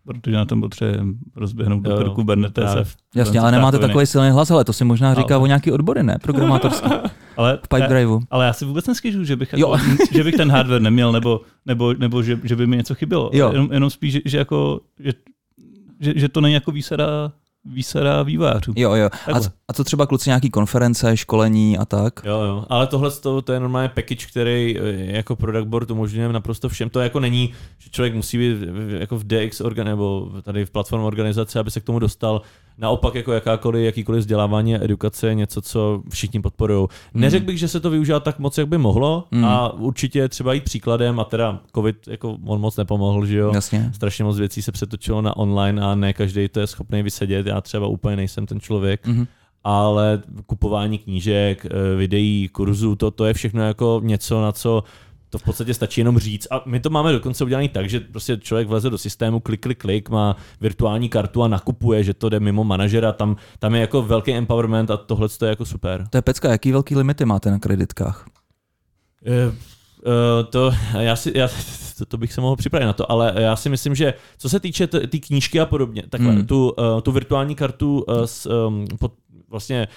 protože 0.08 0.36
na 0.36 0.44
tom 0.44 0.60
potřebujeme 0.60 1.12
rozběhnout 1.36 1.82
do 1.82 1.96
krku 1.96 2.14
Kubernetes. 2.14 2.96
Jasně, 3.14 3.40
ale 3.40 3.52
nemáte 3.52 3.78
takový 3.78 4.06
silný 4.06 4.30
hlas, 4.30 4.50
ale 4.50 4.64
to 4.64 4.72
si 4.72 4.84
možná 4.84 5.14
říká 5.14 5.34
ale... 5.34 5.44
o 5.44 5.46
nějaký 5.46 5.72
odbory, 5.72 6.02
ne? 6.02 6.18
Programátorský. 6.22 6.90
ale, 7.36 7.58
v 7.64 7.68
Pipedriveu. 7.68 8.20
Ale 8.30 8.46
já 8.46 8.52
si 8.52 8.64
vůbec 8.64 8.86
neskyžu, 8.86 9.24
že 9.24 9.36
bych, 9.36 9.52
jako, 9.52 9.76
že 10.12 10.24
bych 10.24 10.34
ten 10.34 10.50
hardware 10.50 10.82
neměl, 10.82 11.12
nebo, 11.12 11.40
nebo, 11.66 11.94
nebo 11.98 12.22
že, 12.22 12.40
že 12.44 12.56
by 12.56 12.66
mi 12.66 12.76
něco 12.76 12.94
chybělo. 12.94 13.30
Jo. 13.32 13.50
Jenom, 13.52 13.72
jenom 13.72 13.90
spíš, 13.90 14.12
že, 14.12 14.20
že, 14.24 14.38
jako, 14.38 14.80
že, 14.98 15.12
že, 16.00 16.12
že 16.16 16.28
to 16.28 16.40
není 16.40 16.54
jako 16.54 16.70
výsada 16.70 17.32
výsada 17.64 18.22
vývářů. 18.22 18.72
Jo, 18.76 18.94
jo. 18.94 19.10
A, 19.34 19.38
a 19.68 19.72
co 19.72 19.84
třeba 19.84 20.06
kluci 20.06 20.30
nějaký 20.30 20.50
konference, 20.50 21.16
školení 21.16 21.78
a 21.78 21.84
tak? 21.84 22.20
Jo, 22.24 22.40
jo. 22.40 22.64
Ale 22.68 22.86
tohle 22.86 23.10
to, 23.10 23.42
to 23.42 23.52
je 23.52 23.60
normálně 23.60 23.88
package, 23.88 24.26
který 24.26 24.78
eh, 24.78 24.82
jako 25.16 25.36
product 25.36 25.66
board 25.66 25.90
umožňuje 25.90 26.28
naprosto 26.28 26.68
všem. 26.68 26.90
To 26.90 27.00
jako 27.00 27.20
není, 27.20 27.54
že 27.78 27.90
člověk 27.90 28.14
musí 28.14 28.38
být 28.38 28.56
jako 28.98 29.18
v 29.18 29.24
DX 29.24 29.60
organ, 29.60 29.86
nebo 29.86 30.30
tady 30.42 30.64
v 30.64 30.70
platform 30.70 31.02
organizace, 31.02 31.60
aby 31.60 31.70
se 31.70 31.80
k 31.80 31.84
tomu 31.84 31.98
dostal. 31.98 32.42
Naopak 32.78 33.14
jako 33.14 33.32
jakákoliv, 33.32 33.84
jakýkoliv 33.84 34.20
vzdělávání 34.20 34.76
a 34.76 34.84
edukace 34.84 35.26
je 35.26 35.34
něco, 35.34 35.62
co 35.62 36.02
všichni 36.10 36.40
podporují. 36.40 36.86
Hmm. 37.14 37.20
Neřekl 37.20 37.46
bych, 37.46 37.58
že 37.58 37.68
se 37.68 37.80
to 37.80 37.90
využívá 37.90 38.20
tak 38.20 38.38
moc, 38.38 38.58
jak 38.58 38.68
by 38.68 38.78
mohlo 38.78 39.24
hmm. 39.32 39.44
a 39.44 39.72
určitě 39.72 40.28
třeba 40.28 40.52
jít 40.52 40.64
příkladem 40.64 41.20
a 41.20 41.24
teda 41.24 41.60
covid 41.74 42.08
jako 42.08 42.36
on 42.46 42.60
moc 42.60 42.76
nepomohl, 42.76 43.26
že 43.26 43.38
jo. 43.38 43.52
Jasně. 43.54 43.90
Strašně 43.94 44.24
moc 44.24 44.38
věcí 44.38 44.62
se 44.62 44.72
přetočilo 44.72 45.22
na 45.22 45.36
online 45.36 45.82
a 45.82 45.94
ne 45.94 46.12
každý 46.12 46.48
to 46.48 46.60
je 46.60 46.66
schopný 46.66 47.02
vysedět. 47.02 47.46
Já 47.46 47.60
třeba 47.60 47.86
úplně 47.86 48.16
nejsem 48.16 48.46
ten 48.46 48.60
člověk. 48.60 49.06
Hmm 49.06 49.26
ale 49.64 50.22
kupování 50.46 50.98
knížek, 50.98 51.66
eh, 51.66 51.96
videí, 51.96 52.48
kurzů, 52.48 52.96
to, 52.96 53.10
to 53.10 53.24
je 53.24 53.34
všechno 53.34 53.62
jako 53.62 54.00
něco, 54.04 54.42
na 54.42 54.52
co 54.52 54.84
to 55.30 55.38
v 55.38 55.42
podstatě 55.42 55.74
stačí 55.74 56.00
jenom 56.00 56.18
říct. 56.18 56.46
A 56.50 56.62
my 56.66 56.80
to 56.80 56.90
máme 56.90 57.12
dokonce 57.12 57.44
udělané 57.44 57.68
tak, 57.68 57.88
že 57.88 58.00
prostě 58.00 58.36
člověk 58.36 58.68
vleze 58.68 58.90
do 58.90 58.98
systému, 58.98 59.40
klik, 59.40 59.60
klik, 59.60 59.78
klik, 59.78 60.08
má 60.08 60.36
virtuální 60.60 61.08
kartu 61.08 61.42
a 61.42 61.48
nakupuje, 61.48 62.04
že 62.04 62.14
to 62.14 62.28
jde 62.28 62.40
mimo 62.40 62.64
manažera, 62.64 63.12
tam, 63.12 63.36
tam 63.58 63.74
je 63.74 63.80
jako 63.80 64.02
velký 64.02 64.32
empowerment 64.32 64.90
a 64.90 64.96
tohle 64.96 65.28
je 65.42 65.48
jako 65.48 65.64
super. 65.64 66.06
To 66.10 66.18
je 66.18 66.22
pecka, 66.22 66.50
jaký 66.50 66.72
velký 66.72 66.96
limity 66.96 67.24
máte 67.24 67.50
na 67.50 67.58
kreditkách? 67.58 68.26
Uh, 69.26 70.44
to, 70.50 70.72
já 70.98 71.16
si, 71.16 71.32
já, 71.34 71.48
to, 71.98 72.06
to 72.06 72.16
bych 72.16 72.32
se 72.32 72.40
mohl 72.40 72.56
připravit 72.56 72.86
na 72.86 72.92
to, 72.92 73.12
ale 73.12 73.34
já 73.36 73.56
si 73.56 73.68
myslím, 73.68 73.94
že 73.94 74.14
co 74.38 74.48
se 74.48 74.60
týče 74.60 74.86
té 74.86 75.18
knížky 75.18 75.60
a 75.60 75.66
podobně, 75.66 76.02
takhle, 76.10 76.32
hmm. 76.32 76.46
tu, 76.46 76.70
uh, 76.70 77.00
tu 77.00 77.12
virtuální 77.12 77.54
kartu 77.54 78.04
uh, 78.08 78.22
s, 78.22 78.66
um, 78.66 78.86
pod, 78.98 79.12
vlastně 79.50 79.88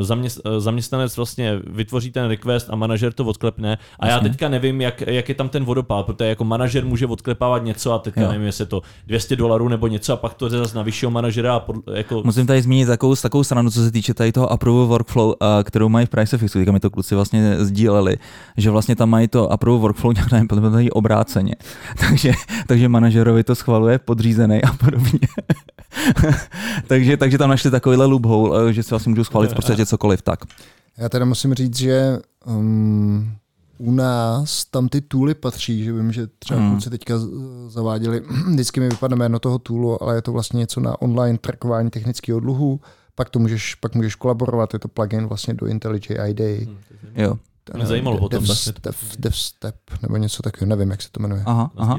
zaměst, 0.00 0.40
uh, 0.46 0.58
zaměstnanec 0.58 1.16
vlastně 1.16 1.60
vytvoří 1.66 2.10
ten 2.10 2.28
request 2.28 2.70
a 2.70 2.76
manažer 2.76 3.12
to 3.12 3.24
odklepne. 3.24 3.78
A 3.98 4.06
Jasně. 4.06 4.28
já 4.28 4.32
teďka 4.32 4.48
nevím, 4.48 4.80
jak, 4.80 5.00
jak 5.00 5.28
je 5.28 5.34
tam 5.34 5.48
ten 5.48 5.64
vodopád, 5.64 6.06
protože 6.06 6.28
jako 6.28 6.44
manažer 6.44 6.84
může 6.84 7.06
odklepávat 7.06 7.64
něco 7.64 7.92
a 7.92 7.98
teďka 7.98 8.20
jo. 8.20 8.28
nevím, 8.28 8.46
jestli 8.46 8.62
je 8.62 8.66
to 8.66 8.82
200 9.06 9.36
dolarů 9.36 9.68
nebo 9.68 9.86
něco 9.86 10.12
a 10.12 10.16
pak 10.16 10.34
to 10.34 10.48
zase 10.48 10.76
na 10.76 10.82
vyššího 10.82 11.10
manažera. 11.10 11.54
A 11.54 11.60
pod, 11.60 11.76
jako... 11.94 12.22
Musím 12.24 12.46
tady 12.46 12.62
zmínit 12.62 12.86
takovou, 12.86 13.16
takovou 13.16 13.44
stranu, 13.44 13.70
co 13.70 13.84
se 13.84 13.90
týče 13.90 14.14
tady 14.14 14.32
toho 14.32 14.52
approve 14.52 14.86
workflow, 14.86 15.28
uh, 15.28 15.34
kterou 15.64 15.88
mají 15.88 16.06
v 16.06 16.10
Pricefixu, 16.10 16.58
teďka 16.58 16.72
mi 16.72 16.80
to 16.80 16.90
kluci 16.90 17.14
vlastně 17.14 17.56
sdíleli, 17.64 18.16
že 18.56 18.70
vlastně 18.70 18.96
tam 18.96 19.10
mají 19.10 19.28
to 19.28 19.52
approve 19.52 19.78
workflow 19.78 20.14
nějak 20.30 20.32
nevím, 20.32 20.90
obráceně. 20.92 21.54
takže, 22.08 22.32
takže 22.66 22.88
manažerovi 22.88 23.44
to 23.44 23.54
schvaluje 23.54 23.98
podřízený 23.98 24.62
a 24.62 24.72
podobně. 24.72 25.28
takže, 26.86 27.16
takže 27.16 27.38
tam 27.38 27.50
našli 27.50 27.70
takovýhle 27.70 28.06
loophole, 28.06 28.72
že 28.72 28.82
si 28.82 28.90
vlastně 28.90 29.10
můžu 29.10 29.24
schválit 29.24 29.50
v 29.50 29.54
podstatě 29.54 29.86
cokoliv. 29.86 30.22
Tak. 30.22 30.40
Já 30.98 31.08
teda 31.08 31.24
musím 31.24 31.54
říct, 31.54 31.78
že 31.78 32.18
um, 32.46 33.32
u 33.78 33.92
nás 33.92 34.64
tam 34.64 34.88
ty 34.88 35.00
tooly 35.00 35.34
patří, 35.34 35.84
že 35.84 35.92
vím, 35.92 36.12
že 36.12 36.26
třeba 36.38 36.60
hmm. 36.60 36.70
kluci 36.70 36.90
teďka 36.90 37.14
zaváděli, 37.68 38.22
vždycky 38.52 38.80
mi 38.80 38.88
vypadne 38.88 39.16
jméno 39.16 39.38
toho 39.38 39.58
toolu, 39.58 40.02
ale 40.02 40.14
je 40.14 40.22
to 40.22 40.32
vlastně 40.32 40.58
něco 40.58 40.80
na 40.80 41.02
online 41.02 41.38
trackování 41.38 41.90
technického 41.90 42.40
dluhu, 42.40 42.80
pak 43.14 43.30
to 43.30 43.38
můžeš, 43.38 43.74
pak 43.74 43.94
můžeš 43.94 44.14
kolaborovat, 44.14 44.72
je 44.72 44.78
to 44.78 44.88
plugin 44.88 45.26
vlastně 45.26 45.54
do 45.54 45.66
IntelliJ 45.66 46.02
IDEA. 46.28 46.64
Hmm, 46.64 46.76
jo. 47.14 47.34
Mě 47.74 47.86
zajímalo 47.86 48.18
potom. 48.18 48.44
DevStep, 48.44 48.78
DevStep, 49.18 49.76
nebo 50.02 50.16
něco 50.16 50.42
takového, 50.42 50.68
nevím, 50.68 50.90
jak 50.90 51.02
se 51.02 51.08
to 51.12 51.20
jmenuje. 51.20 51.42
Aha, 51.46 51.70
aha. 51.76 51.98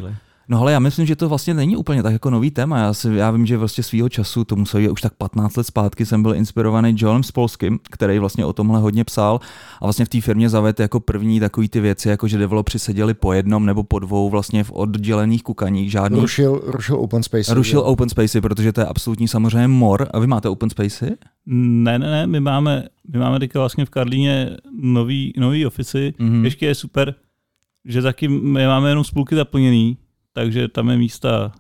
No 0.50 0.62
ale 0.62 0.72
já 0.72 0.80
myslím, 0.80 1.06
že 1.06 1.16
to 1.16 1.30
vlastně 1.30 1.54
není 1.54 1.78
úplně 1.78 2.04
tak 2.04 2.14
jako 2.14 2.30
nový 2.30 2.52
téma. 2.52 2.78
Já, 2.78 2.94
si, 2.94 3.14
já 3.14 3.32
vím, 3.32 3.46
že 3.46 3.58
vlastně 3.58 3.84
svýho 3.84 4.10
času, 4.10 4.44
to 4.44 4.56
muselo 4.56 4.84
být 4.84 4.90
už 4.90 5.02
tak 5.02 5.14
15 5.14 5.58
let 5.58 5.68
zpátky, 5.68 6.06
jsem 6.06 6.24
byl 6.24 6.36
inspirovaný 6.36 6.96
Joelem 6.98 7.24
Spolským, 7.24 7.80
který 7.92 8.20
vlastně 8.20 8.46
o 8.46 8.54
tomhle 8.54 8.80
hodně 8.80 9.04
psal 9.04 9.40
a 9.82 9.86
vlastně 9.86 10.06
v 10.06 10.10
té 10.10 10.22
firmě 10.22 10.50
zavedl 10.50 10.82
jako 10.82 11.00
první 11.00 11.40
takový 11.40 11.70
ty 11.70 11.80
věci, 11.80 12.10
jako 12.10 12.28
že 12.28 12.38
developři 12.38 12.80
seděli 12.80 13.14
po 13.14 13.34
jednom 13.34 13.66
nebo 13.66 13.84
po 13.84 14.00
dvou 14.00 14.30
vlastně 14.30 14.64
v 14.64 14.72
oddělených 14.72 15.44
kukaních. 15.44 15.92
Žádný... 15.92 16.20
Rušil, 16.20 16.62
rušil 16.66 16.96
open 16.96 17.24
space. 17.24 17.54
Rušil 17.54 17.80
že? 17.80 17.86
open 17.86 18.10
spacey, 18.10 18.42
protože 18.42 18.74
to 18.74 18.82
je 18.82 18.86
absolutní 18.86 19.28
samozřejmě 19.28 19.68
mor. 19.68 20.08
A 20.14 20.20
vy 20.20 20.28
máte 20.28 20.50
open 20.50 20.70
spacey? 20.70 21.10
Ne, 21.46 22.00
ne, 22.00 22.12
ne, 22.12 22.28
my 22.28 22.40
máme, 22.40 22.84
my 23.14 23.20
máme 23.20 23.40
teďka 23.40 23.60
vlastně 23.60 23.86
v 23.86 23.90
Karlíně 23.90 24.58
nový, 24.82 25.34
nový 25.38 25.66
ofisy. 25.66 26.14
Mm-hmm. 26.20 26.44
Ještě 26.44 26.66
je 26.66 26.76
super, 26.76 27.16
že 27.86 28.02
taky 28.02 28.28
my 28.28 28.68
máme 28.68 28.90
jenom 28.90 29.04
spolky 29.04 29.36
zaplněný, 29.36 29.98
takže 30.34 30.68
tam 30.68 30.90
je 30.90 30.98
místa 30.98 31.52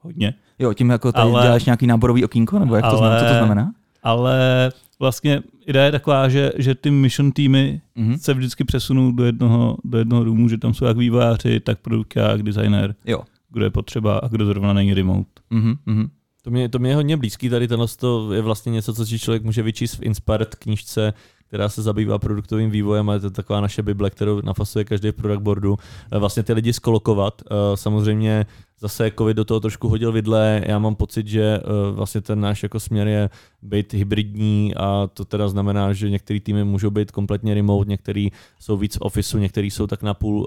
hodně. 0.00 0.34
Jo, 0.58 0.72
tím 0.72 0.90
jako 0.90 1.12
tady 1.12 1.30
ale, 1.30 1.42
děláš 1.42 1.64
nějaký 1.64 1.86
náborový 1.86 2.24
okýnko, 2.24 2.58
nebo 2.58 2.76
jak 2.76 2.84
ale, 2.84 2.92
to 2.92 2.98
znamená, 2.98 3.20
co 3.20 3.26
to 3.26 3.34
znamená? 3.34 3.72
Ale 4.02 4.72
vlastně 4.98 5.42
idea 5.66 5.84
je 5.84 5.92
taková, 5.92 6.28
že, 6.28 6.52
že 6.56 6.74
ty 6.74 6.90
mission 6.90 7.32
týmy 7.32 7.80
mm-hmm. 7.96 8.16
se 8.18 8.34
vždycky 8.34 8.64
přesunou 8.64 9.12
do 9.12 9.24
jednoho, 9.24 9.76
do 9.84 9.98
jednoho 9.98 10.24
roomu, 10.24 10.48
že 10.48 10.58
tam 10.58 10.74
jsou 10.74 10.84
jak 10.84 10.96
vývojáři, 10.96 11.60
tak 11.60 11.78
produkták, 11.80 12.42
designer, 12.42 12.94
jo. 13.06 13.22
kdo 13.50 13.64
je 13.64 13.70
potřeba 13.70 14.18
a 14.18 14.28
kdo 14.28 14.46
zrovna 14.46 14.72
není 14.72 14.94
remote. 14.94 15.30
Mm-hmm. 15.52 16.08
To 16.42 16.50
mě, 16.50 16.68
to 16.68 16.78
mě 16.78 16.90
je 16.90 16.94
hodně 16.94 17.16
blízký, 17.16 17.48
tady 17.48 17.68
tenhle 17.68 17.86
to 17.98 18.32
je 18.32 18.42
vlastně 18.42 18.72
něco, 18.72 18.94
co 18.94 19.06
si 19.06 19.18
člověk 19.18 19.42
může 19.42 19.62
vyčíst 19.62 19.98
v 19.98 20.02
Inspired 20.02 20.54
knížce, 20.54 21.14
která 21.48 21.68
se 21.68 21.82
zabývá 21.82 22.18
produktovým 22.18 22.70
vývojem 22.70 23.10
a 23.10 23.14
je 23.14 23.20
to 23.20 23.30
taková 23.30 23.60
naše 23.60 23.82
bible, 23.82 24.10
kterou 24.10 24.40
nafasuje 24.40 24.84
každý 24.84 25.12
product 25.12 25.42
boardu. 25.42 25.78
Eh, 26.12 26.18
vlastně 26.18 26.42
ty 26.42 26.52
lidi 26.52 26.72
skolokovat. 26.72 27.42
Eh, 27.42 27.76
samozřejmě 27.76 28.46
zase 28.80 29.10
covid 29.18 29.36
do 29.36 29.44
toho 29.44 29.60
trošku 29.60 29.88
hodil 29.88 30.12
vidle. 30.12 30.62
Já 30.66 30.78
mám 30.78 30.94
pocit, 30.94 31.26
že 31.26 31.42
eh, 31.42 31.62
vlastně 31.92 32.20
ten 32.20 32.40
náš 32.40 32.62
jako 32.62 32.80
směr 32.80 33.08
je 33.08 33.30
být 33.62 33.92
hybridní 33.92 34.74
a 34.74 35.08
to 35.14 35.24
teda 35.24 35.48
znamená, 35.48 35.92
že 35.92 36.10
některé 36.10 36.40
týmy 36.40 36.64
můžou 36.64 36.90
být 36.90 37.10
kompletně 37.10 37.54
remote, 37.54 37.90
některý 37.90 38.30
jsou 38.58 38.76
víc 38.76 38.96
v 38.96 39.00
officeu, 39.00 39.38
některý 39.38 39.70
jsou 39.70 39.86
tak 39.86 40.02
na 40.02 40.14
půl, 40.14 40.46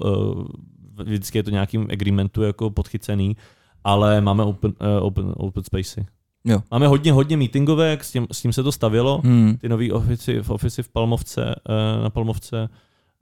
vždycky 1.04 1.38
je 1.38 1.44
to 1.44 1.50
nějakým 1.50 1.88
agreementu 1.92 2.44
jako 2.44 2.70
podchycený, 2.70 3.38
ale 3.84 4.22
máme 4.22 4.44
open, 4.44 4.74
open, 5.02 5.34
open 5.38 5.64
spacey. 5.64 6.06
Jo. 6.46 6.60
Máme 6.72 6.88
hodně, 6.88 7.12
hodně 7.12 7.38
meetingové, 7.38 7.98
s 8.02 8.12
tím, 8.12 8.28
s 8.32 8.42
tím 8.42 8.54
se 8.54 8.64
to 8.64 8.72
stavilo, 8.72 9.22
hmm. 9.24 9.58
ty 9.58 9.70
nový 9.70 9.92
ofici 9.92 10.42
v 10.42 10.50
ofici 10.50 10.84
v 10.84 10.90
Palmovce, 10.90 11.56
eh, 11.70 12.04
na 12.04 12.10
Palmovce 12.10 12.70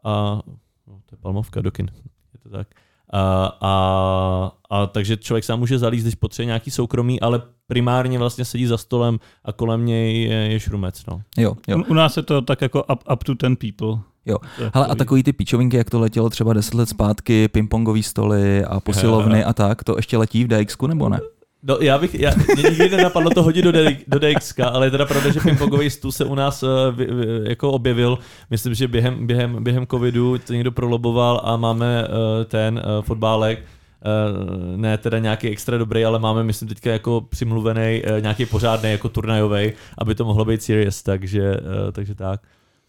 a 0.03 0.41
no, 0.87 0.99
to 1.05 1.15
je 1.15 1.17
Palmovka, 1.21 1.61
Dokin, 1.61 1.89
je 2.33 2.39
to 2.43 2.49
tak. 2.49 2.67
A, 3.13 3.57
a, 3.61 4.51
a 4.69 4.85
takže 4.85 5.17
člověk 5.17 5.43
sám 5.43 5.59
může 5.59 5.79
zalízt, 5.79 6.03
když 6.03 6.15
potřebuje 6.15 6.45
nějaký 6.45 6.71
soukromí, 6.71 7.19
ale 7.21 7.41
primárně 7.67 8.19
vlastně 8.19 8.45
sedí 8.45 8.65
za 8.65 8.77
stolem 8.77 9.19
a 9.45 9.51
kolem 9.51 9.85
něj 9.85 10.23
je, 10.23 10.35
je 10.35 10.59
šrumec. 10.59 11.05
No. 11.05 11.21
Jo, 11.37 11.55
jo. 11.67 11.83
U 11.87 11.93
nás 11.93 12.17
je 12.17 12.23
to 12.23 12.41
tak 12.41 12.61
jako 12.61 12.83
up, 12.83 13.03
up 13.13 13.23
to 13.23 13.35
ten 13.35 13.55
people. 13.55 13.99
Jo, 14.25 14.37
Hele, 14.73 14.87
a 14.87 14.95
takový 14.95 15.23
ty 15.23 15.33
píčovinky, 15.33 15.77
jak 15.77 15.89
to 15.89 15.99
letělo 15.99 16.29
třeba 16.29 16.53
10 16.53 16.73
let 16.73 16.89
zpátky, 16.89 17.47
pingpongový 17.47 18.03
stoly 18.03 18.65
a 18.65 18.79
posilovny 18.79 19.43
a 19.43 19.53
tak, 19.53 19.83
to 19.83 19.95
ještě 19.97 20.17
letí 20.17 20.43
v 20.43 20.47
DX 20.47 20.77
nebo 20.87 21.09
ne? 21.09 21.19
No, 21.63 21.77
já 21.81 21.97
bych, 21.97 22.15
já, 22.15 22.31
mě 22.55 22.69
nikdy 22.69 22.89
nenapadlo 22.89 23.29
to 23.29 23.43
hodit 23.43 23.61
do, 23.61 23.71
do 24.07 24.19
DX, 24.19 24.53
ale 24.59 24.87
je 24.87 24.91
teda 24.91 25.05
pravda, 25.05 25.31
že 25.31 25.39
pingpongový 25.39 25.89
stůl 25.89 26.11
se 26.11 26.25
u 26.25 26.35
nás 26.35 26.63
uh, 26.63 26.69
vy, 26.95 27.05
vy, 27.05 27.49
jako 27.49 27.71
objevil. 27.71 28.19
Myslím, 28.49 28.73
že 28.73 28.87
během, 28.87 29.27
během, 29.27 29.63
během 29.63 29.87
covidu 29.87 30.37
to 30.37 30.53
někdo 30.53 30.71
proloboval 30.71 31.41
a 31.43 31.57
máme 31.57 32.07
uh, 32.07 32.45
ten 32.45 32.81
uh, 32.97 33.01
fotbálek, 33.01 33.63
Uh, 34.05 34.77
ne 34.77 34.97
teda 34.97 35.19
nějaký 35.19 35.49
extra 35.49 35.77
dobrý, 35.77 36.05
ale 36.05 36.19
máme, 36.19 36.43
myslím, 36.43 36.69
teďka 36.69 36.91
jako 36.91 37.21
přimluvený 37.21 38.03
uh, 38.03 38.21
nějaký 38.21 38.45
pořádný 38.45 38.91
jako 38.91 39.09
turnajový, 39.09 39.73
aby 39.97 40.15
to 40.15 40.25
mohlo 40.25 40.45
být 40.45 40.63
serious, 40.63 41.03
takže, 41.03 41.51
uh, 41.51 41.91
takže 41.91 42.15
tak. 42.15 42.41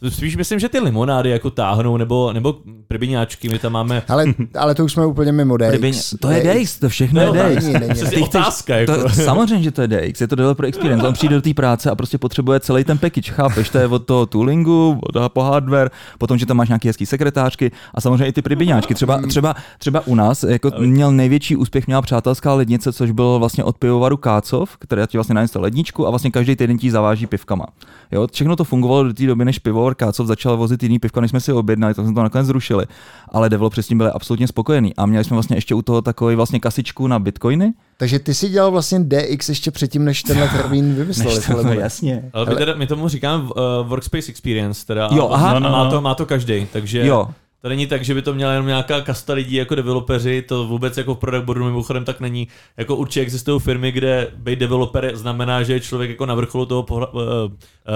Spíš 0.08 0.36
myslím, 0.36 0.58
že 0.58 0.68
ty 0.68 0.78
limonády 0.80 1.30
jako 1.30 1.50
táhnou, 1.50 1.96
nebo, 1.96 2.32
nebo 2.32 2.54
prbiňáčky, 2.88 3.48
my 3.48 3.58
tam 3.58 3.72
máme... 3.72 4.02
Ale, 4.08 4.24
ale 4.58 4.74
to 4.74 4.84
už 4.84 4.92
jsme 4.92 5.06
úplně 5.06 5.32
mimo 5.32 5.56
DX. 5.56 5.68
Pribiň... 5.68 5.94
To 6.20 6.30
je 6.30 6.54
DX, 6.54 6.78
to 6.78 6.88
všechno 6.88 7.20
je 7.20 7.28
DX. 7.28 7.64
Není, 7.64 7.86
není. 7.88 8.10
Ty 8.10 8.16
otázka, 8.16 8.76
jako. 8.76 8.94
to, 8.94 9.08
samozřejmě, 9.24 9.64
že 9.64 9.70
to 9.70 9.82
je 9.82 9.88
DX, 9.88 10.20
je 10.20 10.28
to 10.28 10.36
developer 10.36 10.66
experience. 10.66 11.08
On 11.08 11.12
přijde 11.12 11.34
do 11.34 11.42
té 11.42 11.54
práce 11.54 11.90
a 11.90 11.94
prostě 11.94 12.18
potřebuje 12.18 12.60
celý 12.60 12.84
ten 12.84 12.98
package, 12.98 13.32
chápeš? 13.32 13.68
To 13.68 13.78
je 13.78 13.86
od 13.86 14.06
toho 14.06 14.26
toolingu, 14.26 14.98
od 15.02 15.12
toho 15.12 15.28
po 15.28 15.42
hardware, 15.42 15.90
potom, 16.18 16.38
že 16.38 16.46
tam 16.46 16.56
máš 16.56 16.68
nějaký 16.68 16.88
hezký 16.88 17.06
sekretářky 17.06 17.70
a 17.94 18.00
samozřejmě 18.00 18.26
i 18.26 18.32
ty 18.32 18.42
pribiňáčky. 18.42 18.94
Třeba, 18.94 19.22
třeba, 19.28 19.54
třeba 19.78 20.06
u 20.06 20.14
nás 20.14 20.42
jako 20.42 20.70
měl 20.78 21.12
největší 21.12 21.56
úspěch 21.56 21.86
měla 21.86 22.02
přátelská 22.02 22.54
lednice, 22.54 22.92
což 22.92 23.10
bylo 23.10 23.38
vlastně 23.38 23.64
od 23.64 23.78
pivovaru 23.78 24.16
Kácov, 24.16 24.76
která 24.76 25.06
ti 25.06 25.18
vlastně 25.18 25.34
nainstaloval 25.34 25.64
ledničku 25.64 26.06
a 26.06 26.10
vlastně 26.10 26.30
každý 26.30 26.56
týden 26.56 26.78
ti 26.78 26.90
zaváží 26.90 27.26
pivkama. 27.26 27.66
Jo, 28.12 28.26
všechno 28.32 28.56
to 28.56 28.64
fungovalo 28.64 29.04
do 29.04 29.14
té 29.14 29.26
doby, 29.26 29.44
než 29.44 29.58
pivo 29.58 29.87
Power 29.88 29.94
Kácov 29.94 30.26
začal 30.26 30.56
vozit 30.56 30.82
jiný 30.82 30.98
pivka, 30.98 31.20
než 31.20 31.30
jsme 31.30 31.40
si 31.40 31.52
objednali, 31.52 31.94
to 31.94 32.04
jsme 32.04 32.14
to 32.14 32.22
nakonec 32.22 32.46
zrušili. 32.46 32.86
Ale 33.28 33.50
developři 33.50 33.82
s 33.82 33.86
tím 33.86 33.98
byli 33.98 34.10
absolutně 34.10 34.48
spokojení. 34.48 34.96
A 34.96 35.06
měli 35.06 35.24
jsme 35.24 35.34
vlastně 35.34 35.56
ještě 35.56 35.74
u 35.74 35.82
toho 35.82 36.02
takový 36.02 36.36
vlastně 36.36 36.60
kasičku 36.60 37.06
na 37.06 37.18
bitcoiny. 37.18 37.72
Takže 37.96 38.18
ty 38.18 38.34
si 38.34 38.48
dělal 38.48 38.70
vlastně 38.70 39.00
DX 39.00 39.48
ještě 39.48 39.70
předtím, 39.70 40.04
než 40.04 40.22
tenhle 40.22 40.48
termín 40.48 40.94
vymysleli. 40.98 41.40
to, 41.40 41.62
no, 41.62 41.72
jasně. 41.72 42.30
Ale 42.32 42.46
my, 42.46 42.56
teda, 42.56 42.74
my 42.74 42.86
tomu 42.86 43.08
říkáme 43.08 43.44
uh, 43.44 43.50
Workspace 43.88 44.30
Experience, 44.30 44.86
teda 44.86 45.08
jo, 45.12 45.28
aha. 45.32 45.54
No, 45.54 45.60
no, 45.60 45.70
má, 45.70 45.90
to, 45.90 46.00
má 46.00 46.14
to 46.14 46.26
každý, 46.26 46.66
takže 46.72 47.06
jo. 47.06 47.28
To 47.62 47.68
není 47.68 47.86
tak, 47.86 48.04
že 48.04 48.14
by 48.14 48.22
to 48.22 48.34
měla 48.34 48.52
jenom 48.52 48.66
nějaká 48.66 49.00
kasta 49.00 49.32
lidí 49.32 49.54
jako 49.54 49.74
developeři, 49.74 50.42
to 50.42 50.66
vůbec 50.66 50.96
jako 50.96 51.14
v 51.14 51.18
product 51.18 51.44
boardu 51.44 51.64
mimochodem 51.64 52.04
tak 52.04 52.20
není. 52.20 52.48
Jako 52.76 52.96
určitě 52.96 53.20
existují 53.20 53.60
firmy, 53.60 53.92
kde 53.92 54.28
být 54.36 54.58
developer 54.58 55.16
znamená, 55.16 55.62
že 55.62 55.72
je 55.72 55.80
člověk 55.80 56.10
jako 56.10 56.26
na 56.26 56.34
vrcholu 56.34 56.66
toho 56.66 56.82
pohla, 56.82 57.14
uh, 57.14 57.20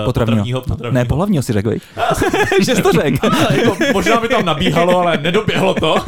potravního. 0.04 0.60
potravního. 0.60 0.92
Ne, 0.92 1.04
pohlavního 1.04 1.42
si 1.42 1.52
řekl, 1.52 1.70
že 2.62 2.76
jsi 2.76 2.82
to 2.82 2.92
řekl. 3.02 3.30
jako, 3.50 3.76
možná 3.92 4.20
by 4.20 4.28
tam 4.28 4.44
nabíhalo, 4.44 4.98
ale 4.98 5.18
nedoběhlo 5.18 5.74
to. 5.74 5.96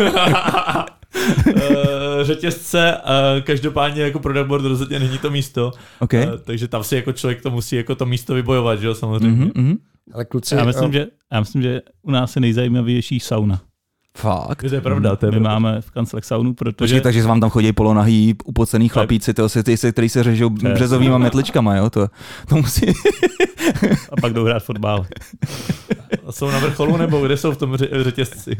řetězce, 2.22 2.96
uh, 2.96 3.42
každopádně 3.42 4.02
jako 4.02 4.18
product 4.18 4.46
board 4.46 4.64
rozhodně 4.64 4.98
není 4.98 5.18
to 5.18 5.30
místo. 5.30 5.72
Okay. 5.98 6.26
Uh, 6.26 6.32
takže 6.44 6.68
tam 6.68 6.84
si 6.84 6.96
jako 6.96 7.12
člověk 7.12 7.42
to 7.42 7.50
musí 7.50 7.76
jako 7.76 7.94
to 7.94 8.06
místo 8.06 8.34
vybojovat, 8.34 8.80
že 8.80 8.86
jo, 8.86 8.94
samozřejmě. 8.94 9.44
Mm-hmm, 9.44 9.76
Ale 10.12 10.24
kluci, 10.24 10.54
já 10.54 10.64
myslím, 10.64 10.92
že, 10.92 11.06
já 11.32 11.40
myslím, 11.40 11.62
že 11.62 11.82
u 12.02 12.10
nás 12.10 12.36
je 12.36 12.40
nejzajímavější 12.40 13.20
sauna. 13.20 13.62
Fakt? 14.18 14.64
To 14.68 14.74
je 14.74 14.80
pravda. 14.80 15.16
To 15.16 15.26
je 15.26 15.32
My 15.32 15.40
pravda. 15.40 15.58
máme 15.58 15.80
v 15.80 15.90
kanclech 15.90 16.24
saunu, 16.24 16.54
protože... 16.54 16.74
Počkej, 16.76 17.00
takže 17.00 17.22
se 17.22 17.28
vám 17.28 17.40
tam 17.40 17.50
chodí 17.50 17.72
polonahý, 17.72 18.34
upocený 18.44 18.88
chlapíci, 18.88 19.34
to, 19.34 19.48
ty, 19.48 19.76
který 19.92 20.08
se 20.08 20.22
řežou 20.22 20.50
březovýma 20.50 21.18
metličkama, 21.18 21.76
jo? 21.76 21.90
To, 21.90 22.08
to 22.48 22.56
musí... 22.56 22.86
A 24.10 24.20
pak 24.20 24.32
jdou 24.32 24.44
hrát 24.44 24.62
fotbal. 24.62 25.06
A 26.26 26.32
jsou 26.32 26.50
na 26.50 26.58
vrcholu 26.58 26.96
nebo 26.96 27.26
kde 27.26 27.36
jsou 27.36 27.52
v 27.52 27.56
tom 27.56 27.76
řetězci? 27.76 28.56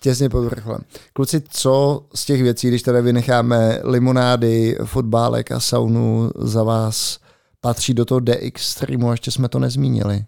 Těsně 0.00 0.28
pod 0.28 0.42
vrcholem. 0.42 0.80
Kluci, 1.12 1.42
co 1.48 2.04
z 2.14 2.24
těch 2.24 2.42
věcí, 2.42 2.68
když 2.68 2.82
tady 2.82 3.02
vynecháme 3.02 3.78
limonády, 3.84 4.76
fotbálek 4.84 5.52
a 5.52 5.60
saunu 5.60 6.30
za 6.36 6.62
vás 6.62 7.18
patří 7.60 7.94
do 7.94 8.04
toho 8.04 8.20
DX 8.20 8.62
streamu, 8.68 9.08
a 9.08 9.12
ještě 9.12 9.30
jsme 9.30 9.48
to 9.48 9.58
nezmínili? 9.58 10.24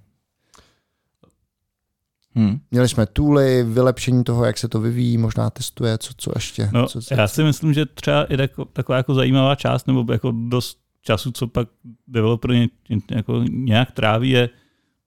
Hmm. 2.37 2.61
Měli 2.71 2.89
jsme 2.89 3.07
tooly, 3.07 3.65
vylepšení 3.65 4.25
toho, 4.25 4.45
jak 4.45 4.59
se 4.59 4.69
to 4.69 4.81
vyvíjí, 4.81 5.19
možná 5.19 5.51
testuje, 5.51 5.99
co, 5.99 6.13
co 6.17 6.33
ještě. 6.35 6.71
No, 6.73 6.87
co 6.87 7.03
se... 7.03 7.15
Já 7.15 7.29
si 7.29 7.43
myslím, 7.43 7.75
že 7.75 7.87
třeba 7.87 8.25
i 8.25 8.37
tako, 8.37 8.65
taková 8.65 8.97
jako 8.97 9.15
zajímavá 9.15 9.55
část, 9.55 9.87
nebo 9.87 10.13
jako 10.13 10.33
dost 10.49 10.79
času, 11.03 11.33
co 11.33 11.47
pak 11.47 11.69
developer 12.09 12.51
ně, 12.51 12.69
jako 13.11 13.43
nějak 13.49 13.91
tráví, 13.91 14.31
je 14.31 14.49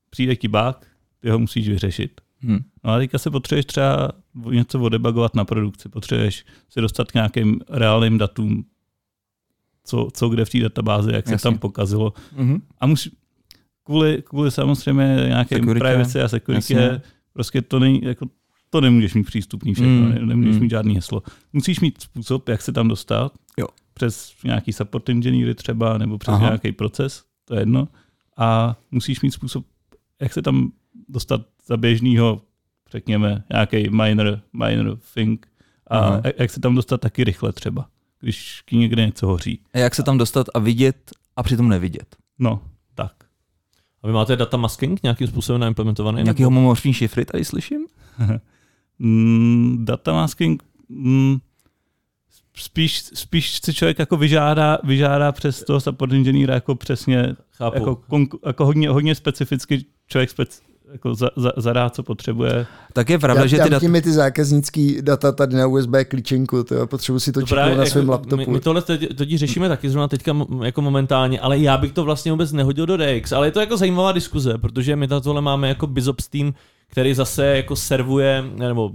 přijde 0.09 0.35
ti 0.35 0.47
bug, 0.47 0.75
ty 1.19 1.29
ho 1.29 1.39
musíš 1.39 1.69
vyřešit. 1.69 2.21
Hmm. 2.41 2.59
No 2.83 2.91
a 2.91 2.97
teďka 2.97 3.17
se 3.17 3.31
potřebuješ 3.31 3.65
třeba 3.65 4.11
něco 4.49 4.79
odebagovat 4.79 5.35
na 5.35 5.45
produkci, 5.45 5.89
potřebuješ 5.89 6.45
se 6.69 6.81
dostat 6.81 7.11
k 7.11 7.13
nějakým 7.13 7.59
reálným 7.69 8.17
datům, 8.17 8.65
co, 9.83 10.07
co 10.13 10.29
kde 10.29 10.45
v 10.45 10.49
té 10.49 10.59
databázi, 10.59 11.11
jak 11.13 11.25
Jasně. 11.25 11.37
se 11.37 11.43
tam 11.43 11.57
pokazilo. 11.57 12.13
Mm-hmm. 12.37 12.61
A 12.79 12.87
musí, 12.87 13.11
kvůli, 13.83 14.23
kvůli 14.25 14.51
samozřejmě 14.51 15.15
nějaké 15.27 15.61
privacy 15.61 16.21
a 16.21 16.27
security 16.27 16.75
Prostě 17.33 17.61
to, 17.61 17.79
není, 17.79 18.01
jako, 18.03 18.25
to 18.69 18.81
nemůžeš 18.81 19.13
mít 19.13 19.23
přístupný 19.23 19.73
všechno, 19.73 19.91
mm. 19.91 20.27
nemůžeš 20.27 20.55
mm. 20.55 20.61
mít 20.61 20.69
žádný 20.69 20.95
heslo. 20.95 21.23
Musíš 21.53 21.79
mít 21.79 22.01
způsob, 22.01 22.49
jak 22.49 22.61
se 22.61 22.71
tam 22.71 22.87
dostat. 22.87 23.31
Jo. 23.57 23.67
Přes 23.93 24.33
nějaký 24.43 24.73
support 24.73 25.09
engineery 25.09 25.55
třeba, 25.55 25.97
nebo 25.97 26.17
přes 26.17 26.33
Aha. 26.33 26.47
nějaký 26.47 26.71
proces, 26.71 27.23
to 27.45 27.55
je 27.55 27.61
jedno. 27.61 27.87
A 28.37 28.77
musíš 28.91 29.21
mít 29.21 29.31
způsob, 29.31 29.65
jak 30.21 30.33
se 30.33 30.41
tam 30.41 30.71
dostat 31.09 31.41
za 31.65 31.77
běžného, 31.77 32.41
řekněme, 32.91 33.43
nějaký 33.51 33.89
minor, 33.89 34.41
minor 34.53 34.99
thing. 35.13 35.47
A 35.87 35.97
Aha. 35.97 36.21
jak 36.39 36.51
se 36.51 36.59
tam 36.59 36.75
dostat 36.75 37.01
taky 37.01 37.23
rychle 37.23 37.53
třeba, 37.53 37.89
když 38.19 38.63
někde 38.71 39.05
něco 39.05 39.27
hoří. 39.27 39.59
A 39.73 39.77
jak 39.77 39.95
se 39.95 40.03
tam 40.03 40.17
dostat 40.17 40.47
a 40.53 40.59
vidět 40.59 41.11
a 41.35 41.43
přitom 41.43 41.69
nevidět. 41.69 42.15
No. 42.39 42.61
A 44.03 44.07
vy 44.07 44.13
máte 44.13 44.35
data 44.35 44.57
masking 44.57 45.03
nějakým 45.03 45.27
způsobem 45.27 45.61
naimplementovaný? 45.61 46.23
Nějaký 46.23 46.43
homomorfní 46.43 46.93
šifry 46.93 47.25
tady 47.25 47.45
slyším? 47.45 47.85
mm, 48.99 49.85
data 49.85 50.13
masking, 50.13 50.63
mm, 50.89 51.37
spíš, 52.55 53.03
spíš 53.13 53.59
si 53.63 53.73
člověk 53.73 53.99
jako 53.99 54.17
vyžádá, 54.17 54.77
vyžádá 54.83 55.31
přes 55.31 55.63
toho 55.63 55.79
support 55.79 56.13
inženýra 56.13 56.53
jako 56.53 56.75
přesně, 56.75 57.35
Chápu. 57.51 57.77
jako, 57.77 57.95
konku, 57.95 58.39
jako 58.45 58.65
hodně, 58.65 58.89
hodně 58.89 59.15
specificky 59.15 59.85
člověk 60.07 60.29
spec, 60.29 60.61
jako 60.91 61.15
za, 61.15 61.29
za, 61.35 61.51
zadá, 61.57 61.89
co 61.89 62.03
potřebuje. 62.03 62.65
Tak 62.93 63.09
je 63.09 63.19
pravda, 63.19 63.41
Já 63.41 63.47
že 63.47 63.59
ty 63.59 63.69
data... 63.69 63.87
mi 63.87 64.01
ty 64.01 64.11
zákaznický 64.11 65.01
data 65.01 65.31
tady 65.31 65.55
na 65.55 65.67
USB 65.67 65.91
klíčenku, 66.07 66.63
to 66.63 66.87
potřebuji 66.87 67.19
si 67.19 67.31
to 67.31 67.41
čeknout 67.41 67.77
na 67.77 67.85
svém 67.85 68.09
laptopu. 68.09 68.35
My, 68.35 68.45
my 68.47 68.59
tohle 68.59 68.81
teď, 68.81 69.15
totiž 69.15 69.39
řešíme 69.39 69.69
taky 69.69 69.89
zrovna 69.89 70.07
teďka 70.07 70.35
jako 70.63 70.81
momentálně, 70.81 71.39
ale 71.39 71.57
já 71.57 71.77
bych 71.77 71.91
to 71.91 72.03
vlastně 72.03 72.31
vůbec 72.31 72.51
nehodil 72.51 72.85
do 72.85 72.97
DX, 72.97 73.31
ale 73.31 73.47
je 73.47 73.51
to 73.51 73.59
jako 73.59 73.77
zajímavá 73.77 74.11
diskuze, 74.11 74.57
protože 74.57 74.95
my 74.95 75.07
tohle 75.07 75.41
máme 75.41 75.69
jako 75.69 75.87
Bizops 75.87 76.27
tým, 76.27 76.53
který 76.87 77.13
zase 77.13 77.45
jako 77.45 77.75
servuje, 77.75 78.43
nebo 78.55 78.91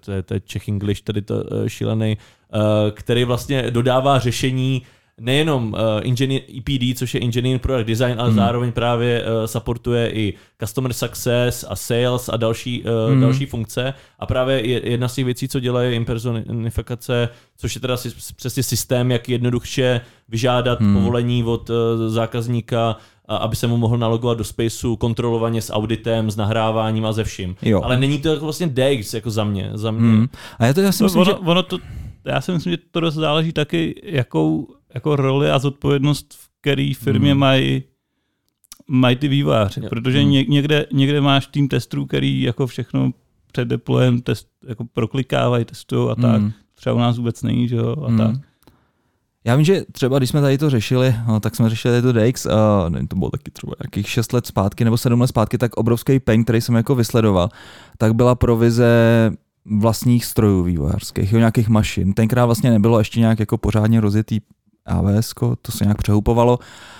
to 0.00 0.12
je, 0.12 0.22
to 0.22 0.34
je 0.34 0.40
Czech 0.40 0.68
English, 0.68 1.02
tady 1.02 1.22
to 1.22 1.34
uh, 1.34 1.66
šílený, 1.66 2.16
uh, 2.54 2.60
který 2.90 3.24
vlastně 3.24 3.70
dodává 3.70 4.18
řešení 4.18 4.82
nejenom 5.20 5.72
uh, 5.72 5.78
engineer, 6.02 6.42
EPD, 6.58 6.98
což 6.98 7.14
je 7.14 7.20
Engineering 7.20 7.62
Product 7.62 7.86
Design, 7.86 8.14
ale 8.20 8.28
hmm. 8.28 8.36
zároveň 8.38 8.72
právě 8.72 9.22
uh, 9.22 9.28
supportuje 9.46 10.10
i 10.12 10.34
Customer 10.60 10.92
Success 10.92 11.64
a 11.68 11.76
Sales 11.76 12.28
a 12.28 12.36
další, 12.36 12.82
uh, 12.82 13.12
hmm. 13.12 13.20
další 13.20 13.46
funkce. 13.46 13.94
A 14.18 14.26
právě 14.26 14.66
je- 14.68 14.90
jedna 14.90 15.08
z 15.08 15.14
těch 15.14 15.24
věcí, 15.24 15.48
co 15.48 15.60
dělají 15.60 15.94
impersonifikace, 15.96 17.28
což 17.56 17.74
je 17.74 17.80
teda 17.80 17.96
si- 17.96 18.32
přesně 18.36 18.62
systém, 18.62 19.10
jak 19.10 19.28
jednoduše 19.28 20.00
vyžádat 20.28 20.80
hmm. 20.80 20.94
povolení 20.94 21.44
od 21.44 21.70
uh, 21.70 21.76
zákazníka, 22.08 22.96
a 23.28 23.36
aby 23.36 23.56
se 23.56 23.66
mu 23.66 23.76
mohl 23.76 23.98
nalogovat 23.98 24.38
do 24.38 24.44
spaceu 24.44 24.96
kontrolovaně 24.96 25.62
s 25.62 25.72
auditem, 25.72 26.30
s 26.30 26.36
nahráváním 26.36 27.06
a 27.06 27.12
ze 27.12 27.24
vším. 27.24 27.56
Jo. 27.62 27.80
Ale 27.84 27.96
není 27.96 28.18
to 28.18 28.28
jako 28.28 28.44
vlastně 28.44 28.66
DX 28.66 29.14
jako 29.14 29.30
za 29.30 29.44
mě. 29.44 29.70
Za 29.74 29.90
mě. 29.90 30.00
Hmm. 30.00 30.28
A 30.58 30.66
já 30.66 30.72
to 30.74 30.80
já 30.80 30.92
si 30.92 31.02
No, 31.02 31.06
myslím, 31.06 31.22
ono, 31.22 31.30
že... 31.32 31.38
ono 31.38 31.62
to, 31.62 31.78
já 32.24 32.40
si 32.40 32.52
myslím, 32.52 32.70
že 32.70 32.78
to 32.90 33.00
dost 33.00 33.14
záleží 33.14 33.52
taky, 33.52 34.00
jakou 34.04 34.66
jako 34.94 35.16
roli 35.16 35.50
a 35.50 35.58
zodpovědnost 35.58 36.34
v 36.34 36.48
který 36.60 36.94
firmě 36.94 37.30
Hmm. 37.30 37.40
mají 37.40 37.82
mají 38.88 39.16
ty 39.16 39.28
výváři, 39.28 39.80
Jo. 39.82 39.88
protože 39.88 40.20
Hmm. 40.20 40.30
ně, 40.30 40.44
někde, 40.44 40.86
někde 40.92 41.20
máš 41.20 41.46
tým 41.46 41.68
testů, 41.68 42.06
který 42.06 42.42
jako 42.42 42.66
všechno 42.66 43.10
před 43.52 43.68
deployem 43.68 44.20
test, 44.20 44.48
jako 44.68 44.84
proklikávají, 44.92 45.64
testují 45.64 46.10
a 46.10 46.14
tak. 46.14 46.40
Hmm. 46.40 46.52
Třeba 46.74 46.94
u 46.94 46.98
nás 46.98 47.16
vůbec 47.18 47.42
není, 47.42 47.68
že 47.68 47.76
jo, 47.76 47.96
a 48.04 48.08
Hmm. 48.08 48.18
tak. 48.18 48.34
Já 49.44 49.56
vím, 49.56 49.64
že 49.64 49.82
třeba 49.92 50.18
když 50.18 50.30
jsme 50.30 50.40
tady 50.40 50.58
to 50.58 50.70
řešili, 50.70 51.14
no, 51.26 51.40
tak 51.40 51.56
jsme 51.56 51.70
řešili 51.70 52.02
to 52.02 52.12
DX, 52.12 52.46
a 52.46 52.88
nevím, 52.88 53.08
to 53.08 53.16
bylo 53.16 53.30
taky 53.30 53.50
třeba 53.50 53.72
nějakých 53.82 54.08
6 54.10 54.32
let 54.32 54.46
zpátky 54.46 54.84
nebo 54.84 54.96
7 54.96 55.20
let 55.20 55.26
zpátky, 55.26 55.58
tak 55.58 55.74
obrovský 55.76 56.20
pain, 56.20 56.44
který 56.44 56.60
jsem 56.60 56.74
jako 56.74 56.94
vysledoval, 56.94 57.48
tak 57.98 58.14
byla 58.14 58.34
provize 58.34 58.86
vlastních 59.64 60.24
strojů 60.24 60.62
vývojářských, 60.62 61.32
jo, 61.32 61.38
nějakých 61.38 61.68
mašin. 61.68 62.12
Tenkrát 62.12 62.46
vlastně 62.46 62.70
nebylo 62.70 62.98
ještě 62.98 63.20
nějak 63.20 63.40
jako 63.40 63.58
pořádně 63.58 64.00
rozjetý 64.00 64.40
AWS, 64.86 65.32
to 65.62 65.72
se 65.72 65.84
nějak 65.84 65.98
přehupovalo. 65.98 66.58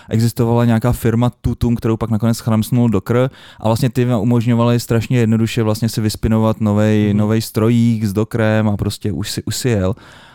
Existovala 0.09 0.64
nějaká 0.64 0.93
firma 0.93 1.30
Tutum, 1.41 1.76
kterou 1.76 1.97
pak 1.97 2.11
nakonec 2.11 2.39
chramsnul 2.39 2.89
Docker 2.89 3.30
a 3.61 3.64
vlastně 3.68 3.91
ty 3.91 4.07
umožňovaly 4.14 4.80
strašně 4.80 5.18
jednoduše 5.18 5.62
vlastně 5.62 5.89
si 5.89 6.01
vyspinovat 6.01 6.61
novej, 6.61 7.09
Mhm. 7.09 7.18
novej 7.18 7.41
strojík 7.43 8.05
s 8.05 8.12
Dockerem 8.12 8.68
a 8.68 8.76
prostě 8.76 9.12
už 9.12 9.30
si, 9.30 9.43
už 9.43 9.57
si 9.57 9.68
jel. 9.68 9.95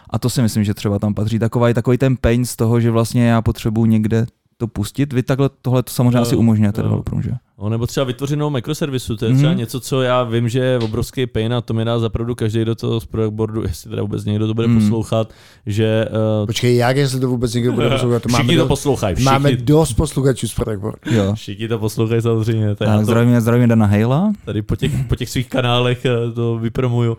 A 0.10 0.20
to 0.20 0.30
si 0.30 0.42
myslím, 0.42 0.64
že 0.64 0.74
třeba 0.74 1.00
tam 1.00 1.14
patří 1.14 1.40
takový, 1.40 1.74
takový 1.74 1.98
ten 1.98 2.18
pain 2.18 2.46
z 2.46 2.56
toho, 2.56 2.80
že 2.80 2.92
vlastně 2.92 3.28
já 3.28 3.42
potřebuji 3.42 3.86
někde 3.86 4.26
to 4.58 4.68
pustit. 4.68 5.14
Vy 5.14 5.24
takhle 5.24 5.50
tohle 5.62 5.84
to 5.84 5.92
samozřejmě 5.92 6.18
Jo, 6.18 6.22
asi 6.22 6.36
umožňujete 6.36 6.82
jo. 6.82 6.84
developerům, 6.84 7.22
že? 7.22 7.32
No, 7.62 7.70
nebo 7.70 7.88
třeba 7.88 8.04
vytvořenou 8.04 8.50
microservisu, 8.50 9.16
to 9.18 9.26
je 9.26 9.34
třeba 9.34 9.50
Mhm. 9.50 9.58
něco, 9.60 9.80
co 9.80 10.02
já 10.02 10.24
vím, 10.24 10.50
že 10.50 10.60
je 10.60 10.80
obrovský 10.80 11.28
pain 11.28 11.54
a 11.54 11.62
to 11.62 11.74
mi 11.74 11.86
dá 11.86 12.00
zapravdu 12.00 12.36
každý 12.36 12.66
do 12.66 12.76
toho 12.76 13.00
z 13.00 13.06
product 13.06 13.34
boardu, 13.36 13.62
jestli 13.64 13.90
teda 13.90 14.02
vůbec 14.02 14.26
někdo 14.26 14.48
to 14.48 14.54
bude 14.54 14.68
Mhm. 14.68 14.80
poslouchat, 14.80 15.30
že 15.66 16.06
uh, 16.42 16.46
Počkej, 16.46 16.76
jak 16.76 16.98
jestli 16.98 17.20
to 17.20 17.28
vůbec 17.30 17.54
někdo 17.54 17.72
bude 17.74 17.90
poslouchat? 17.96 18.24
To 18.24 18.30
máme, 18.30 18.44
všichni 18.44 18.56
to 18.58 18.64
do, 18.64 18.68
poslouchají, 18.68 19.16
všichni, 19.16 19.26
máme 19.32 19.52
dost 19.56 19.94
posluchačů 19.94 20.48
z 20.48 20.54
Productboard. 20.54 21.08
Jo. 21.12 21.34
všichni 21.36 21.68
to 21.68 21.80
poslouchají 21.80 22.22
samozřejmě, 22.22 22.70
A 22.70 22.76
to 22.98 23.04
zdravím, 23.04 23.40
zdravím 23.42 23.70
Dana 23.70 23.86
Hejla. 23.86 24.34
tady 24.46 24.62
po 24.62 24.76
těch, 24.76 24.92
po 25.08 25.16
těch 25.16 25.30
svých 25.30 25.50
kanálech 25.50 26.06
eh, 26.06 26.32
to 26.36 26.58
vypromuju. 26.58 27.18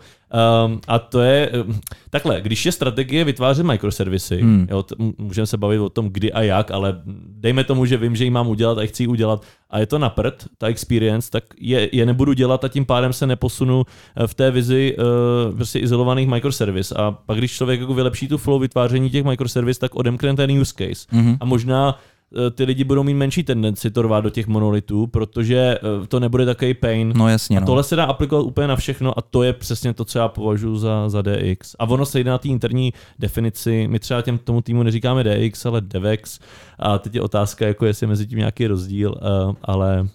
Um, 0.65 0.79
a 0.87 0.99
to 0.99 1.21
je, 1.21 1.49
um, 1.67 1.79
takhle, 2.09 2.41
když 2.41 2.65
je 2.65 2.71
strategie 2.71 3.23
vytvářet 3.23 3.65
microservisy, 3.65 4.41
Hmm. 4.41 4.67
jo, 4.71 4.83
t- 4.83 4.95
můžeme 5.17 5.47
se 5.47 5.57
bavit 5.57 5.79
o 5.79 5.89
tom, 5.89 6.09
kdy 6.11 6.33
a 6.33 6.41
jak, 6.41 6.71
ale 6.71 7.01
dejme 7.27 7.63
tomu, 7.63 7.85
že 7.85 7.97
vím, 7.97 8.15
že 8.15 8.23
ji 8.23 8.29
mám 8.29 8.47
udělat 8.47 8.77
a 8.77 8.85
chci 8.85 9.03
ji 9.03 9.07
udělat 9.07 9.41
a 9.71 9.79
je 9.79 9.85
to 9.85 9.99
na 9.99 10.09
prd, 10.09 10.47
ta 10.57 10.67
experience, 10.67 11.31
tak 11.31 11.43
je, 11.59 11.89
je 11.91 12.05
nebudu 12.05 12.33
dělat 12.33 12.63
a 12.63 12.67
tím 12.67 12.85
pádem 12.85 13.13
se 13.13 13.27
neposunu 13.27 13.83
eh, 14.15 14.27
v 14.27 14.33
té 14.33 14.51
vizi 14.51 14.95
uh, 14.97 15.55
prostě 15.55 15.79
izolovaných 15.79 16.27
microservis. 16.27 16.91
A 16.91 17.11
pak, 17.11 17.37
když 17.37 17.51
člověk 17.51 17.79
jako 17.79 17.93
vylepší 17.93 18.27
tu 18.27 18.37
flow 18.37 18.59
vytváření 18.59 19.09
těch 19.09 19.23
microservis, 19.23 19.77
tak 19.77 19.95
odemkne 19.95 20.35
ten 20.35 20.51
use 20.51 20.73
case. 20.77 21.07
Mhm. 21.11 21.37
A 21.39 21.45
možná 21.45 21.99
ty 22.55 22.63
lidi 22.63 22.83
budou 22.83 23.03
mít 23.03 23.13
menší 23.13 23.43
tendenci 23.43 23.91
to 23.91 24.01
rvát 24.01 24.21
do 24.21 24.29
těch 24.29 24.47
monolitů, 24.47 25.07
protože 25.07 25.77
eh, 25.77 26.07
to 26.07 26.19
nebude 26.19 26.45
takový 26.45 26.73
pain. 26.73 27.13
No 27.15 27.27
jasně, 27.27 27.57
A 27.57 27.59
no. 27.59 27.65
tohle 27.65 27.83
se 27.83 27.95
dá 27.95 28.05
aplikovat 28.05 28.41
úplně 28.41 28.67
na 28.67 28.75
všechno 28.75 29.19
a 29.19 29.21
to 29.21 29.43
je 29.43 29.53
přesně 29.53 29.93
to, 29.93 30.05
co 30.05 30.19
já 30.19 30.27
považuji 30.27 30.77
za, 30.77 31.09
za 31.09 31.21
DX. 31.21 31.75
A 31.79 31.85
ono 31.85 32.05
se 32.05 32.19
jde 32.19 32.29
na 32.29 32.37
té 32.37 32.47
interní 32.47 32.93
definici, 33.19 33.87
my 33.87 33.99
třeba 33.99 34.21
těm, 34.21 34.37
tomu 34.37 34.61
týmu 34.61 34.83
neříkáme 34.83 35.23
DX, 35.23 35.65
ale 35.65 35.81
DevX. 35.81 36.39
A 36.79 36.97
teď 36.97 37.15
je 37.15 37.21
otázka, 37.21 37.67
jako 37.67 37.85
jestli 37.85 38.03
je 38.03 38.07
mezi 38.07 38.27
tím 38.27 38.37
nějaký 38.37 38.67
rozdíl, 38.67 39.15
uh, 39.47 39.55
ale 39.61 40.07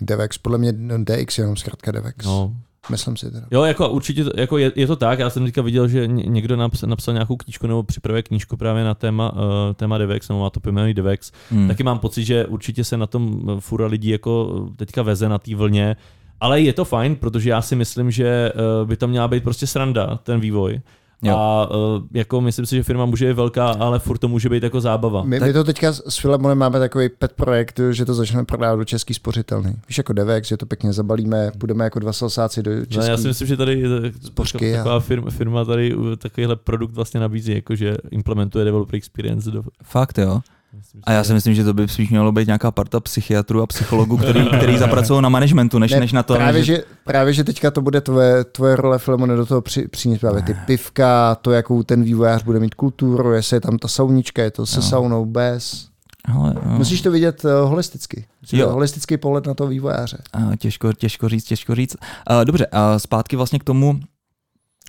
DevX, 0.00 0.38
podle 0.38 0.58
mě 0.58 0.72
no, 0.76 1.04
DX 1.04 1.38
je 1.38 1.42
jenom 1.42 1.56
zkrátka 1.56 1.92
DevX. 1.92 2.26
no, 2.26 2.56
Myslím 2.90 3.16
si 3.16 3.30
teda. 3.30 3.46
Jo, 3.50 3.62
jako 3.62 3.88
určitě 3.88 4.24
to, 4.24 4.30
jako 4.36 4.58
je, 4.58 4.72
je, 4.76 4.86
to 4.86 4.96
tak. 4.96 5.18
Já 5.18 5.30
jsem 5.30 5.44
teďka 5.44 5.62
viděl, 5.62 5.88
že 5.88 6.06
ně- 6.06 6.24
někdo 6.26 6.56
napsal, 6.56 6.88
napsal 6.88 7.14
nějakou 7.14 7.36
knížku 7.36 7.66
nebo 7.66 7.82
připravuje 7.82 8.22
knížku 8.22 8.56
právě 8.56 8.84
na 8.84 8.94
téma, 8.94 9.32
uh, 9.32 9.38
téma 9.76 9.98
DevX, 9.98 10.28
nebo 10.28 10.40
má 10.40 10.50
to 10.50 10.60
pojmenovaný 10.60 10.94
DevX. 10.94 11.32
Hmm. 11.50 11.68
Taky 11.68 11.82
mám 11.82 11.98
pocit, 11.98 12.24
že 12.24 12.46
určitě 12.46 12.84
se 12.84 12.96
na 12.96 13.06
tom 13.06 13.40
eh, 13.50 13.60
fura 13.60 13.86
lidí 13.86 14.08
jako 14.08 14.64
teďka 14.76 15.02
veze 15.02 15.28
na 15.28 15.38
té 15.38 15.54
vlně, 15.54 15.96
ale 16.40 16.60
je 16.60 16.72
to 16.72 16.84
fajn, 16.84 17.16
protože 17.16 17.50
já 17.50 17.62
si 17.62 17.76
myslím, 17.76 18.10
že 18.10 18.52
eh, 18.54 18.86
by 18.86 18.96
tam 18.96 19.10
měla 19.10 19.28
být 19.28 19.44
prostě 19.44 19.66
sranda, 19.66 20.18
ten 20.22 20.40
vývoj. 20.40 20.80
Jo. 21.22 21.36
A 21.36 21.68
eh, 21.72 22.18
jako 22.18 22.40
myslím 22.40 22.66
si, 22.66 22.76
že 22.76 22.82
firma 22.82 23.06
může 23.06 23.26
být 23.28 23.32
velká, 23.36 23.66
ale 23.68 23.98
furt 23.98 24.18
to 24.18 24.28
může 24.28 24.48
být 24.48 24.62
jako 24.62 24.80
zábava. 24.80 25.22
My, 25.22 25.40
my 25.40 25.52
to 25.52 25.64
teďka 25.64 25.92
s 25.92 26.18
Filemonem 26.20 26.58
máme 26.58 26.78
takový 26.78 27.08
pet 27.08 27.32
projekt, 27.32 27.80
že 27.90 28.04
to 28.04 28.14
začneme 28.14 28.44
prodávat 28.44 28.76
do 28.76 28.84
český 28.84 29.14
spořitelny. 29.14 29.76
Víš, 29.88 29.98
jako 29.98 30.12
DevX, 30.12 30.48
že 30.48 30.56
to 30.56 30.66
pěkně 30.66 30.92
zabalíme, 30.92 31.52
budeme 31.56 31.84
jako 31.84 31.98
dva 31.98 32.12
salsáci 32.12 32.62
do 32.62 32.70
No, 32.74 32.86
český. 32.86 33.10
já 33.10 33.16
si 33.16 33.28
myslím, 33.28 33.48
že 33.48 33.56
tady 33.56 33.82
Spořky, 34.22 34.72
taková 34.72 35.00
firma, 35.00 35.30
firma 35.30 35.64
tady 35.64 35.96
takovýhle 36.18 36.56
produkt 36.56 36.92
vlastně 36.92 37.20
nabízí, 37.20 37.54
jakože 37.54 37.96
implementuje 38.10 38.64
developer 38.64 38.94
experience 38.94 39.50
do, 39.50 39.62
Fakt 39.82 40.18
jo. 40.18 40.40
Že 40.72 40.98
A 41.04 41.12
já 41.12 41.24
si 41.24 41.32
myslím, 41.34 41.54
že 41.54 41.64
to 41.64 41.74
by 41.74 41.88
spíš 41.88 42.10
mělo 42.10 42.32
být 42.32 42.46
nějaká 42.46 42.70
parta 42.70 43.00
psychiatrů 43.00 43.62
a 43.62 43.66
psychologů, 43.66 44.16
který, 44.16 44.46
který 44.56 44.78
zapracují 44.78 45.22
na 45.22 45.28
managementu, 45.28 45.78
než, 45.78 45.92
Ne, 45.92 46.00
než 46.00 46.12
na 46.12 46.22
to. 46.22 46.34
právě, 46.34 46.64
že... 46.64 46.84
právě, 47.04 47.32
že 47.32 47.44
teďka 47.44 47.70
to 47.70 47.80
bude 47.82 48.00
tvoje, 48.00 48.44
tvoje 48.44 48.76
role, 48.76 48.98
Filemone, 48.98 49.36
do 49.36 49.46
toho 49.46 49.60
při, 49.60 49.88
přinést 49.88 50.18
právě 50.20 50.42
ty 50.42 50.56
pivka, 50.66 51.34
to, 51.34 51.50
jakou 51.50 51.82
ten 51.82 52.02
vývojář 52.02 52.42
bude 52.42 52.60
mít 52.60 52.74
kulturu, 52.74 53.32
jestli 53.32 53.56
je 53.56 53.60
tam 53.60 53.78
ta 53.78 53.88
saunička, 53.88 54.42
je 54.42 54.50
to 54.50 54.66
se 54.66 54.78
Jo. 54.78 54.82
saunou, 54.82 55.24
bez. 55.24 55.88
Ale, 56.34 56.54
no, 56.66 56.78
Musíš 56.78 57.00
to 57.02 57.10
vidět 57.10 57.44
uh, 57.44 57.50
holisticky. 57.68 58.24
Musíš 58.42 58.58
Jo. 58.60 58.70
holistický 58.70 59.16
pohled 59.16 59.46
na 59.46 59.54
toho 59.54 59.68
vývojáře. 59.68 60.18
a 60.32 60.56
těžko, 60.56 60.92
těžko 60.92 61.28
říct, 61.28 61.44
těžko 61.44 61.74
říct. 61.74 61.96
A, 62.26 62.44
dobře, 62.44 62.66
a 62.66 62.98
zpátky 62.98 63.36
vlastně 63.36 63.58
k 63.58 63.64
tomu, 63.64 64.00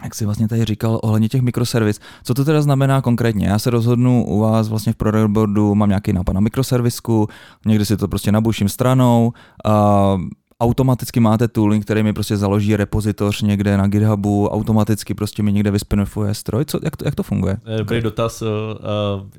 jak 0.03 0.15
jsi 0.15 0.25
vlastně 0.25 0.47
tady 0.47 0.65
říkal 0.65 0.99
ohledně 1.03 1.29
těch 1.29 1.41
mikroservis. 1.41 1.99
Co 2.23 2.33
to 2.33 2.45
teda 2.45 2.61
znamená 2.61 3.01
konkrétně? 3.01 3.47
Já 3.47 3.59
se 3.59 3.69
rozhodnu 3.69 4.25
u 4.25 4.39
vás 4.39 4.69
vlastně 4.69 4.93
v 4.93 4.95
product 4.95 5.31
boardu, 5.31 5.75
mám 5.75 5.89
nějaký 5.89 6.13
nápad 6.13 6.33
na 6.33 6.39
mikroservisku, 6.39 7.27
někdy 7.65 7.85
si 7.85 7.97
to 7.97 8.07
prostě 8.07 8.31
nabuším 8.31 8.69
stranou, 8.69 9.33
a 9.65 10.17
automaticky 10.59 11.19
máte 11.19 11.47
tooling, 11.47 11.85
který 11.85 12.03
mi 12.03 12.13
prostě 12.13 12.37
založí 12.37 12.75
repozitoř 12.75 13.41
někde 13.41 13.77
na 13.77 13.87
GitHubu, 13.87 14.49
automaticky 14.49 15.13
prostě 15.13 15.43
mi 15.43 15.53
někde 15.53 15.71
vyspinofuje 15.71 16.33
stroj. 16.33 16.65
Co, 16.65 16.79
jak, 16.83 16.97
to, 16.97 17.05
jak 17.05 17.15
to 17.15 17.23
funguje? 17.23 17.57
Dobrý 17.77 18.01
dotaz, 18.01 18.41
uh, 18.41 18.49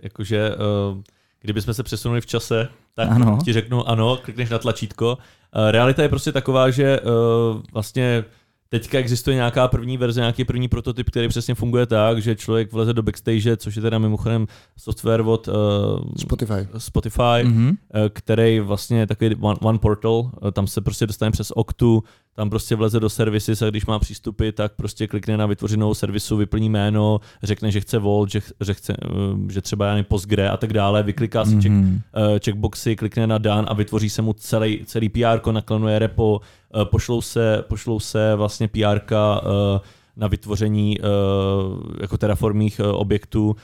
jakože 0.03 0.51
uh, 0.51 1.01
kdybychom 1.41 1.75
se 1.75 1.83
přesunuli 1.83 2.21
v 2.21 2.27
čase, 2.27 2.69
tak 2.95 3.11
Ano. 3.11 3.27
ano. 3.27 3.39
ti 3.45 3.53
řeknu 3.53 3.89
ano, 3.89 4.19
klikneš 4.23 4.51
na 4.51 4.59
tlačítko. 4.59 5.19
Uh, 5.57 5.71
realita 5.71 6.03
je 6.03 6.09
prostě 6.09 6.33
taková, 6.33 6.71
že 6.71 7.01
uh, 7.01 7.63
vlastně 7.73 8.25
teďka 8.81 8.99
existuje 8.99 9.37
nějaká 9.37 9.69
první 9.69 9.97
verze, 9.97 10.21
nějaký 10.21 10.45
první 10.45 10.69
prototyp, 10.69 11.11
který 11.11 11.29
přesně 11.29 11.55
funguje 11.55 11.87
tak, 11.87 12.23
že 12.23 12.37
člověk 12.37 12.73
vleze 12.73 12.93
do 12.93 13.03
backstage, 13.03 13.57
což 13.57 13.77
je 13.77 13.83
teda 13.83 13.99
mimochodem 13.99 14.47
software 14.77 15.21
od 15.21 15.49
uh, 15.49 15.55
Spotify. 16.19 16.69
Spotify, 16.79 17.45
Mhm. 17.45 17.73
eh, 17.95 18.09
který 18.13 18.61
vlastně 18.61 18.99
je 18.99 19.07
takový 19.07 19.35
one, 19.41 19.57
one 19.63 19.79
portal, 19.79 20.31
eh, 20.49 20.53
tam 20.53 20.67
se 20.67 20.81
prostě 20.81 21.07
dostane 21.07 21.31
přes 21.31 21.53
Octu, 21.57 22.03
tam 22.37 22.51
prostě 22.51 22.77
vleze 22.77 23.01
do 23.01 23.09
services 23.11 23.63
a 23.63 23.71
když 23.71 23.87
má 23.87 23.99
přístupy, 23.99 24.51
tak 24.53 24.73
prostě 24.73 25.07
klikne 25.07 25.37
na 25.37 25.47
vytvořenou 25.47 25.95
servisu, 25.95 26.37
vyplní 26.37 26.69
jméno, 26.71 27.21
řekne, 27.43 27.71
že 27.71 27.81
chce 27.81 27.99
Vault, 27.99 28.31
že, 28.31 28.41
že, 28.65 28.75
chce, 28.75 28.97
že 29.51 29.61
třeba 29.61 29.87
já 29.87 29.93
nevím, 29.93 30.05
Postgre 30.05 30.49
a 30.51 30.57
tak 30.57 30.73
dále, 30.73 31.03
vykliká 31.03 31.45
si 31.45 31.55
check, 31.55 31.67
Mhm. 31.71 32.01
eh, 32.17 32.39
checkboxy, 32.45 32.97
klikne 32.97 33.27
na 33.27 33.39
Dan 33.39 33.67
a 33.69 33.75
vytvoří 33.75 34.11
se 34.11 34.23
mu 34.23 34.33
celý, 34.33 34.81
celý 34.87 35.09
PR, 35.09 35.53
naklenuje 35.53 35.99
repo, 35.99 36.41
pošlou 36.85 37.21
se, 37.21 37.65
pošlou 37.69 38.01
se 38.01 38.35
vlastně 38.35 38.69
PR 38.69 39.01
na 40.17 40.27
vytvoření 40.27 40.99
uh, 40.99 41.07
jako 42.01 42.19
terraformních 42.19 42.81
objektů. 42.81 43.57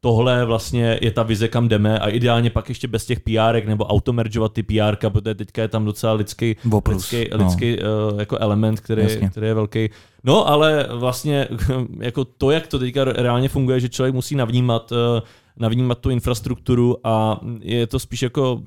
Tohle 0.00 0.44
vlastně 0.44 0.98
je 1.02 1.10
ta 1.10 1.22
vize, 1.22 1.48
kam 1.48 1.68
jdeme 1.68 1.98
a 1.98 2.08
ideálně 2.08 2.50
pak 2.50 2.68
ještě 2.68 2.88
bez 2.88 3.06
těch 3.06 3.20
PRek 3.20 3.66
nebo 3.66 3.84
automeržovat 3.84 4.52
ty 4.52 4.62
PR, 4.62 4.96
protože 5.08 5.34
teďka 5.34 5.62
je 5.62 5.68
tam 5.68 5.84
docela 5.84 6.12
lidský, 6.12 6.56
Voprus, 6.64 7.10
lidský, 7.10 7.30
no. 7.36 7.44
lidský 7.44 7.78
uh, 7.78 8.20
jako 8.20 8.38
element, 8.38 8.80
který, 8.80 9.02
Jasně. 9.02 9.30
který 9.30 9.46
je 9.46 9.54
velký. 9.54 9.90
No 10.24 10.48
ale 10.48 10.86
vlastně 10.90 11.48
jako 12.00 12.24
to, 12.24 12.50
jak 12.50 12.66
to 12.66 12.78
teďka 12.78 13.04
reálně 13.04 13.48
funguje, 13.48 13.80
že 13.80 13.88
člověk 13.88 14.14
musí 14.14 14.34
navnímat, 14.34 14.92
uh, 14.92 14.98
navnímat 15.56 15.98
tu 15.98 16.10
infrastrukturu 16.10 16.96
a 17.06 17.40
je 17.60 17.86
to 17.86 17.98
spíš 17.98 18.22
jako 18.22 18.62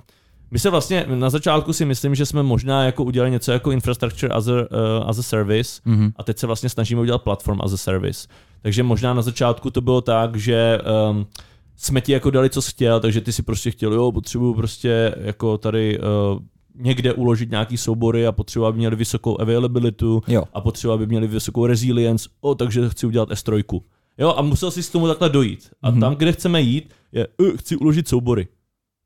my 0.52 0.60
se 0.60 0.70
vlastně 0.70 1.06
na 1.16 1.30
začátku 1.30 1.74
si 1.74 1.86
myslím, 1.86 2.16
že 2.16 2.26
jsme 2.26 2.44
možná 2.44 2.84
jako 2.86 3.04
udělali 3.04 3.32
něco 3.32 3.52
jako 3.52 3.72
infrastructure 3.72 4.34
as 4.34 4.48
a, 4.48 4.52
uh, 4.52 4.58
as 5.06 5.20
a 5.20 5.24
service 5.24 5.82
Mhm. 5.86 6.12
a 6.16 6.24
teď 6.24 6.38
se 6.38 6.48
vlastně 6.48 6.70
snažíme 6.70 7.02
udělat 7.02 7.22
platform 7.22 7.60
as 7.64 7.74
a 7.74 7.78
service. 7.78 8.28
Takže 8.62 8.84
možná 8.84 9.14
na 9.14 9.22
začátku 9.22 9.70
to 9.70 9.82
bylo 9.82 10.02
tak, 10.02 10.36
že 10.36 10.80
um, 11.12 11.26
jsme 11.78 12.02
ti 12.02 12.12
jako 12.12 12.30
dali, 12.32 12.50
co 12.50 12.62
jsi 12.62 12.72
chtěl, 12.72 13.00
takže 13.00 13.22
ty 13.22 13.32
si 13.34 13.44
prostě 13.44 13.72
chtěl, 13.72 13.94
jo, 13.94 14.12
potřebuju 14.12 14.54
prostě 14.54 15.16
jako 15.18 15.58
tady 15.58 16.00
uh, 16.00 16.40
někde 16.76 17.14
uložit 17.14 17.52
nějaký 17.52 17.78
soubory 17.78 18.28
a 18.28 18.32
potřebuji, 18.32 18.66
aby 18.66 18.78
měli 18.78 18.96
vysokou 18.96 19.42
availability 19.42 20.06
Jo. 20.28 20.44
a 20.54 20.62
potřebuji, 20.62 20.94
aby 20.94 21.08
měli 21.08 21.28
vysokou 21.28 21.66
resilience, 21.66 22.30
o, 22.42 22.56
takže 22.56 22.90
chci 22.90 23.06
udělat 23.08 23.30
S3. 23.30 23.82
Jo, 24.18 24.34
a 24.38 24.42
musel 24.42 24.72
si 24.72 24.84
s 24.84 24.90
tomu 24.90 25.08
takhle 25.08 25.30
dojít. 25.30 25.70
A 25.82 25.90
Mhm. 25.90 25.98
mm-hmm. 25.98 26.02
tam, 26.02 26.16
kde 26.16 26.32
chceme 26.32 26.62
jít, 26.62 26.90
je, 27.12 27.28
uh, 27.38 27.48
chci 27.58 27.76
uložit 27.76 28.08
soubory. 28.08 28.48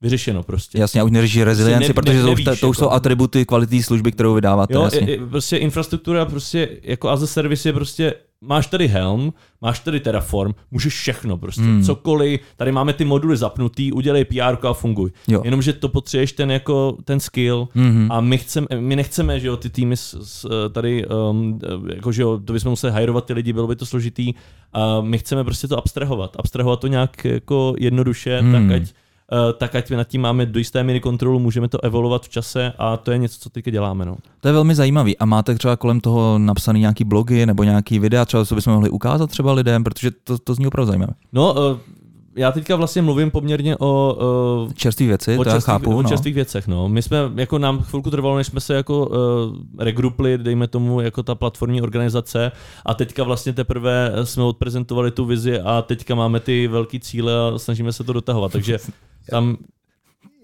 Vyřešeno 0.06 0.44
prostě. 0.44 0.80
Jasně, 0.80 1.02
a 1.02 1.04
už 1.04 1.12
neřeší 1.12 1.44
rezilienci, 1.44 1.88
ne- 1.88 1.94
protože 1.94 2.22
to, 2.22 2.32
už, 2.32 2.44
nevíš, 2.46 2.60
to 2.60 2.70
už 2.70 2.78
jsou 2.78 2.86
jako. 2.86 2.94
atributy 2.94 3.46
kvalitní 3.46 3.84
služby, 3.84 4.12
kterou 4.12 4.34
vydáváte. 4.34 4.74
Jo, 4.74 4.82
jasně. 4.84 5.00
je, 5.12 5.18
prostě 5.28 5.58
infrastruktura 5.58 6.26
prostě 6.26 6.70
jako 6.84 7.10
as 7.10 7.22
a 7.22 7.28
service 7.28 7.70
je 7.70 7.74
prostě 7.74 8.14
máš 8.42 8.68
tady 8.68 8.88
Helm, 8.88 9.34
máš 9.62 9.80
tady 9.80 10.00
Terraform, 10.00 10.52
můžeš 10.72 10.94
všechno 10.94 11.38
prostě, 11.38 11.62
Hmm. 11.62 11.74
hmm. 11.74 11.84
cokoliv, 11.84 12.40
tady 12.58 12.72
máme 12.72 12.94
ty 12.94 13.06
moduly 13.06 13.38
zapnutý, 13.38 13.92
udělej 13.92 14.26
PR 14.26 14.68
a 14.68 14.74
funguj. 14.74 15.12
Jo. 15.28 15.42
Jenomže 15.46 15.74
to 15.74 15.90
potřebuješ 15.90 16.32
ten 16.32 16.52
jako 16.52 16.98
ten 17.06 17.20
skill 17.20 17.68
Mhm. 17.76 18.12
a 18.12 18.22
my, 18.22 18.38
chceme, 18.38 18.68
my 18.80 18.96
nechceme, 18.96 19.40
že 19.40 19.48
jo, 19.48 19.58
ty 19.58 19.70
týmy 19.70 19.98
s, 19.98 20.18
s, 20.22 20.46
tady, 20.72 21.06
um, 21.08 21.60
jako 21.96 22.12
že 22.12 22.22
jo, 22.22 22.40
to 22.46 22.54
bychom 22.54 22.70
museli 22.70 22.94
hajrovat 22.94 23.26
ty 23.26 23.34
lidi, 23.34 23.54
bylo 23.54 23.68
by 23.68 23.76
to 23.76 23.86
složitý 23.86 24.34
a 24.74 25.02
my 25.02 25.18
chceme 25.18 25.44
prostě 25.44 25.68
to 25.68 25.78
abstrahovat, 25.78 26.36
abstrahovat 26.40 26.80
to 26.80 26.88
nějak 26.88 27.26
jako 27.26 27.74
jednoduše, 27.80 28.40
Hmm. 28.42 28.54
hmm. 28.54 28.70
tak 28.70 28.82
ať 28.82 28.90
eh, 28.90 28.94
tak 29.58 29.76
ať 29.76 29.92
nad 29.92 30.04
tím 30.04 30.22
máme 30.22 30.46
do 30.46 30.60
jisté 30.60 30.84
míry 30.84 31.00
kontrolu, 31.00 31.40
můžeme 31.40 31.68
to 31.68 31.84
evolovat 31.84 32.26
v 32.26 32.30
čase 32.30 32.74
a 32.78 32.98
to 32.98 33.12
je 33.12 33.18
něco, 33.18 33.40
co 33.40 33.50
teďka 33.50 33.72
děláme. 33.72 34.06
No. 34.06 34.18
To 34.42 34.48
je 34.48 34.54
velmi 34.54 34.76
zajímavý. 34.76 35.18
A 35.18 35.26
máte 35.26 35.56
třeba 35.56 35.76
kolem 35.76 36.00
toho 36.00 36.40
napsaný 36.40 36.80
nějaký 36.80 37.04
blogy 37.04 37.46
nebo 37.46 37.64
nějaký 37.64 38.00
videa, 38.00 38.26
třeba 38.26 38.46
co 38.46 38.56
bychom 38.56 38.74
mohli 38.74 38.90
ukázat 38.90 39.30
třeba 39.30 39.54
lidem, 39.54 39.84
protože 39.84 40.12
to, 40.24 40.38
to 40.38 40.54
zní 40.54 40.68
opravdu 40.68 40.88
zajímavé. 40.88 41.14
No, 41.34 41.56
eh, 41.58 41.96
já 42.36 42.52
teďka 42.52 42.76
vlastně 42.76 43.02
mluvím 43.02 43.32
poměrně 43.32 43.78
o, 43.78 44.18
eh, 44.70 44.74
Čerstvé 44.74 45.06
věci, 45.06 45.38
o, 45.38 45.44
to 45.44 45.50
já 45.50 45.56
čerstvých, 45.56 45.74
chápu. 45.74 45.98
o 45.98 46.02
no. 46.02 46.10
čerstvých 46.10 46.36
věcech. 46.36 46.68
No. 46.68 46.90
My 46.90 47.02
jsme, 47.02 47.18
jako 47.36 47.60
nám 47.60 47.82
chvilku 47.82 48.12
trvalo, 48.12 48.38
než 48.38 48.48
jsme 48.48 48.62
se 48.62 48.74
jako 48.74 49.08
uh, 49.08 49.16
regrupli, 49.80 50.38
dejme 50.38 50.68
tomu, 50.68 51.02
jako 51.02 51.24
ta 51.24 51.36
platformní 51.36 51.82
organizace 51.82 52.52
a 52.86 52.94
teďka 52.94 53.24
vlastně 53.24 53.54
teprve 53.54 54.12
jsme 54.24 54.44
odprezentovali 54.44 55.12
tu 55.12 55.26
vizi 55.26 55.60
a 55.60 55.82
teďka 55.82 56.16
máme 56.16 56.40
ty 56.40 56.68
velký 56.68 57.00
cíle 57.00 57.34
a 57.34 57.60
snažíme 57.60 57.94
se 57.94 58.04
to 58.04 58.14
dotahovat. 58.14 58.52
Takže 58.52 58.78
tam 59.30 59.58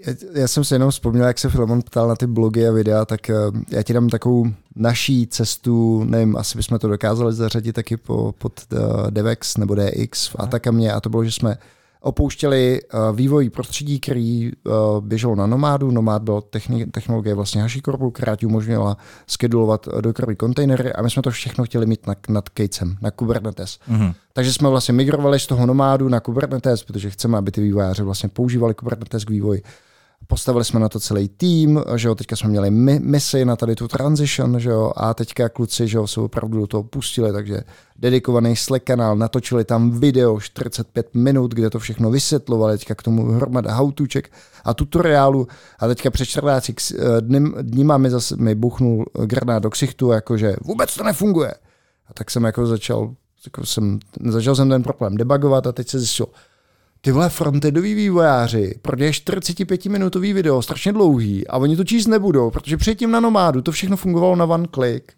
Já, 0.07 0.13
já 0.33 0.47
jsem 0.47 0.63
si 0.63 0.75
jenom 0.75 0.91
vzpomněl, 0.91 1.25
jak 1.25 1.39
se 1.39 1.49
Filemon 1.49 1.81
ptal 1.81 2.07
na 2.07 2.15
ty 2.15 2.27
blogy 2.27 2.67
a 2.67 2.71
videa, 2.71 3.05
tak 3.05 3.29
eh, 3.29 3.35
já 3.69 3.83
ti 3.83 3.93
dám 3.93 4.09
takovou 4.09 4.45
naší 4.75 5.27
cestu, 5.27 6.03
nevím, 6.03 6.37
asi 6.37 6.57
bychom 6.57 6.79
to 6.79 6.87
dokázali 6.87 7.33
zařadit 7.33 7.73
taky 7.73 7.97
po, 7.97 8.33
pod 8.37 8.53
uh, 8.71 9.11
DevX 9.11 9.57
nebo 9.57 9.75
DX 9.75 10.27
v 10.27 10.35
Atakamě 10.39 10.93
a 10.93 10.99
to 11.01 11.09
bylo, 11.09 11.23
že 11.25 11.31
jsme 11.31 11.57
opouštěli 12.01 12.79
uh, 12.81 13.15
vývoj 13.15 13.49
prostředí, 13.49 13.99
který 13.99 14.51
uh, 14.51 14.73
běželo 15.01 15.35
na 15.35 15.47
Nomádu. 15.47 15.91
Nomád 15.91 16.21
byl 16.21 16.39
techni- 16.39 16.91
technologie 16.91 17.35
vlastně 17.35 17.61
HashiCorpu, 17.61 18.11
která 18.11 18.35
ti 18.35 18.45
umožnila 18.45 18.97
skedulovat 19.27 19.87
uh, 19.87 20.01
dokerový 20.01 20.35
kontejnery 20.35 20.93
a 20.93 21.01
my 21.01 21.09
jsme 21.09 21.21
to 21.21 21.31
všechno 21.31 21.63
chtěli 21.63 21.85
mít 21.85 22.07
na, 22.07 22.15
nad 22.29 22.49
Kejcem, 22.49 22.97
na 23.01 23.11
Kubernetes. 23.11 23.79
Mhm. 23.87 24.13
Takže 24.33 24.53
jsme 24.53 24.69
vlastně 24.69 24.93
migrovali 24.93 25.39
z 25.39 25.47
toho 25.47 25.65
nomádu 25.65 26.09
na 26.09 26.19
Kubernetes, 26.19 26.83
protože 26.83 27.09
chceme, 27.09 27.37
aby 27.37 27.51
ty 27.51 27.61
vývojáři 27.61 28.03
vlastně 28.03 28.29
používali 28.29 28.73
Kubernetes 28.73 29.25
k 29.25 29.29
vývoji. 29.29 29.61
Postavili 30.27 30.65
jsme 30.65 30.79
na 30.79 30.89
to 30.89 30.99
celý 30.99 31.29
tým, 31.29 31.83
že 31.95 32.07
jo, 32.07 32.15
teďka 32.15 32.35
jsme 32.35 32.49
měli 32.49 32.71
mi- 32.71 32.99
misi 32.99 33.45
na 33.45 33.55
tady 33.55 33.75
tu 33.75 33.87
transition, 33.87 34.59
že 34.59 34.69
jo, 34.69 34.91
a 34.95 35.13
teďka 35.13 35.49
kluci, 35.49 35.87
že 35.87 35.97
jo, 35.97 36.07
se 36.07 36.21
opravdu 36.21 36.59
do 36.59 36.67
toho 36.67 36.83
pustili, 36.83 37.31
takže 37.33 37.61
dedikovaný 37.97 38.55
Slack 38.55 38.83
kanál, 38.83 39.15
natočili 39.15 39.65
tam 39.65 39.91
video 39.91 40.39
45 40.39 41.15
minut, 41.15 41.51
kde 41.53 41.69
to 41.69 41.79
všechno 41.79 42.11
vysvětlovali, 42.11 42.77
teďka 42.77 42.95
k 42.95 43.03
tomu 43.03 43.31
hromada 43.31 43.73
howtuček 43.73 44.31
a 44.63 44.73
tutoriálu 44.73 45.47
a 45.79 45.87
teďka 45.87 46.11
před 46.11 46.25
14 46.25 46.71
dním, 47.19 47.53
dníma 47.61 47.97
mi 47.97 48.09
zase 48.09 48.35
mi 48.35 48.55
buchnul 48.55 49.05
granát 49.25 49.63
do 49.63 49.69
ksichtu, 49.69 50.11
jakože 50.11 50.55
vůbec 50.61 50.95
to 50.95 51.03
nefunguje. 51.03 51.53
A 52.07 52.13
tak 52.13 52.31
jsem 52.31 52.43
jako 52.43 52.65
začal, 52.67 53.13
jako 53.45 53.65
jsem, 53.65 53.99
začal 54.29 54.55
jsem 54.55 54.69
ten 54.69 54.83
problém 54.83 55.17
debugovat 55.17 55.67
a 55.67 55.71
teď 55.71 55.87
se 55.87 55.99
zjistil, 55.99 56.27
ty 57.01 57.11
vole 57.11 57.29
frontendoví 57.29 57.93
vývojáři 57.93 58.75
prodějí 58.81 59.13
45 59.13 59.85
minutový 59.85 60.33
video, 60.33 60.61
strašně 60.61 60.93
dlouhý 60.93 61.47
a 61.47 61.57
oni 61.57 61.75
to 61.75 61.83
číst 61.83 62.07
nebudou, 62.07 62.51
protože 62.51 62.77
předtím 62.77 63.11
na 63.11 63.19
nomádu 63.19 63.61
to 63.61 63.71
všechno 63.71 63.97
fungovalo 63.97 64.35
na 64.35 64.45
one 64.45 64.67
click. 64.75 65.13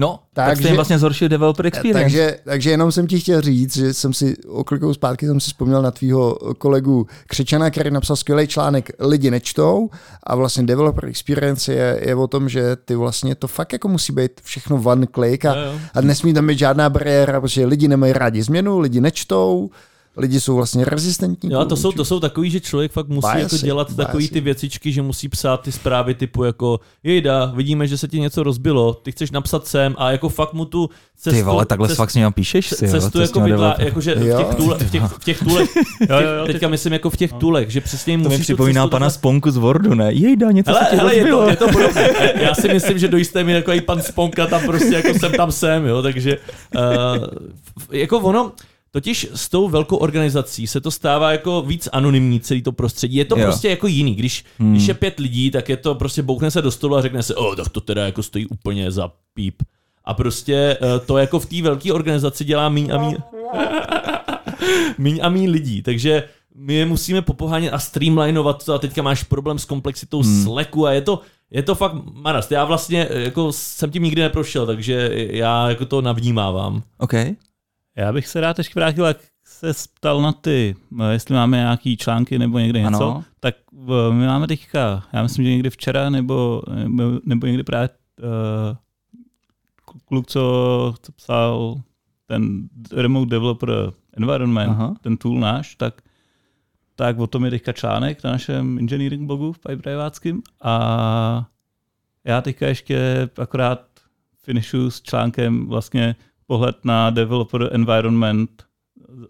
No, 0.00 0.18
tak 0.32 0.46
Takže- 0.46 0.62
jste 0.62 0.68
jim 0.68 0.76
vlastně 0.76 0.98
zhoršil 0.98 1.28
developer 1.28 1.66
experience. 1.66 2.02
Takže, 2.02 2.38
takže 2.44 2.70
jenom 2.70 2.92
jsem 2.92 3.06
ti 3.06 3.20
chtěl 3.20 3.40
říct, 3.40 3.76
že 3.76 3.94
jsem 3.94 4.12
si 4.12 4.36
oklikou 4.46 4.94
zpátky 4.94 5.26
jsem 5.26 5.40
si 5.40 5.46
vzpomněl 5.46 5.82
na 5.82 5.90
tvýho 5.90 6.38
kolegu 6.58 7.06
Křečana, 7.26 7.70
který 7.70 7.90
napsal 7.90 8.16
skvělý 8.16 8.46
článek 8.46 8.90
Lidi 8.98 9.30
nečtou 9.30 9.90
a 10.22 10.34
vlastně 10.34 10.62
developer 10.62 11.04
experience 11.04 11.72
je, 11.72 12.00
je 12.06 12.14
o 12.14 12.26
tom, 12.26 12.48
že 12.48 12.76
ty 12.76 12.94
vlastně 12.94 13.34
to 13.34 13.48
fakt 13.48 13.72
jako 13.72 13.88
musí 13.88 14.12
být 14.12 14.32
všechno 14.42 14.82
one 14.84 15.06
click 15.14 15.44
a, 15.44 15.54
jo. 15.54 15.72
a 15.94 16.00
nesmí 16.00 16.34
tam 16.34 16.46
být 16.46 16.58
žádná 16.58 16.90
bariéra, 16.90 17.40
protože 17.40 17.66
lidi 17.66 17.88
nemají 17.88 18.12
rádi 18.12 18.42
změnu, 18.42 18.78
lidi 18.78 19.00
nečtou, 19.00 19.70
lidi 20.18 20.40
jsou 20.40 20.56
vlastně 20.56 20.84
rezistentní. 20.84 21.52
Jo, 21.52 21.58
a 21.60 21.64
to 21.64 21.76
jsou, 21.76 21.92
to 21.92 22.04
jsou 22.04 22.20
takový, 22.20 22.50
že 22.50 22.60
člověk 22.60 22.92
fakt 22.92 23.08
musí 23.08 23.28
jako 23.38 23.56
dělat 23.56 23.96
takový 23.96 24.28
ty 24.28 24.40
věcičky, 24.40 24.92
že 24.92 25.02
musí 25.02 25.28
psát 25.28 25.56
ty 25.62 25.72
zprávy 25.72 26.14
typu 26.14 26.44
jako 26.44 26.80
jejda, 27.02 27.52
vidíme, 27.54 27.86
že 27.86 27.98
se 27.98 28.08
ti 28.08 28.20
něco 28.20 28.42
rozbilo, 28.42 28.94
ty 28.94 29.12
chceš 29.12 29.30
napsat 29.30 29.66
sem 29.66 29.94
a 29.98 30.10
jako 30.10 30.28
fakt 30.28 30.52
mu 30.52 30.64
tu 30.64 30.90
cestu... 31.16 31.36
Ty 31.38 31.42
vole, 31.42 31.66
takhle 31.66 31.88
cest- 31.88 31.94
fakt 31.96 32.10
s 32.10 32.14
ním 32.14 32.32
píšeš 32.32 32.68
si, 32.68 32.84
jo, 32.86 32.90
cestu 32.90 33.18
s 33.18 33.22
jako 33.22 33.40
developery. 33.40 33.84
jakože 33.88 34.14
v 34.14 34.26
Jo. 34.26 34.38
těch, 34.38 34.54
tule, 34.54 34.78
v 34.78 34.90
těch, 34.90 35.02
v 35.02 35.24
těch 35.24 35.38
tulech, 35.38 35.76
Jo, 36.10 36.16
jo, 36.20 36.28
jo, 36.38 36.46
teďka 36.46 36.68
myslím 36.68 36.92
jako 36.92 37.10
v 37.10 37.16
těch 37.16 37.32
tulech, 37.32 37.70
že 37.70 37.80
přesně 37.80 38.12
jim 38.12 38.22
To 38.22 38.28
mi 38.28 38.34
musíš 38.34 38.46
tu 38.46 38.52
připomíná 38.52 38.82
cestu 38.82 38.90
pana 38.90 39.06
takhle- 39.06 39.18
Sponku 39.18 39.50
z 39.50 39.56
Wordu, 39.56 39.94
ne? 39.94 40.12
Jejda, 40.12 40.50
něco 40.50 40.70
Hele, 40.70 40.84
se 40.84 40.90
ti 40.90 40.96
hele 40.96 41.14
je, 41.16 41.26
to, 41.26 41.48
je 41.50 41.56
to 41.56 41.68
podobné. 41.68 42.08
Já 42.42 42.54
si 42.54 42.68
myslím, 42.68 42.98
že 42.98 43.08
do 43.08 43.16
jisté 43.16 43.44
míry 43.44 43.56
jako 43.58 43.72
i 43.72 43.80
pan 43.80 44.02
Sponka 44.02 44.46
tam 44.46 44.62
prostě 44.66 44.94
jako 44.94 45.18
jsem 45.18 45.32
tam 45.32 45.52
jsem, 45.52 45.86
jo, 45.86 46.02
takže 46.02 46.38
uh, 46.76 47.26
jako 47.92 48.18
ono, 48.18 48.52
Totiž 48.90 49.28
s 49.34 49.48
tou 49.48 49.68
velkou 49.68 49.96
organizací 49.96 50.66
se 50.66 50.80
to 50.80 50.90
stává 50.90 51.32
jako 51.32 51.62
víc 51.62 51.88
anonymní 51.92 52.40
celý 52.40 52.62
to 52.62 52.72
prostředí. 52.72 53.16
Je 53.16 53.24
to 53.24 53.38
Jo. 53.38 53.44
prostě 53.44 53.68
jako 53.68 53.86
jiný. 53.86 54.14
Když, 54.14 54.44
hmm. 54.58 54.72
když 54.72 54.88
je 54.88 54.94
pět 54.94 55.18
lidí, 55.18 55.50
tak 55.50 55.68
je 55.68 55.76
to 55.76 55.94
prostě 55.94 56.22
bouchne 56.22 56.50
se 56.50 56.62
do 56.62 56.70
stolu 56.70 56.96
a 56.96 57.02
řekne 57.02 57.22
se, 57.22 57.34
o, 57.34 57.56
tak 57.56 57.68
to 57.68 57.80
teda 57.80 58.04
jako 58.04 58.22
stojí 58.22 58.46
úplně 58.46 58.90
za 58.90 59.12
píp. 59.34 59.62
A 60.04 60.14
prostě 60.14 60.78
eh, 60.82 60.98
to 61.06 61.18
jako 61.18 61.40
v 61.40 61.46
té 61.46 61.62
velké 61.62 61.92
organizaci 61.92 62.44
dělá 62.44 62.68
míň 62.68 62.90
a 62.92 62.98
míň, 62.98 63.16
míň 64.98 65.20
a 65.22 65.28
míň 65.28 65.50
lidí. 65.50 65.82
Takže 65.82 66.22
my 66.54 66.74
je 66.74 66.86
musíme 66.86 67.22
popohánět 67.22 67.74
a 67.74 67.78
streamlinovat 67.78 68.64
to 68.64 68.74
a 68.74 68.78
teďka 68.78 69.02
máš 69.02 69.22
problém 69.22 69.58
s 69.58 69.64
komplexitou 69.64 70.22
hmm. 70.22 70.42
Slacku 70.44 70.86
a 70.86 70.92
je 70.92 71.00
to, 71.00 71.20
je 71.50 71.62
to 71.62 71.74
fakt 71.74 71.94
marast. 72.12 72.52
Já 72.52 72.64
vlastně 72.64 73.08
eh, 73.10 73.20
jako 73.20 73.52
jsem 73.52 73.90
tím 73.90 74.02
nikdy 74.02 74.22
neprošel, 74.22 74.66
takže 74.66 75.10
já 75.14 75.68
jako 75.68 75.86
to 75.86 76.00
navnímávám. 76.02 76.82
OK. 76.98 77.14
Já 77.98 78.12
bych 78.12 78.26
se 78.28 78.40
rád 78.40 78.58
ještě 78.58 78.80
vrátil, 78.80 79.04
jak 79.04 79.18
se 79.44 79.72
ptal 79.94 80.22
na 80.22 80.32
ty, 80.32 80.76
eh, 81.00 81.12
jestli 81.12 81.34
máme 81.34 81.56
nějaký 81.56 81.96
články 81.96 82.38
nebo 82.38 82.58
někde 82.58 82.80
něco, 82.80 83.10
Ano. 83.10 83.24
tak 83.40 83.54
eh, 83.74 84.12
my 84.12 84.26
máme 84.26 84.46
teďka, 84.46 85.04
já 85.12 85.22
myslím, 85.22 85.44
že 85.44 85.50
někdy 85.50 85.70
včera 85.70 86.10
nebo, 86.10 86.62
nebo, 86.86 87.20
nebo 87.24 87.46
někdy 87.46 87.62
právě 87.62 87.88
uh, 88.18 88.76
kluk, 90.04 90.26
co, 90.26 90.94
co 91.02 91.12
psal 91.12 91.80
ten 92.26 92.68
Remote 92.92 93.30
Developer 93.30 93.70
Environment, 94.16 94.70
Aha. 94.70 94.94
Ten 95.00 95.16
tool 95.16 95.40
náš, 95.40 95.74
tak, 95.74 96.02
tak 96.94 97.18
o 97.18 97.26
tom 97.26 97.44
je 97.44 97.50
teďka 97.50 97.72
článek 97.72 98.24
na 98.24 98.30
našem 98.32 98.78
engineering 98.78 99.26
blogu 99.26 99.52
v 99.52 99.58
Pipedraváckým 99.58 100.42
a 100.62 101.46
já 102.24 102.40
teďka 102.40 102.66
ještě 102.66 103.28
akorát 103.42 103.80
finishu 104.42 104.90
s 104.90 105.02
článkem 105.02 105.66
vlastně 105.66 106.16
pohled 106.48 106.84
na 106.84 107.10
developer 107.10 107.68
environment 107.72 108.62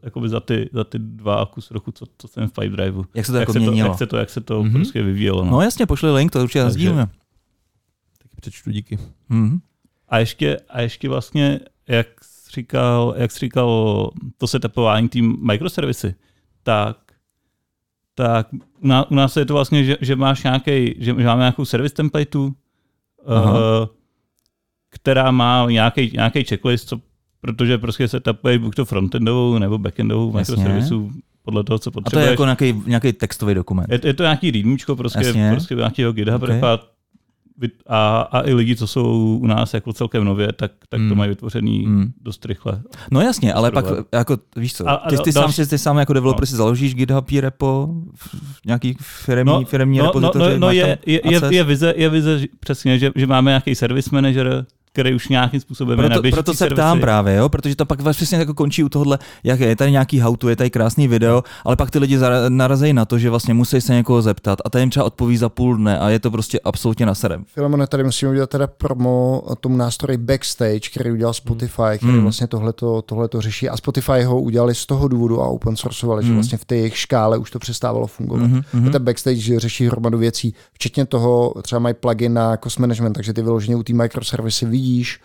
jakoby 0.03 0.29
za 0.29 0.41
ty, 0.41 0.71
za 0.73 0.85
ty 0.85 0.99
dva 0.99 1.35
a 1.43 1.47
kus 1.47 1.71
roku, 1.71 1.93
co, 1.93 2.07
co 2.19 2.29
jsem 2.29 2.49
v 2.49 2.53
Pipedriveu. 2.53 3.05
Jak 3.15 3.27
se 3.27 3.33
to 3.33 3.39
Jak 3.39 3.43
jako 3.43 3.53
se 3.53 3.59
to, 3.59 3.65
měnilo? 3.65 3.89
jak 3.89 3.99
se 3.99 4.07
to, 4.07 4.17
jak 4.17 4.31
se 4.31 4.41
to 4.41 4.63
Mhm. 4.63 4.69
mm-hmm. 4.71 4.75
prostě 4.75 5.03
vyvíjelo. 5.03 5.45
No. 5.45 5.51
No 5.51 5.61
jasně, 5.63 5.87
pošli 5.87 6.13
link, 6.15 6.33
to 6.33 6.43
určitě 6.43 6.71
sdílíme. 6.71 7.07
Taky 8.23 8.37
přečtu 8.41 8.71
díky. 8.71 8.99
Mhm. 9.29 9.59
A 10.09 10.19
ještě, 10.19 10.57
a 10.69 10.81
ještě 10.81 11.09
vlastně, 11.09 11.61
jak 11.89 12.07
jsi 12.25 12.51
říkal, 12.55 13.15
jak 13.17 13.31
jsi 13.33 13.39
říkal 13.39 14.11
to 14.39 14.47
setupování 14.47 15.09
tým 15.09 15.37
microservisy, 15.47 16.15
tak 16.63 16.97
tak 18.15 18.49
u 18.81 18.87
nás, 18.87 19.07
u 19.11 19.15
nás 19.15 19.37
je 19.37 19.45
to 19.47 19.55
vlastně, 19.55 19.85
že, 19.85 19.97
že 20.01 20.17
máš 20.17 20.43
nějaký, 20.45 20.95
že, 20.99 21.15
že 21.19 21.27
máme 21.27 21.41
nějakou 21.41 21.65
service 21.65 21.95
templateu, 21.95 22.45
uh, 22.47 22.53
která 24.89 25.31
má 25.31 25.67
nějaký, 25.71 26.11
nějaký 26.15 26.45
checklist, 26.45 26.89
co, 26.89 27.01
protože 27.41 27.79
prostě 27.79 28.09
se 28.09 28.21
tapuje 28.21 28.59
buď 28.59 28.75
to 28.75 28.85
frontendovou 28.85 29.59
nebo 29.59 29.79
backendovou 29.79 30.33
microservisu 30.33 31.11
podle 31.43 31.65
toho, 31.65 31.79
co 31.79 31.91
potřebuješ. 31.91 32.23
A 32.23 32.27
to 32.27 32.29
je 32.29 32.31
jako 32.31 32.45
nějaký, 32.45 32.83
nějaký 32.87 33.13
textový 33.13 33.55
dokument. 33.55 33.87
Je, 33.91 34.01
je 34.05 34.15
to 34.15 34.23
nějaký 34.23 34.51
readmečko, 34.51 34.97
prostě, 34.97 35.35
prostě 35.51 35.75
nějakého 35.75 36.13
GitHub 36.13 36.43
okay. 36.43 36.55
repa, 36.55 36.79
a, 37.87 38.21
a 38.21 38.41
i 38.49 38.55
lidi, 38.55 38.77
co 38.77 38.87
jsou 38.87 39.39
u 39.43 39.47
nás 39.47 39.75
jako 39.75 39.93
celkem 39.93 40.25
nově, 40.25 40.53
tak, 40.53 40.73
tak 40.89 41.01
hmm. 41.01 41.09
to 41.09 41.15
mají 41.15 41.29
vytvořený 41.29 41.85
hmm. 41.85 42.13
dost 42.21 42.45
rychle. 42.45 42.83
No 43.11 43.21
jasně, 43.21 43.53
ale 43.55 43.71
pak, 43.71 43.85
jako, 44.13 44.39
víš 44.57 44.75
co, 44.75 44.89
a, 44.89 44.93
a 44.93 45.11
ty, 45.11 45.17
ty, 45.19 45.33
další... 45.33 45.53
sám, 45.53 45.67
ty 45.67 45.79
sám 45.79 45.99
jako 45.99 46.13
developer 46.13 46.43
no. 46.43 46.47
si 46.47 46.57
založíš 46.57 46.95
GitHub 46.95 47.31
repo, 47.41 47.89
nějaký 48.67 48.97
firmní, 49.01 49.53
no, 49.53 49.65
firmní 49.65 49.99
no, 49.99 50.05
repozitorium. 50.05 50.61
No, 50.61 50.67
no, 50.67 50.67
no 50.67 50.73
je, 50.73 50.99
je, 51.07 51.21
je, 51.25 51.41
je, 51.51 51.65
vize, 51.65 51.95
je 51.97 52.09
vize 52.09 52.41
přesně, 52.61 52.99
že, 52.99 53.11
že 53.15 53.27
máme 53.27 53.51
nějaký 53.51 53.75
service 53.75 54.11
manager, 54.13 54.67
který 54.99 55.15
už 55.15 55.29
nějakým 55.29 55.61
způsobem 55.61 55.99
proto, 55.99 56.27
je 56.27 56.33
Proto 56.33 56.53
se 56.53 56.59
servisy. 56.59 56.75
ptám 56.75 57.01
právě, 57.01 57.37
jo? 57.37 57.49
protože 57.49 57.77
to 57.77 57.87
pak 57.87 57.99
přesně 58.13 58.39
jako 58.39 58.55
končí 58.55 58.85
u 58.85 58.89
tohohle, 58.89 59.19
jak 59.45 59.61
je, 59.61 59.77
tady 59.77 59.91
nějaký 59.91 60.21
how 60.21 60.37
to, 60.37 60.49
je 60.49 60.57
tady 60.57 60.71
krásný 60.71 61.09
video, 61.09 61.43
ale 61.65 61.77
pak 61.77 61.91
ty 61.91 61.99
lidi 61.99 62.19
narazejí 62.49 62.93
na 62.93 63.05
to, 63.05 63.19
že 63.19 63.31
vlastně 63.31 63.55
musí 63.55 63.81
se 63.81 63.95
někoho 63.95 64.23
zeptat 64.23 64.59
a 64.65 64.71
ten 64.71 64.81
jim 64.81 64.91
třeba 64.91 65.07
odpoví 65.07 65.37
za 65.37 65.49
půl 65.49 65.77
dne 65.77 65.99
a 65.99 66.09
je 66.09 66.19
to 66.19 66.31
prostě 66.31 66.61
absolutně 66.65 67.07
na 67.07 67.15
serem. 67.15 67.45
Filemone, 67.47 67.87
tady 67.87 68.05
musíme 68.05 68.31
udělat 68.31 68.51
teda 68.51 68.67
promo 68.67 69.43
tomu 69.61 69.77
nástroji 69.77 70.19
Backstage, 70.19 70.91
který 70.95 71.11
udělal 71.11 71.35
Spotify, 71.35 71.97
který 71.97 72.13
hmm. 72.13 72.23
vlastně 72.23 72.47
tohleto, 72.47 73.03
tohleto 73.03 73.41
řeší 73.41 73.69
a 73.69 73.77
Spotify 73.77 74.23
ho 74.23 74.41
udělali 74.41 74.75
z 74.75 74.87
toho 74.87 75.09
důvodu 75.09 75.43
a 75.43 75.47
open 75.47 75.77
sourceovali, 75.77 76.23
hmm. 76.23 76.29
že 76.29 76.35
vlastně 76.35 76.59
v 76.59 76.65
té 76.65 76.77
jejich 76.77 76.99
škále 76.99 77.39
už 77.39 77.51
to 77.51 77.59
přestávalo 77.59 78.07
fungovat. 78.07 78.43
Hmm. 78.43 78.63
hmm. 78.73 78.93
Ten 78.93 79.05
Backstage 79.05 79.61
řeší 79.61 79.87
hromadu 79.87 80.19
věcí, 80.19 80.55
včetně 80.73 81.07
toho 81.07 81.55
třeba 81.63 81.79
mají 81.79 81.95
plugin 81.95 82.35
na 82.35 82.57
cost 82.57 82.79
management, 82.79 83.13
takže 83.13 83.33
ty 83.33 83.43
vyloženě 83.43 83.77
u 83.77 83.83
té 83.83 83.93
microservisy 83.93 84.67
vidíš, 84.89 85.21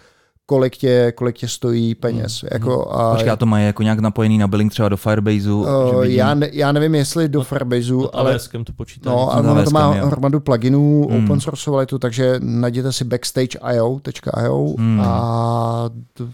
kolik 0.46 0.78
tě, 0.78 1.14
kolik 1.16 1.36
tě 1.36 1.48
stojí 1.48 1.96
peněz. 1.96 2.42
Hmm. 2.42 2.50
Jako, 2.54 2.92
a 2.92 3.12
Počkej, 3.12 3.32
a 3.32 3.36
to 3.36 3.46
mají 3.46 3.66
jako 3.66 3.84
nějak 3.84 4.00
napojený 4.00 4.38
na 4.38 4.48
billing 4.48 4.72
třeba 4.72 4.90
do 4.90 4.98
Firebaseu? 4.98 5.62
Uh, 5.62 6.04
já, 6.04 6.34
ne, 6.34 6.50
já 6.52 6.72
nevím, 6.72 6.96
jestli 6.96 7.30
do 7.30 7.44
Firebaseu, 7.44 8.02
no, 8.02 8.16
ale... 8.16 8.40
s 8.40 8.48
to 8.48 8.74
počítá. 8.76 9.10
No, 9.10 9.34
ale 9.34 9.52
ono 9.52 9.64
to 9.64 9.70
má 9.70 9.92
hromadu 9.92 10.40
pluginů, 10.40 11.08
hmm. 11.10 11.26
open 11.26 11.40
sourceovali 11.40 11.86
to, 11.86 12.00
takže 12.00 12.36
najděte 12.40 12.92
si 12.92 13.04
backstage.io 13.04 14.76
hmm. 14.78 15.02
a 15.02 15.90
to, 16.14 16.28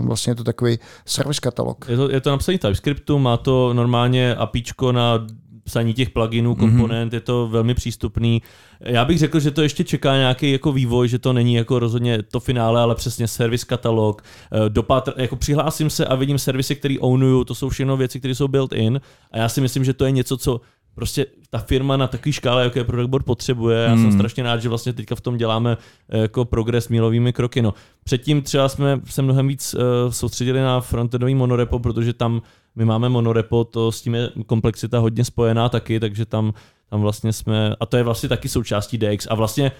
vlastně 0.00 0.30
je 0.30 0.34
to 0.34 0.44
takový 0.44 0.78
service 1.06 1.40
katalog. 1.40 1.84
Je 1.88 1.96
to, 1.96 2.10
je 2.10 2.20
to 2.20 2.30
napsaný 2.30 2.58
TypeScriptu, 2.58 3.18
má 3.18 3.36
to 3.36 3.74
normálně 3.74 4.34
APIčko 4.34 4.92
na 4.92 5.26
psaní 5.68 5.94
těch 5.94 6.10
pluginů, 6.10 6.50
mhm. 6.50 6.58
komponent, 6.58 7.12
mm-hmm. 7.12 7.16
je 7.16 7.20
to 7.20 7.48
velmi 7.48 7.74
přístupný. 7.74 8.42
Já 8.80 9.04
bych 9.04 9.18
řekl, 9.18 9.40
že 9.40 9.50
to 9.50 9.62
ještě 9.62 9.84
čeká 9.84 10.16
nějaký 10.16 10.52
jako 10.52 10.72
vývoj, 10.72 11.08
že 11.08 11.18
to 11.18 11.32
není 11.32 11.54
jako 11.54 11.78
rozhodně 11.78 12.22
to 12.22 12.40
finále, 12.40 12.80
ale 12.80 12.94
přesně 12.94 13.28
servis 13.28 13.64
katalog. 13.64 14.22
Eh, 14.22 14.68
dopad, 14.68 15.08
jako 15.16 15.36
přihlásím 15.36 15.90
se 15.90 16.06
a 16.06 16.14
vidím 16.14 16.38
servisy, 16.38 16.76
které 16.76 16.94
ownuju, 17.00 17.44
to 17.44 17.54
jsou 17.54 17.68
všechno 17.68 17.96
věci, 17.96 18.18
které 18.18 18.34
jsou 18.34 18.48
built 18.48 18.72
in 18.72 19.00
a 19.30 19.38
já 19.38 19.48
si 19.48 19.60
myslím, 19.60 19.84
že 19.84 19.92
to 19.92 20.04
je 20.04 20.10
něco, 20.10 20.36
co 20.36 20.60
prostě 20.98 21.26
ta 21.50 21.58
firma 21.58 21.96
na 21.96 22.06
takový 22.06 22.32
škále, 22.32 22.70
je 22.74 22.84
Product 22.84 23.10
Board, 23.10 23.24
potřebuje. 23.24 23.78
Já 23.78 23.92
hmm. 23.92 24.02
jsem 24.02 24.12
strašně 24.12 24.42
rád, 24.42 24.62
že 24.62 24.68
vlastně 24.68 24.92
teďka 24.92 25.14
v 25.14 25.20
tom 25.20 25.36
děláme 25.36 25.76
eh, 26.08 26.18
jako 26.18 26.44
progres 26.44 26.88
mílovými 26.88 27.32
kroky. 27.32 27.62
No. 27.62 27.74
Předtím 28.04 28.42
třeba 28.42 28.68
jsme 28.68 29.00
se 29.04 29.22
mnohem 29.22 29.48
víc 29.48 29.74
uh, 29.74 29.80
soustředili 30.10 30.60
na 30.60 30.80
frontendový 30.80 31.34
monorepo, 31.34 31.78
protože 31.78 32.12
tam 32.12 32.42
my 32.78 32.84
máme 32.84 33.08
monorepo, 33.08 33.64
to 33.64 33.92
s 33.92 34.02
tím 34.02 34.14
je 34.14 34.30
komplexita 34.46 34.98
hodně 34.98 35.24
spojená 35.24 35.68
taky, 35.68 36.00
takže 36.00 36.26
tam, 36.26 36.52
tam 36.90 37.00
vlastně 37.00 37.32
jsme, 37.32 37.76
a 37.80 37.86
to 37.86 37.96
je 37.96 38.02
vlastně 38.02 38.28
taky 38.28 38.48
součástí 38.48 38.98
DX 38.98 39.26
a 39.30 39.34
vlastně 39.34 39.72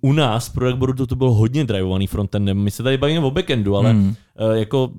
u 0.00 0.12
nás 0.12 0.48
Product 0.48 0.78
Boardu 0.78 1.06
to 1.06 1.16
bylo 1.16 1.34
hodně 1.34 1.64
drivovaný 1.64 2.06
frontendem. 2.06 2.58
My 2.58 2.70
se 2.70 2.82
tady 2.82 2.98
bavíme 2.98 3.26
o 3.26 3.30
backendu, 3.30 3.76
ale 3.76 3.90
hmm. 3.90 4.08
uh, 4.08 4.52
jako 4.52 4.90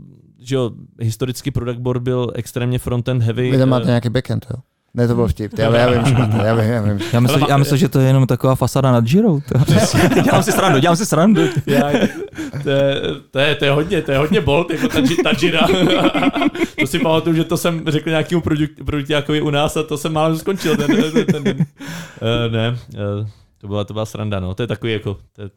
že 0.44 0.56
jo, 0.56 0.72
historicky 1.00 1.52
Product 1.52 1.80
Board 1.80 2.02
byl 2.02 2.32
extrémně 2.36 2.80
frontend 2.80 3.24
heavy. 3.24 3.52
Vy 3.52 3.58
tam 3.58 3.70
máte 3.70 3.86
nějaký 3.86 4.10
backend, 4.10 4.46
jo? 4.50 4.56
Ne, 4.94 5.08
to 5.08 5.16
byl 5.16 5.28
vtip. 5.28 5.58
Já, 5.58 5.78
já 5.78 5.90
vím, 5.90 6.06
špatně, 6.06 6.40
já 6.44 6.56
vím, 6.56 6.72
já 6.72 6.82
vím. 6.82 7.00
Já 7.14 7.20
myslím, 7.20 7.46
já 7.50 7.58
myslím, 7.58 7.78
že 7.78 7.90
to 7.90 8.00
je 8.00 8.08
jenom 8.08 8.28
taková 8.28 8.56
fasáda 8.56 8.92
nad 8.92 9.04
Girou. 9.06 9.42
dělám 10.24 10.44
si 10.44 10.52
srandu, 10.52 10.80
dělám 10.80 10.96
si 10.96 11.06
srandu. 11.06 11.42
Já, 11.66 11.92
to, 12.64 12.70
je, 12.70 13.02
to, 13.32 13.40
je, 13.40 13.56
to, 13.56 13.66
je 13.66 13.72
hodně, 13.72 14.02
to 14.02 14.12
je 14.12 14.18
hodně 14.18 14.42
bold, 14.42 14.72
jako 14.72 14.88
ta, 14.88 15.02
ta 15.24 15.34
Gira. 15.34 15.68
to 16.80 16.88
si 16.88 17.00
pamatuju, 17.00 17.36
že 17.36 17.44
to 17.44 17.58
jsem 17.58 17.84
řekl 17.88 18.10
nějakému 18.10 18.42
produktiákovi 18.86 19.42
u 19.42 19.50
nás 19.50 19.78
a 19.78 19.84
to 19.84 19.98
jsem 19.98 20.14
málem 20.14 20.38
skončil. 20.38 20.78
Ten, 20.78 20.88
ten, 20.88 21.26
ten, 21.26 21.44
ten, 21.44 21.58
uh, 21.58 22.52
ne, 22.52 22.70
uh, 22.70 23.28
to 23.62 23.68
byla, 23.68 23.84
to 23.84 23.94
byla 23.94 24.06
sranda, 24.06 24.40
no. 24.40 24.56
To 24.56 24.64
je 24.64 24.68
takový 24.68 24.94
jako, 24.94 25.18
to 25.36 25.42
je, 25.42 25.50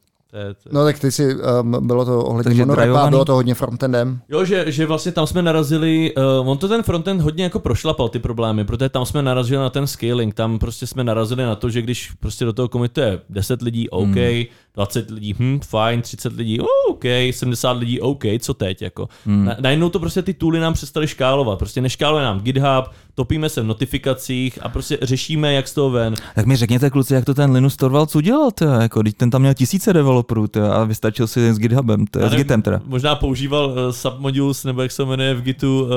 No 0.73 0.85
tak 0.85 0.99
ty 0.99 1.13
si, 1.13 1.35
um, 1.35 1.87
bylo 1.87 2.05
to 2.05 2.25
ohledně 2.25 2.55
monorepa, 2.55 3.11
bylo 3.11 3.25
to 3.25 3.35
hodně 3.35 3.55
frontendem. 3.55 4.21
Jo, 4.29 4.45
že, 4.45 4.65
že 4.73 4.87
vlastně 4.87 5.13
tam 5.13 5.27
jsme 5.27 5.43
narazili, 5.43 6.15
uh, 6.41 6.49
on 6.51 6.59
to 6.59 6.69
ten 6.69 6.83
frontend 6.83 7.21
hodně 7.21 7.45
jako 7.45 7.59
prošlapal 7.59 8.09
ty 8.09 8.19
problémy, 8.19 8.65
protože 8.65 8.89
tam 8.89 9.07
jsme 9.07 9.23
narazili 9.23 9.63
na 9.63 9.71
ten 9.71 9.87
scaling, 9.87 10.35
tam 10.35 10.59
prostě 10.59 10.87
jsme 10.87 11.05
narazili 11.05 11.43
na 11.43 11.55
to, 11.55 11.71
že 11.71 11.83
když 11.83 12.11
prostě 12.21 12.45
do 12.45 12.53
toho 12.53 12.69
komituje 12.69 13.21
10 13.31 13.63
lidí, 13.63 13.91
OK, 13.91 14.07
hmm 14.07 14.45
20 14.75 15.11
lidí, 15.11 15.35
hm, 15.39 15.61
fajn, 15.61 16.03
30 16.03 16.33
lidí, 16.33 16.61
oh, 16.61 16.67
OK, 16.91 17.05
70 17.31 17.71
lidí, 17.71 18.01
OK, 18.01 18.25
co 18.39 18.55
teď, 18.55 18.83
jako. 18.83 19.09
Hmm. 19.27 19.45
Na, 19.45 19.57
najednou 19.61 19.89
to 19.89 20.01
prostě 20.01 20.23
ty 20.23 20.35
tooly 20.35 20.61
nám 20.61 20.73
přestaly 20.73 21.07
škálovat, 21.07 21.59
prostě 21.59 21.81
neškáluje 21.81 22.25
nám 22.25 22.41
GitHub, 22.41 22.85
topíme 23.15 23.49
se 23.49 23.63
v 23.63 23.67
notifikacích 23.67 24.59
a 24.63 24.69
prostě 24.69 24.99
řešíme, 25.03 25.53
jak 25.53 25.69
z 25.69 25.75
toho 25.75 25.91
ven. 25.91 26.15
Tak 26.35 26.47
mi 26.47 26.57
řekněte, 26.57 26.91
kluci, 26.91 27.15
jak 27.15 27.25
to 27.25 27.35
ten 27.35 27.51
Linus 27.51 27.77
Torvalds 27.77 28.17
udělal, 28.17 28.51
to, 28.51 28.65
jako, 28.65 29.03
teď 29.03 29.17
ten 29.17 29.31
tam 29.31 29.41
měl 29.41 29.55
tisíce 29.55 29.93
developerů 29.93 30.49
to, 30.49 30.73
a 30.73 30.85
vystačil 30.85 31.27
si 31.27 31.55
s 31.55 31.59
GitHubem, 31.59 32.07
to, 32.07 32.29
s 32.29 32.35
Gitem 32.35 32.63
teda. 32.63 32.81
Možná 32.85 33.15
používal 33.15 33.67
uh, 33.67 33.77
submodules, 33.91 34.65
nebo 34.65 34.83
jak 34.83 34.93
se 34.93 35.05
jmenuje 35.05 35.35
v 35.35 35.43
Gitu, 35.43 35.85
uh, 35.85 35.91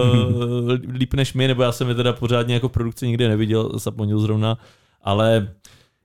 líp 0.93 1.13
než 1.13 1.33
my, 1.33 1.47
nebo 1.47 1.63
já 1.63 1.71
jsem 1.71 1.89
je 1.89 1.95
teda 1.95 2.13
pořádně 2.13 2.53
jako 2.53 2.69
produkci 2.69 3.07
nikdy 3.07 3.27
neviděl, 3.27 3.79
submodules 3.79 4.23
zrovna, 4.23 4.57
ale 5.03 5.47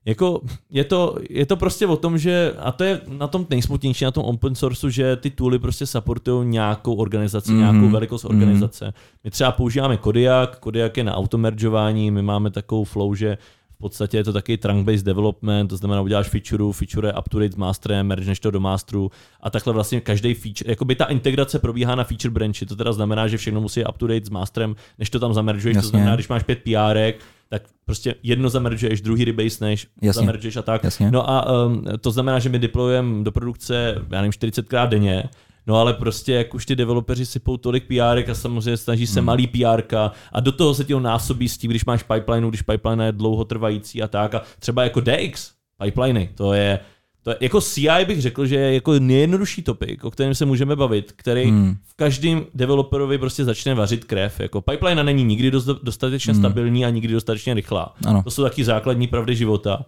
jako 0.04 0.40
je 0.70 0.84
to, 0.84 1.16
je 1.30 1.46
to 1.46 1.56
prostě 1.56 1.86
o 1.86 1.96
tom, 1.96 2.18
že, 2.18 2.54
a 2.58 2.72
to 2.72 2.84
je 2.84 3.00
na 3.08 3.26
tom 3.26 3.46
nejsmutnější, 3.50 4.04
na 4.04 4.10
tom 4.10 4.24
open 4.24 4.54
sourceu, 4.54 4.88
že 4.88 5.16
ty 5.16 5.30
tooly 5.30 5.58
prostě 5.58 5.86
supportují 5.86 6.48
nějakou 6.48 6.94
organizaci, 6.94 7.52
mm-hmm. 7.52 7.58
nějakou 7.58 7.88
velikost 7.88 8.24
mhm. 8.24 8.34
organizace. 8.34 8.84
Mm-hmm. 8.84 9.20
My 9.24 9.30
třeba 9.30 9.52
používáme 9.52 9.96
Kodiak, 9.96 10.58
Kodiak 10.58 10.96
je 10.96 11.04
na 11.04 11.16
automeržování, 11.16 12.10
my 12.10 12.22
máme 12.22 12.50
takovou 12.50 12.84
flow, 12.84 13.14
že 13.14 13.38
v 13.74 13.78
podstatě 13.82 14.16
je 14.16 14.24
to 14.24 14.32
taky 14.32 14.56
trunk-based 14.56 15.04
development, 15.04 15.70
to 15.70 15.76
znamená, 15.76 16.00
uděláš 16.00 16.28
feature, 16.28 16.72
feature 16.72 17.08
je 17.08 17.12
up 17.12 17.28
to 17.28 17.38
date 17.38 17.52
s 17.52 17.56
masterem, 17.56 18.06
mergeneš 18.06 18.40
to 18.40 18.50
do 18.50 18.60
masteru 18.60 19.10
a 19.40 19.50
takhle 19.50 19.72
vlastně 19.72 20.00
každý 20.00 20.34
feature, 20.34 20.70
jako 20.70 20.84
by 20.84 20.94
ta 20.94 21.04
integrace 21.04 21.58
probíhá 21.58 21.94
na 21.94 22.04
feature 22.04 22.30
branchi, 22.30 22.66
to 22.66 22.76
teda 22.76 22.92
znamená, 22.92 23.28
že 23.28 23.36
všechno 23.36 23.60
musí 23.60 23.84
up 23.84 23.98
to 23.98 24.06
date 24.06 24.26
s 24.26 24.30
masterem, 24.30 24.76
než 24.98 25.10
to 25.10 25.20
tam 25.20 25.34
zameržuješ, 25.34 25.76
to 25.76 25.82
znamená, 25.82 26.14
když 26.14 26.28
máš 26.28 26.42
pět 26.42 26.58
PRek, 26.58 27.20
tak 27.52 27.62
prostě 27.84 28.14
jedno 28.22 28.48
zameržuješ, 28.48 29.00
druhý 29.00 29.24
rebaseneš, 29.24 29.86
zameržuješ 30.10 30.56
a 30.56 30.62
tak. 30.62 30.84
Jasně. 30.84 31.10
No 31.10 31.30
a 31.30 31.66
um, 31.66 31.84
to 32.00 32.10
znamená, 32.10 32.38
že 32.38 32.48
my 32.48 32.58
deployujeme 32.58 33.24
do 33.24 33.32
produkce, 33.32 33.94
já 34.10 34.20
nevím, 34.20 34.32
40krát 34.32 34.88
denně, 34.88 35.24
No 35.66 35.76
ale 35.76 35.94
prostě 35.94 36.32
jak 36.32 36.54
už 36.54 36.66
ty 36.66 36.76
developeři 36.76 37.26
sypou 37.26 37.56
tolik 37.56 37.84
PR 37.86 38.30
a 38.30 38.34
samozřejmě 38.34 38.76
snaží 38.76 39.06
se 39.06 39.20
hmm. 39.20 39.26
malý 39.26 39.46
PR 39.46 39.96
a 40.32 40.40
do 40.40 40.52
toho 40.52 40.74
se 40.74 40.84
ti 40.84 40.94
násobí 41.00 41.48
s 41.48 41.58
tím, 41.58 41.70
když 41.70 41.84
máš 41.84 42.02
pipeline, 42.02 42.48
když 42.48 42.62
pipeline 42.62 43.06
je 43.06 43.12
dlouhotrvající 43.12 44.02
a 44.02 44.08
tak 44.08 44.34
a 44.34 44.42
třeba 44.58 44.84
jako 44.84 45.00
DX, 45.00 45.52
pipeliny, 45.84 46.30
to 46.34 46.52
je 46.52 46.78
to 47.22 47.30
je, 47.30 47.36
jako 47.40 47.60
CI 47.60 48.04
bych 48.06 48.22
řekl, 48.22 48.46
že 48.46 48.56
je 48.56 48.74
jako 48.74 48.92
nejjednodušší 48.98 49.62
topik, 49.62 50.04
o 50.04 50.10
kterém 50.10 50.34
se 50.34 50.44
můžeme 50.44 50.76
bavit, 50.76 51.12
který 51.16 51.44
hmm. 51.44 51.76
v 51.84 51.94
každém 51.96 52.46
developerovi 52.54 53.18
prostě 53.18 53.44
začne 53.44 53.74
vařit 53.74 54.04
krev. 54.04 54.40
Jako 54.40 54.60
pipeline 54.60 55.04
není 55.04 55.24
nikdy 55.24 55.50
dostatečně 55.82 56.32
hmm. 56.32 56.42
stabilní 56.42 56.84
a 56.84 56.90
nikdy 56.90 57.14
dostatečně 57.14 57.54
rychlá. 57.54 57.94
Ano. 58.06 58.22
To 58.22 58.30
jsou 58.30 58.42
taky 58.42 58.64
základní 58.64 59.06
pravdy 59.06 59.36
života. 59.36 59.84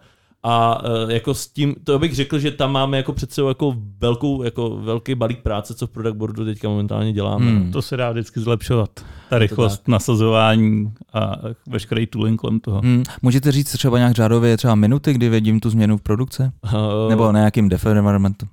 A 0.47 0.83
uh, 0.85 1.11
jako 1.11 1.35
s 1.35 1.47
tím, 1.47 1.75
to 1.85 1.99
bych 1.99 2.15
řekl, 2.15 2.39
že 2.39 2.51
tam 2.51 2.73
máme 2.73 2.97
jako 2.97 3.13
před 3.13 3.33
sebou 3.33 3.49
jako 3.49 3.77
velkou, 3.99 4.43
jako 4.43 4.77
velký 4.77 5.15
balík 5.15 5.43
práce, 5.43 5.75
co 5.75 5.87
v 5.87 5.91
product 5.91 6.17
boardu 6.17 6.45
teďka 6.45 6.69
momentálně 6.69 7.13
děláme. 7.13 7.51
Hmm. 7.51 7.73
To 7.73 7.83
se 7.83 7.97
dá 7.97 8.11
vždycky 8.11 8.41
zlepšovat. 8.41 8.91
Ta 9.31 9.39
rychlost 9.39 9.89
nasazování 9.89 10.93
a 11.13 11.33
veškerý 11.67 12.07
tooling 12.07 12.41
kolem 12.41 12.61
toho. 12.61 12.81
Hmm. 12.81 13.03
Můžete 13.23 13.53
říct 13.53 13.73
třeba 13.73 13.99
nějak 13.99 14.15
řádově 14.15 14.57
třeba 14.57 14.75
minuty, 14.75 15.13
kdy 15.13 15.29
vidím 15.29 15.61
tu 15.61 15.71
změnu 15.71 15.97
v 15.97 16.03
produkce? 16.03 16.53
Uh, 16.65 17.09
Nebo 17.09 17.33
na 17.33 17.39
nějakým 17.39 17.69
dev 17.69 17.87
environmentu? 17.87 18.47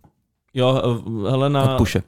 Jo, 0.54 0.82
hele 1.30 1.50
na... 1.50 1.72
Od 1.72 1.78
puše. 1.78 2.04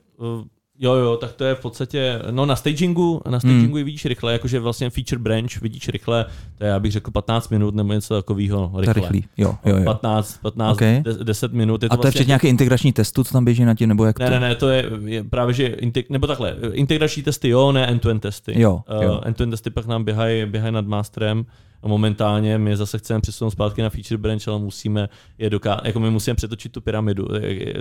Jo, 0.80 0.94
jo, 0.94 1.18
tak 1.18 1.34
to 1.34 1.44
je 1.44 1.56
v 1.56 1.60
podstatě, 1.60 2.20
no 2.32 2.46
na 2.46 2.56
stagingu, 2.56 3.22
na 3.30 3.40
stagingu 3.40 3.76
hmm. 3.76 3.86
vidíš 3.86 4.06
rychle, 4.06 4.34
jakože 4.34 4.60
vlastně 4.60 4.90
feature 4.90 5.20
branch 5.20 5.62
vidíš 5.62 5.88
rychle, 5.88 6.26
to 6.58 6.64
je, 6.64 6.70
já 6.70 6.80
bych 6.80 6.92
řekl 6.92 7.12
15 7.12 7.50
minut 7.50 7.76
nebo 7.76 7.94
něco 7.94 8.16
takového 8.16 8.72
rychle. 8.78 8.94
rychlý, 8.94 9.26
jo, 9.38 9.56
jo, 9.66 9.78
jo. 9.78 9.84
15, 9.84 10.38
15, 10.42 10.74
okay. 10.74 11.04
10 11.24 11.54
minut. 11.54 11.84
Je 11.84 11.90
to 11.90 11.94
A 11.94 11.98
to 11.98 12.02
vlastně, 12.02 12.08
je 12.08 12.12
včetně 12.12 12.30
nějaké 12.30 12.48
integrační 12.48 12.94
testu, 12.94 13.24
co 13.24 13.34
tam 13.34 13.46
běží 13.46 13.66
na 13.66 13.76
tím, 13.76 13.90
nebo 13.90 14.06
jak 14.06 14.20
ne, 14.20 14.26
to? 14.26 14.32
Ne, 14.32 14.40
ne, 14.40 14.56
to 14.56 14.70
je, 14.70 14.86
je 15.06 15.24
právě, 15.24 15.54
že, 15.54 15.68
integ, 15.68 16.10
nebo 16.10 16.28
takhle, 16.28 16.56
integrační 16.72 17.24
testy 17.24 17.50
jo, 17.50 17.72
ne 17.72 17.88
end-to-end 17.88 18.22
testy. 18.22 18.62
Jo, 18.62 18.82
jo. 19.02 19.14
Uh, 19.14 19.28
end-to-end 19.28 19.52
testy 19.52 19.70
pak 19.70 19.86
nám 19.86 20.04
běhají 20.04 20.46
běhaj 20.46 20.72
nad 20.72 20.88
masterem, 20.88 21.46
momentálně 21.88 22.58
my 22.58 22.78
zase 22.78 22.98
chceme 22.98 23.22
přesunout 23.22 23.52
zpátky 23.52 23.82
na 23.82 23.90
feature 23.90 24.18
branch, 24.18 24.48
ale 24.48 24.60
musíme 24.60 25.10
je 25.38 25.50
doká- 25.50 25.82
jako 25.84 26.00
my 26.00 26.12
musíme 26.12 26.36
přetočit 26.36 26.72
tu 26.72 26.82
pyramidu, 26.82 27.28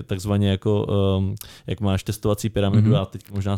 takzvaně 0.07 0.51
jako, 0.51 0.87
um, 1.19 1.35
jak 1.67 1.81
máš 1.81 2.03
testovací 2.03 2.49
pyramidu 2.49 2.91
mm-hmm. 2.91 3.03
a 3.03 3.05
teď 3.05 3.23
možná 3.31 3.57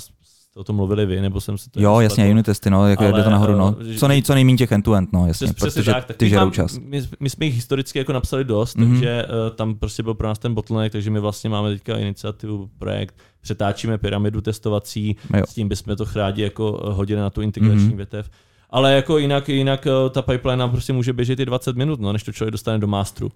o 0.57 0.65
tom 0.65 0.77
mluvili 0.77 1.07
vy, 1.07 1.21
nebo 1.21 1.41
jsem 1.41 1.59
si 1.59 1.71
to... 1.71 1.81
Jo, 1.81 2.01
jasně, 2.01 2.31
unit 2.31 2.47
testy, 2.47 2.71
no, 2.71 2.89
jako 2.89 3.05
jde 3.05 3.23
to 3.23 3.31
nahoru, 3.31 3.57
no. 3.57 3.77
Eh, 3.91 3.99
co, 3.99 4.09
nej, 4.09 4.23
co 4.23 4.35
nejméně 4.35 4.59
těch 4.59 4.73
end-to-end, 4.73 5.13
no, 5.13 5.27
jasně, 5.27 5.53
protože 5.61 5.93
tak, 5.93 6.05
tak 6.05 6.17
ty 6.17 6.29
žerou 6.29 6.51
čas. 6.51 6.79
My, 6.79 7.03
my, 7.21 7.31
jsme 7.31 7.47
jich 7.47 7.55
historicky 7.55 7.99
jako 7.99 8.13
napsali 8.13 8.45
dost, 8.45 8.77
mm-hmm. 8.77 8.91
takže 8.91 9.25
uh, 9.25 9.57
tam 9.57 9.75
prostě 9.75 10.03
byl 10.03 10.15
pro 10.15 10.29
nás 10.29 10.39
ten 10.39 10.55
bottleneck, 10.55 10.93
takže 10.93 11.11
my 11.11 11.21
vlastně 11.21 11.51
máme 11.51 11.71
teďka 11.73 11.97
iniciativu, 11.97 12.71
projekt, 12.79 13.15
přetáčíme 13.41 13.99
pyramidu 13.99 14.41
testovací, 14.41 15.17
jo. 15.37 15.43
s 15.49 15.55
tím 15.55 15.69
bychom 15.69 15.97
to 15.97 16.05
rádi 16.15 16.43
jako 16.43 16.81
hodili 16.93 17.21
na 17.21 17.31
tu 17.31 17.41
integrační 17.41 17.91
mm-hmm. 17.91 17.97
větev 17.97 18.31
ale 18.75 18.95
jako 18.95 19.19
jinak, 19.19 19.49
jinak 19.49 19.87
eh, 19.87 20.11
ta 20.11 20.23
pipeline 20.23 20.57
nám 20.57 20.71
prostě 20.71 20.93
může 20.93 21.13
běžet 21.13 21.41
i 21.41 21.47
20 21.47 21.77
minut, 21.77 22.01
no, 22.01 22.13
než 22.13 22.23
to 22.23 22.33
člověk 22.33 22.53
dostane 22.53 22.79
do 22.79 22.87
masteru. 22.87 23.31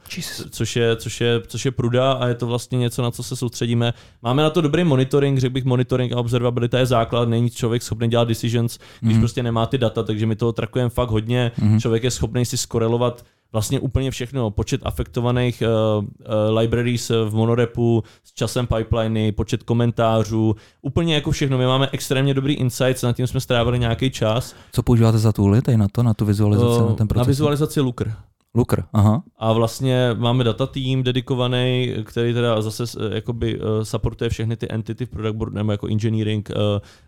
Což 0.51 0.76
je, 0.76 0.97
což, 0.97 1.20
je, 1.20 1.41
což 1.47 1.64
je 1.64 1.70
pruda 1.70 2.12
a 2.12 2.26
je 2.26 2.34
to 2.34 2.47
vlastně 2.47 2.78
něco, 2.78 3.03
na 3.03 3.11
co 3.11 3.22
se 3.22 3.36
soustředíme. 3.36 3.95
Máme 4.22 4.43
na 4.43 4.51
to 4.51 4.61
dobrý 4.61 4.84
monitoring, 4.84 5.39
řekl 5.39 5.53
bych, 5.53 5.64
monitoring 5.64 6.12
a 6.12 6.16
observability 6.16 6.76
je 6.76 6.86
základ, 6.86 7.28
není 7.28 7.51
člověk 7.51 7.82
schopný 7.82 8.09
dělat 8.09 8.28
decisions, 8.28 8.78
když 9.01 9.14
mm. 9.14 9.20
prostě 9.20 9.43
nemá 9.43 9.66
ty 9.66 9.78
data, 9.78 10.03
takže 10.03 10.26
my 10.26 10.36
toho 10.36 10.53
trakujeme 10.53 10.91
fakt 10.91 11.11
hodně. 11.11 11.53
Mm. 11.59 11.80
Člověk 11.80 12.05
je 12.05 12.11
schopný 12.11 12.45
si 12.45 12.57
skorelovat 12.57 13.24
vlastně 13.53 13.81
úplně 13.81 14.11
všechno. 14.11 14.51
Počet 14.51 14.81
afektovaných 14.85 15.63
uh, 15.63 16.05
uh, 16.05 16.59
libraries 16.59 17.11
v 17.11 17.35
monorepu, 17.35 18.03
s 18.25 18.33
časem 18.33 18.67
pipeliny, 18.67 19.33
počet 19.33 19.63
komentářů, 19.63 20.57
úplně 20.83 21.15
jako 21.15 21.31
všechno. 21.31 21.59
My 21.59 21.67
máme 21.67 21.89
extrémně 21.93 22.35
dobrý 22.35 22.55
insights, 22.55 23.03
na 23.03 23.13
tím 23.13 23.27
jsme 23.27 23.41
strávili 23.41 23.79
nějaký 23.79 24.11
čas. 24.11 24.55
Co 24.73 24.83
používáte 24.83 25.19
za 25.19 25.33
tooly 25.33 25.63
tady 25.63 25.77
na 25.77 25.87
to, 25.93 26.03
na 26.03 26.15
tu 26.15 26.25
vizualizaci, 26.25 26.81
uh, 26.83 26.89
na 26.89 26.95
ten 26.95 27.09
proces? 27.09 27.27
Na 27.27 27.31
vizualizaci 27.31 27.81
Looker. 27.81 28.15
Looker, 28.55 28.85
aha. 28.93 29.23
A 29.39 29.53
vlastně 29.53 30.11
máme 30.19 30.45
data 30.45 30.67
tým 30.67 31.03
dedikovaný, 31.03 31.95
který 32.05 32.35
teda 32.35 32.63
zase 32.63 32.85
jakoby 33.15 33.61
supportuje 33.83 34.31
všechny 34.31 34.57
ty 34.57 34.67
entity 34.71 35.07
v 35.07 35.09
product 35.09 35.37
board, 35.37 35.55
nebo 35.55 35.73
jako 35.73 35.87
engineering, 35.87 36.51
uh, 36.51 36.57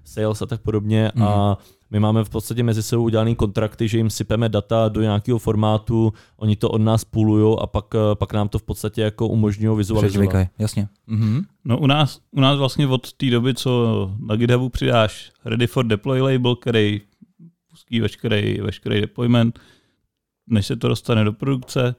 sales 0.04 0.42
a 0.42 0.46
tak 0.46 0.60
podobně. 0.60 1.12
Mm. 1.14 1.22
A 1.22 1.58
my 1.90 2.00
máme 2.00 2.24
v 2.24 2.30
podstatě 2.30 2.62
mezi 2.62 2.82
sebou 2.82 3.02
udělané 3.02 3.34
kontrakty, 3.34 3.88
že 3.88 3.98
jim 3.98 4.10
sypeme 4.10 4.48
data 4.48 4.88
do 4.88 5.00
nějakého 5.00 5.38
formátu, 5.38 6.12
oni 6.36 6.56
to 6.56 6.68
od 6.68 6.80
nás 6.80 7.04
půlují 7.04 7.56
a 7.60 7.66
pak, 7.66 7.84
eh, 7.94 8.14
pak 8.14 8.32
nám 8.32 8.48
to 8.48 8.58
v 8.58 8.62
podstatě 8.62 9.02
jako 9.02 9.28
umožňují 9.28 9.76
vizualizovat. 9.76 10.12
Přečvíkaj, 10.12 10.48
jasně. 10.58 10.88
Mhm. 11.06 11.42
No 11.64 11.78
u 11.78 11.86
nás, 11.86 12.20
u 12.30 12.40
nás 12.40 12.58
vlastně 12.58 12.86
od 12.86 13.12
té 13.12 13.30
doby, 13.30 13.54
co 13.54 14.12
na 14.26 14.36
GitHubu 14.36 14.68
přidáš 14.68 15.32
ready 15.44 15.66
for 15.66 15.86
deploy 15.86 16.20
label, 16.20 16.56
který 16.56 17.00
pustí 17.70 18.00
veškerý, 18.00 18.60
veškerý 18.60 19.00
deployment, 19.00 19.60
než 20.46 20.66
se 20.66 20.76
to 20.76 20.88
dostane 20.88 21.24
do 21.24 21.32
produkce, 21.32 21.94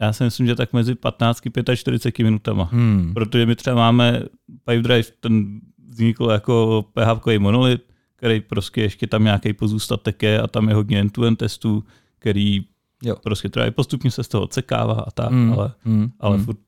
já 0.00 0.12
si 0.12 0.24
myslím, 0.24 0.46
že 0.46 0.54
tak 0.54 0.72
mezi 0.72 0.94
15 0.94 1.42
a 1.68 1.76
45 1.76 2.24
minutama. 2.24 2.68
Hmm. 2.72 3.14
Protože 3.14 3.46
my 3.46 3.56
třeba 3.56 3.76
máme 3.76 4.22
Pipedrive, 4.64 5.08
ten 5.20 5.60
vznikl 5.88 6.30
jako 6.30 6.84
PHP 6.92 7.38
monolit, 7.38 7.85
který 8.16 8.40
prostě 8.40 8.82
ještě 8.82 9.06
tam 9.06 9.24
nějaký 9.24 9.52
pozůstatek 9.52 10.22
je 10.22 10.40
a 10.40 10.46
tam 10.46 10.68
je 10.68 10.74
hodně 10.74 11.00
end-to-end 11.00 11.38
testů, 11.38 11.84
který 12.18 12.64
jo. 13.02 13.16
prostě 13.22 13.48
trvají 13.48 13.70
postupně 13.70 14.10
se 14.10 14.22
z 14.22 14.28
toho 14.28 14.44
odsekává 14.44 14.94
a 14.94 15.10
tak, 15.10 15.30
mm, 15.30 15.52
ale, 15.52 15.72
mm, 15.84 16.10
ale 16.20 16.36
mm. 16.36 16.44
furt 16.44 16.58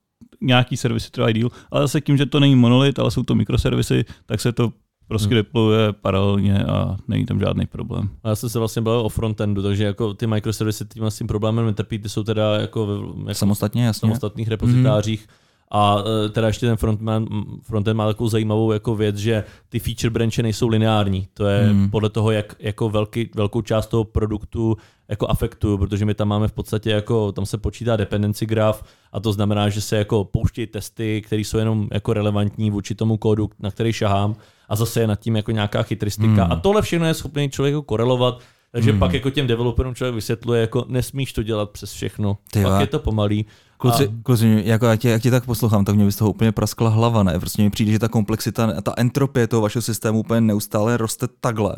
nějaký 0.40 0.76
servisy 0.76 1.11
trvají 1.11 1.34
díl. 1.34 1.51
Ale 1.70 1.82
zase 1.82 2.01
tím, 2.01 2.16
že 2.16 2.26
to 2.26 2.40
není 2.40 2.57
monolit, 2.57 2.99
ale 2.99 3.11
jsou 3.11 3.22
to 3.22 3.34
mikroservisy, 3.34 4.05
tak 4.26 4.40
se 4.40 4.53
to 4.53 4.72
prostě 5.09 5.28
hmm. 5.28 5.36
deployuje 5.36 5.92
paralelně 5.92 6.64
a 6.64 6.96
není 7.09 7.26
tam 7.26 7.40
žádný 7.40 7.66
problém. 7.66 8.09
A 8.22 8.28
já 8.28 8.36
jsem 8.36 8.49
se 8.49 8.59
vlastně 8.59 8.82
bavil 8.82 9.01
o 9.01 9.09
frontendu, 9.09 9.62
takže 9.62 9.84
jako 9.84 10.14
ty 10.14 10.26
microservisy 10.26 10.84
tím, 10.84 11.05
s 11.05 11.18
tím 11.18 11.26
problémem 11.26 11.66
netrpí, 11.66 11.99
ty 11.99 12.09
jsou 12.09 12.22
teda 12.22 12.57
jako, 12.57 12.86
ve, 12.86 12.94
jako 13.20 13.34
samostatně, 13.34 13.84
jasně. 13.84 14.01
samostatných 14.01 14.49
repozitářích. 14.49 15.20
Hmm 15.20 15.47
a 15.71 15.97
e, 16.27 16.29
teda 16.29 16.47
ještě 16.47 16.66
ten 16.66 16.77
frontman, 16.77 17.27
frontend 17.62 17.97
má 17.97 18.07
takovou 18.07 18.29
zajímavou 18.29 18.73
jako 18.73 18.97
věc, 18.97 19.16
že 19.16 19.45
ty 19.69 19.79
feature 19.79 20.11
branche 20.11 20.43
nejsou 20.43 20.69
lineární. 20.69 21.29
To 21.35 21.47
je 21.47 21.64
hmm. 21.64 21.91
podle 21.91 22.11
toho, 22.11 22.31
jak 22.31 22.57
jako 22.59 22.89
velký, 22.91 23.31
velkou 23.35 23.62
část 23.62 23.87
toho 23.87 24.05
produktu 24.05 24.77
jako 25.09 25.31
afektuju, 25.31 25.79
protože 25.79 26.05
my 26.05 26.14
tam 26.14 26.29
máme 26.29 26.49
v 26.49 26.53
podstatě 26.53 26.91
jako, 26.91 27.33
tam 27.33 27.47
se 27.47 27.59
počítá 27.59 27.97
dependency 27.97 28.47
graph 28.47 28.85
a 29.12 29.21
to 29.21 29.33
znamená, 29.33 29.69
že 29.69 29.81
se 29.81 29.97
jako 29.97 30.25
pouštějí 30.25 30.66
testy, 30.66 31.23
které 31.23 31.43
jsou 31.43 31.59
jenom 31.59 31.89
jako 31.93 32.12
relevantní 32.12 32.71
vůči 32.71 32.95
tomu 32.95 33.16
kódu, 33.16 33.51
na 33.59 33.71
který 33.71 33.93
šahám 33.93 34.37
a 34.69 34.77
zase 34.77 35.01
je 35.01 35.07
nad 35.07 35.21
tím 35.21 35.37
jako 35.37 35.51
nějaká 35.51 35.83
chytristika. 35.83 36.45
Hmm. 36.45 36.53
A 36.53 36.57
tohle 36.57 36.83
všechno 36.83 37.07
je 37.07 37.14
schopný 37.14 37.51
člověk 37.51 37.73
jako 37.73 37.83
korelovat 37.83 38.41
takže 38.73 38.91
hmm. 38.91 39.01
pak 39.01 39.12
jako 39.12 39.31
těm 39.31 39.47
developerům 39.47 39.95
člověk 39.95 40.14
vysvětluje, 40.14 40.61
jako 40.61 40.85
nesmíš 40.89 41.33
to 41.33 41.43
dělat 41.43 41.71
přes 41.71 41.93
všechno. 41.93 42.39
Ty 42.53 42.62
pak 42.62 42.81
je 42.81 42.87
to 42.87 42.99
pomalý. 42.99 43.47
Kluci, 43.77 44.09
a... 44.09 44.23
kluci 44.23 44.62
jako 44.64 44.87
jak 44.87 45.01
tě, 45.01 45.09
jak 45.09 45.23
tě 45.23 45.31
tak 45.31 45.45
poslouchám, 45.45 45.85
tak 45.85 45.97
mě 45.97 46.05
by 46.05 46.12
z 46.12 46.16
toho 46.16 46.31
úplně 46.31 46.53
praskla 46.53 46.91
hlava, 46.91 47.23
ne? 47.23 47.39
Prostě 47.39 47.62
mi 47.62 47.71
přijde, 47.71 47.93
že 47.93 47.99
ta 47.99 48.09
komplexita, 48.09 48.81
ta 48.81 48.95
entropie 48.97 49.47
toho 49.47 49.62
vašeho 49.62 49.83
systému 49.83 50.21
úplně 50.21 50.41
neustále 50.41 50.97
roste 50.97 51.27
takhle. 51.41 51.77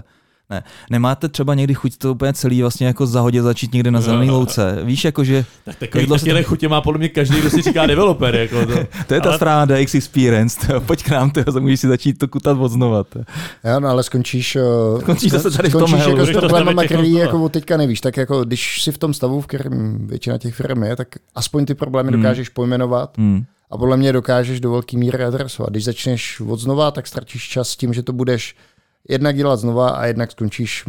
Ne. 0.51 0.63
Nemáte 0.91 1.29
třeba 1.29 1.55
někdy 1.55 1.75
chuť 1.75 1.97
to 1.97 2.13
úplně 2.13 2.33
celý 2.33 2.61
vlastně 2.61 2.87
jako 2.87 3.07
zahodit 3.07 3.43
začít 3.43 3.75
někde 3.75 3.91
na 3.91 4.01
zelený 4.01 4.31
louce? 4.31 4.79
Víš, 4.85 5.05
jako 5.05 5.25
že... 5.25 5.45
Tak 5.65 5.77
takový 5.77 6.07
taky 6.07 6.43
chutě 6.43 6.69
má 6.69 6.81
podle 6.81 6.99
mě 6.99 7.09
každý, 7.09 7.41
kdo 7.41 7.51
si 7.51 7.63
říká 7.63 7.87
developer. 7.87 8.35
Jako 8.35 8.67
to. 8.67 8.73
to 9.07 9.15
je 9.15 9.21
ta 9.21 9.29
ale... 9.29 9.37
strana 9.37 9.65
DX 9.65 9.95
Experience. 9.95 10.67
To. 10.67 10.81
Pojď 10.81 11.03
k 11.03 11.09
nám, 11.09 11.31
to, 11.31 11.61
můžeš 11.61 11.81
si 11.81 11.89
začít 11.89 12.19
to 12.19 12.29
kutat 12.29 12.59
od 12.61 12.69
znova. 12.69 13.05
To. 13.05 13.19
Jo, 13.65 13.81
no 13.81 13.89
ale 13.89 14.03
skončíš... 14.03 14.57
Uh, 14.57 15.01
skončíš 15.01 15.33
zase 15.33 15.51
tady 15.51 15.69
v 15.69 15.73
tom 15.73 15.89
skončíš 15.89 16.07
jako 16.07 16.27
s 16.27 16.31
problémama, 16.31 16.85
který 16.85 17.13
jako 17.13 17.49
teďka 17.49 17.77
nevíš. 17.77 18.01
Tak 18.01 18.17
jako 18.17 18.45
když 18.45 18.83
si 18.83 18.93
v 18.93 18.99
tom 18.99 19.15
stavu, 19.15 19.41
v 19.41 19.47
kterém 19.47 20.07
většina 20.07 20.39
těch 20.39 20.55
firm 20.55 20.83
je, 20.83 20.97
tak 20.97 21.09
aspoň 21.35 21.67
ty 21.67 21.75
problémy 21.75 22.13
hmm. 22.13 22.23
dokážeš 22.23 22.49
pojmenovat. 22.49 23.19
Hmm. 23.19 23.45
A 23.71 23.79
podle 23.79 23.97
mě 23.97 24.13
dokážeš 24.13 24.61
do 24.61 24.71
velké 24.71 24.97
míry 24.97 25.25
adresovat. 25.25 25.71
Když 25.71 25.85
začneš 25.85 26.41
od 26.41 26.61
znova, 26.61 26.91
tak 26.91 27.07
ztratíš 27.07 27.49
čas 27.49 27.69
s 27.69 27.77
tím, 27.77 27.95
že 27.95 28.03
to 28.03 28.13
budeš 28.13 28.57
jednak 29.09 29.37
dělat 29.37 29.57
znova 29.57 29.91
a 29.91 30.07
jednak 30.07 30.31
skončíš 30.31 30.85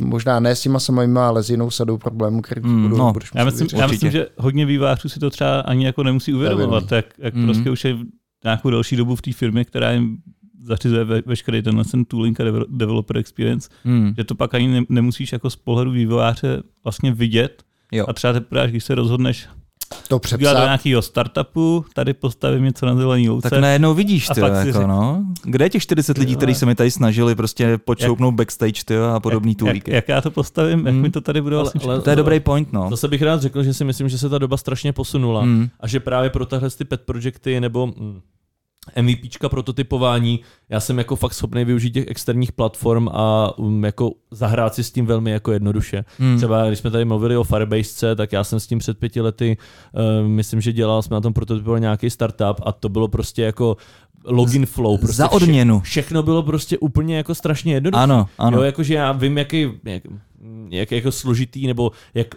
možná 0.00 0.40
ne 0.40 0.56
s 0.56 0.60
těma 0.60 0.80
samými, 0.80 1.18
ale 1.18 1.42
s 1.42 1.50
jinou 1.50 1.70
sadou 1.70 1.98
problémů, 1.98 2.42
který 2.42 2.60
mm, 2.60 2.82
budou, 2.82 2.96
no, 2.96 3.12
budeš 3.12 3.30
já 3.34 3.44
myslím, 3.44 3.68
já 3.76 3.86
myslím, 3.86 4.10
že 4.10 4.26
hodně 4.36 4.66
vývářů 4.66 5.08
si 5.08 5.20
to 5.20 5.30
třeba 5.30 5.60
ani 5.60 5.84
jako 5.86 6.02
nemusí 6.02 6.34
uvědomovat, 6.34 6.92
jak, 6.92 7.06
jak 7.18 7.34
mm. 7.34 7.44
prostě 7.44 7.70
už 7.70 7.84
je 7.84 7.96
nějakou 8.44 8.70
další 8.70 8.96
dobu 8.96 9.16
v 9.16 9.22
té 9.22 9.32
firmě, 9.32 9.64
která 9.64 9.92
jim 9.92 10.18
zařizuje 10.62 11.04
ve, 11.04 11.22
veškerý 11.26 11.62
tenhle 11.62 11.84
ten 11.84 12.04
tooling 12.04 12.40
a 12.40 12.44
developer 12.68 13.16
experience, 13.16 13.68
mm. 13.84 14.14
že 14.16 14.24
to 14.24 14.34
pak 14.34 14.54
ani 14.54 14.68
ne, 14.68 14.82
nemusíš 14.88 15.32
jako 15.32 15.50
z 15.50 15.56
pohledu 15.56 15.90
vývojáře 15.90 16.62
vlastně 16.84 17.12
vidět 17.12 17.62
jo. 17.92 18.04
a 18.08 18.12
třeba 18.12 18.32
teprve, 18.32 18.68
když 18.68 18.84
se 18.84 18.94
rozhodneš 18.94 19.48
to 20.08 20.18
přepsat. 20.18 20.56
do 20.56 20.62
nějakého 20.62 21.02
startupu, 21.02 21.84
tady 21.94 22.14
postavím 22.14 22.64
něco 22.64 22.86
na 22.86 22.96
zelený 22.96 23.28
louce. 23.28 23.50
Tak 23.50 23.60
najednou 23.60 23.94
vidíš, 23.94 24.28
ty, 24.34 24.40
jako, 24.40 24.78
si... 24.80 24.86
no. 24.86 25.24
Kde 25.44 25.64
je 25.64 25.70
těch 25.70 25.82
40 25.82 26.18
lidí, 26.18 26.36
kteří 26.36 26.54
se 26.54 26.66
mi 26.66 26.74
tady 26.74 26.90
snažili 26.90 27.34
prostě 27.34 27.78
počoupnout 27.78 28.32
jak, 28.32 28.36
backstage 28.36 28.84
ty, 28.84 28.98
a 28.98 29.20
podobný 29.20 29.54
toolíky? 29.54 29.90
Jak, 29.90 29.94
jak, 29.94 30.08
já 30.08 30.20
to 30.20 30.30
postavím, 30.30 30.78
mm. 30.78 30.86
jak 30.86 30.94
mi 30.94 31.10
to 31.10 31.20
tady 31.20 31.40
bude 31.40 31.56
vlastně 31.56 31.80
ale, 31.84 31.94
ale, 31.94 32.02
To 32.02 32.10
je 32.10 32.16
dobrý 32.16 32.40
point, 32.40 32.72
no. 32.72 32.90
Zase 32.90 33.08
bych 33.08 33.22
rád 33.22 33.42
řekl, 33.42 33.62
že 33.62 33.74
si 33.74 33.84
myslím, 33.84 34.08
že 34.08 34.18
se 34.18 34.28
ta 34.28 34.38
doba 34.38 34.56
strašně 34.56 34.92
posunula 34.92 35.44
mm. 35.44 35.68
a 35.80 35.86
že 35.86 36.00
právě 36.00 36.30
pro 36.30 36.46
tahle 36.46 36.70
ty 36.70 36.84
pet 36.84 37.00
projecty 37.00 37.60
nebo 37.60 37.86
mm, 37.86 38.20
MVPčka 39.02 39.48
prototypování, 39.48 40.40
já 40.68 40.80
jsem 40.80 40.98
jako 40.98 41.16
fakt 41.16 41.34
schopný 41.34 41.64
využít 41.64 41.90
těch 41.90 42.06
externích 42.08 42.52
platform 42.52 43.08
a 43.08 43.58
um, 43.58 43.84
jako 43.84 44.12
zahrát 44.30 44.74
si 44.74 44.84
s 44.84 44.90
tím 44.90 45.06
velmi 45.06 45.30
jako 45.30 45.52
jednoduše. 45.52 46.04
Hmm. 46.18 46.36
Třeba 46.36 46.66
když 46.66 46.78
jsme 46.78 46.90
tady 46.90 47.04
mluvili 47.04 47.36
o 47.36 47.44
Firebase, 47.44 48.16
tak 48.16 48.32
já 48.32 48.44
jsem 48.44 48.60
s 48.60 48.66
tím 48.66 48.78
před 48.78 48.98
pěti 48.98 49.20
lety, 49.20 49.56
uh, 49.92 50.28
myslím, 50.28 50.60
že 50.60 50.72
dělal, 50.72 51.02
jsme 51.02 51.14
na 51.14 51.20
tom 51.20 51.32
prototypovali 51.32 51.80
nějaký 51.80 52.10
startup 52.10 52.60
a 52.62 52.72
to 52.72 52.88
bylo 52.88 53.08
prostě 53.08 53.42
jako 53.42 53.76
login 54.24 54.66
flow. 54.66 54.98
Prostě 54.98 55.16
Za 55.16 55.32
odměnu. 55.32 55.80
Vše, 55.80 55.90
všechno 55.90 56.22
bylo 56.22 56.42
prostě 56.42 56.78
úplně 56.78 57.16
jako 57.16 57.34
strašně 57.34 57.74
jednoduché. 57.74 58.02
Ano, 58.02 58.26
ano. 58.38 58.58
Jo, 58.58 58.64
jakože 58.64 58.94
já 58.94 59.12
vím, 59.12 59.38
jaký, 59.38 59.68
jak, 59.84 60.02
jak 60.70 60.92
jako 60.92 61.12
složitý, 61.12 61.66
nebo 61.66 61.92
jak 62.14 62.34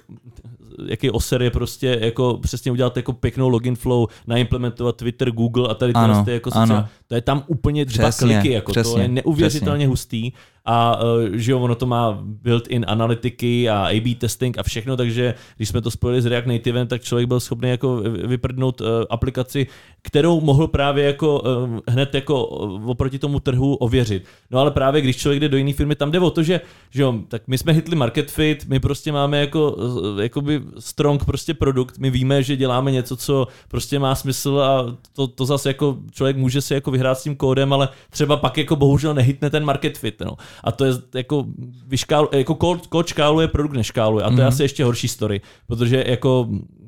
jaký 0.88 1.12
oser 1.12 1.42
je 1.42 1.52
prostě 1.52 2.00
jako 2.02 2.40
přesně 2.42 2.72
udělat 2.72 2.98
jako 2.98 3.14
pěknou 3.14 3.50
login 3.50 3.76
flow, 3.76 4.08
naimplementovat 4.28 4.96
Twitter, 4.96 5.32
Google 5.32 5.68
a 5.70 5.74
tady 5.74 5.94
tyhle 5.94 6.24
jako 6.28 6.50
ano. 6.54 6.88
To 7.08 7.16
je 7.16 7.22
tam 7.22 7.44
úplně 7.48 7.86
dva 7.86 8.10
přesně, 8.10 8.34
kliky, 8.40 8.54
jako 8.54 8.72
přesně, 8.72 8.94
to 8.94 9.00
je 9.00 9.08
neuvěřitelně 9.08 9.78
přesně. 9.78 9.88
hustý 9.88 10.32
a 10.66 11.04
uh, 11.04 11.30
že 11.34 11.52
jo, 11.52 11.60
ono 11.60 11.76
to 11.76 11.86
má 11.86 12.20
built-in 12.22 12.86
analytiky 12.88 13.70
a 13.70 13.88
A-B 13.88 14.16
testing 14.16 14.58
a 14.58 14.64
všechno, 14.64 14.98
takže 14.98 15.34
když 15.58 15.70
jsme 15.70 15.82
to 15.82 15.92
spojili 15.92 16.22
s 16.22 16.26
React 16.26 16.48
Nativem, 16.48 16.88
tak 16.88 17.02
člověk 17.02 17.28
byl 17.28 17.40
schopný 17.40 17.70
jako 17.70 17.96
vyprdnout 18.28 18.82
uh, 18.82 18.88
aplikaci, 19.10 19.68
kterou 20.02 20.42
mohl 20.42 20.68
právě 20.68 21.06
jako 21.06 21.40
uh, 21.40 21.80
hned 21.88 22.14
jako 22.14 22.46
oproti 22.86 23.20
tomu 23.20 23.40
trhu 23.40 23.76
ověřit. 23.76 24.24
No 24.52 24.60
ale 24.60 24.72
právě 24.72 25.02
když 25.02 25.18
člověk 25.18 25.42
jde 25.42 25.50
do 25.50 25.58
jiné 25.58 25.74
firmy, 25.74 25.96
tam 25.96 26.12
jde 26.12 26.20
o 26.20 26.30
to, 26.30 26.44
že, 26.44 26.62
že 26.90 27.02
jo, 27.02 27.20
tak 27.28 27.48
my 27.48 27.58
jsme 27.58 27.72
hitli 27.72 27.96
market 27.96 28.32
fit, 28.32 28.66
my 28.68 28.80
prostě 28.80 29.12
máme 29.12 29.40
jako 29.40 29.78
jakoby 30.22 30.62
strong 30.80 31.26
prostě 31.26 31.54
produkt, 31.54 31.98
my 31.98 32.10
víme, 32.10 32.44
že 32.44 32.58
děláme 32.58 32.92
něco, 32.92 33.18
co 33.18 33.48
prostě 33.68 34.00
má 34.00 34.16
smysl 34.16 34.60
a 34.60 34.98
to, 35.14 35.28
to 35.28 35.46
zase 35.46 35.70
jako 35.70 35.98
člověk 36.12 36.38
může 36.38 36.62
si 36.62 36.74
jako 36.74 36.92
vyhrát 36.92 37.20
s 37.20 37.24
tím 37.24 37.36
kódem, 37.36 37.74
ale 37.74 37.90
třeba 38.10 38.38
pak 38.38 38.58
jako 38.58 38.76
bohužel 38.76 39.14
nehytne 39.14 39.50
ten 39.50 39.66
market 39.66 39.98
fit, 39.98 40.20
no. 40.26 40.38
A 40.64 40.72
to 40.72 40.86
je 40.86 40.94
jako, 41.16 41.46
vyškál, 41.88 42.30
jako 42.32 42.56
kód, 42.90 43.08
škáluje, 43.08 43.48
produkt 43.48 43.74
neškáluje 43.74 44.24
a 44.24 44.30
to 44.30 44.34
mm-hmm. 44.34 44.38
je 44.38 44.44
mhm. 44.44 44.54
asi 44.54 44.64
ještě 44.64 44.84
horší 44.84 45.08
story, 45.08 45.42
protože 45.68 46.04
jako 46.08 46.48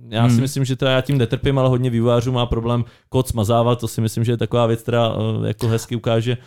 já 0.09 0.27
si 0.27 0.33
hmm. 0.33 0.41
myslím, 0.41 0.65
že 0.65 0.75
teda 0.75 0.91
já 0.91 1.01
tím 1.01 1.17
netrpím, 1.17 1.59
ale 1.59 1.69
hodně 1.69 1.89
vývářů 1.89 2.31
má 2.31 2.45
problém 2.45 2.85
kód 3.09 3.27
smazávat, 3.27 3.79
to 3.79 3.87
si 3.87 4.01
myslím, 4.01 4.23
že 4.23 4.31
je 4.31 4.37
taková 4.37 4.65
věc, 4.65 4.81
která 4.81 5.09
eh, 5.09 5.47
jako 5.47 5.67
hezky 5.67 5.95
ukáže, 5.95 6.37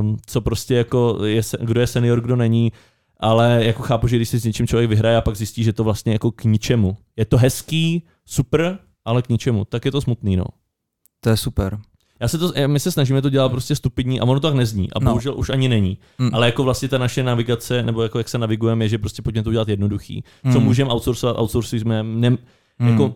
um, 0.00 0.16
co 0.26 0.40
prostě 0.40 0.74
jako 0.74 1.18
je, 1.24 1.42
kdo 1.60 1.80
je 1.80 1.86
senior, 1.86 2.20
kdo 2.20 2.36
není, 2.36 2.72
ale 3.20 3.64
jako 3.64 3.82
chápu, 3.82 4.06
že 4.06 4.16
když 4.16 4.28
si 4.28 4.40
s 4.40 4.44
něčím 4.44 4.66
člověk 4.66 4.90
vyhraje 4.90 5.16
a 5.16 5.20
pak 5.20 5.36
zjistí, 5.36 5.64
že 5.64 5.72
to 5.72 5.84
vlastně 5.84 6.12
jako 6.12 6.30
k 6.30 6.44
ničemu. 6.44 6.96
Je 7.16 7.24
to 7.24 7.36
hezký, 7.36 8.06
super, 8.26 8.78
ale 9.04 9.22
k 9.22 9.28
ničemu, 9.28 9.64
tak 9.64 9.84
je 9.84 9.92
to 9.92 10.00
smutný, 10.00 10.36
no. 10.36 10.44
To 11.20 11.30
je 11.30 11.36
super. 11.36 11.78
Já 12.24 12.28
se 12.28 12.38
to, 12.38 12.52
my 12.66 12.80
se 12.80 12.90
snažíme 12.90 13.22
to 13.22 13.30
dělat 13.30 13.48
prostě 13.48 13.76
stupidní 13.76 14.20
a 14.20 14.22
ono 14.22 14.40
to 14.40 14.46
tak 14.46 14.54
nezní 14.54 14.92
a 14.92 14.98
no. 15.00 15.10
bohužel 15.10 15.34
už 15.36 15.50
ani 15.50 15.68
není. 15.68 15.98
Mm. 16.18 16.30
Ale 16.32 16.46
jako 16.46 16.64
vlastně 16.64 16.88
ta 16.88 16.98
naše 16.98 17.22
navigace, 17.22 17.82
nebo 17.82 18.02
jako 18.02 18.18
jak 18.18 18.28
se 18.28 18.38
navigujeme, 18.38 18.84
je, 18.84 18.88
že 18.88 18.98
prostě 18.98 19.22
pojďme 19.22 19.42
to 19.42 19.50
udělat 19.50 19.68
jednoduchý. 19.68 20.24
Mm. 20.44 20.52
Co 20.52 20.60
můžeme 20.60 20.90
outsourcovat, 20.90 21.38
outsourcujeme. 21.38 22.02
Ne, 22.02 22.30
mm. 22.30 22.38
jako, 22.88 23.14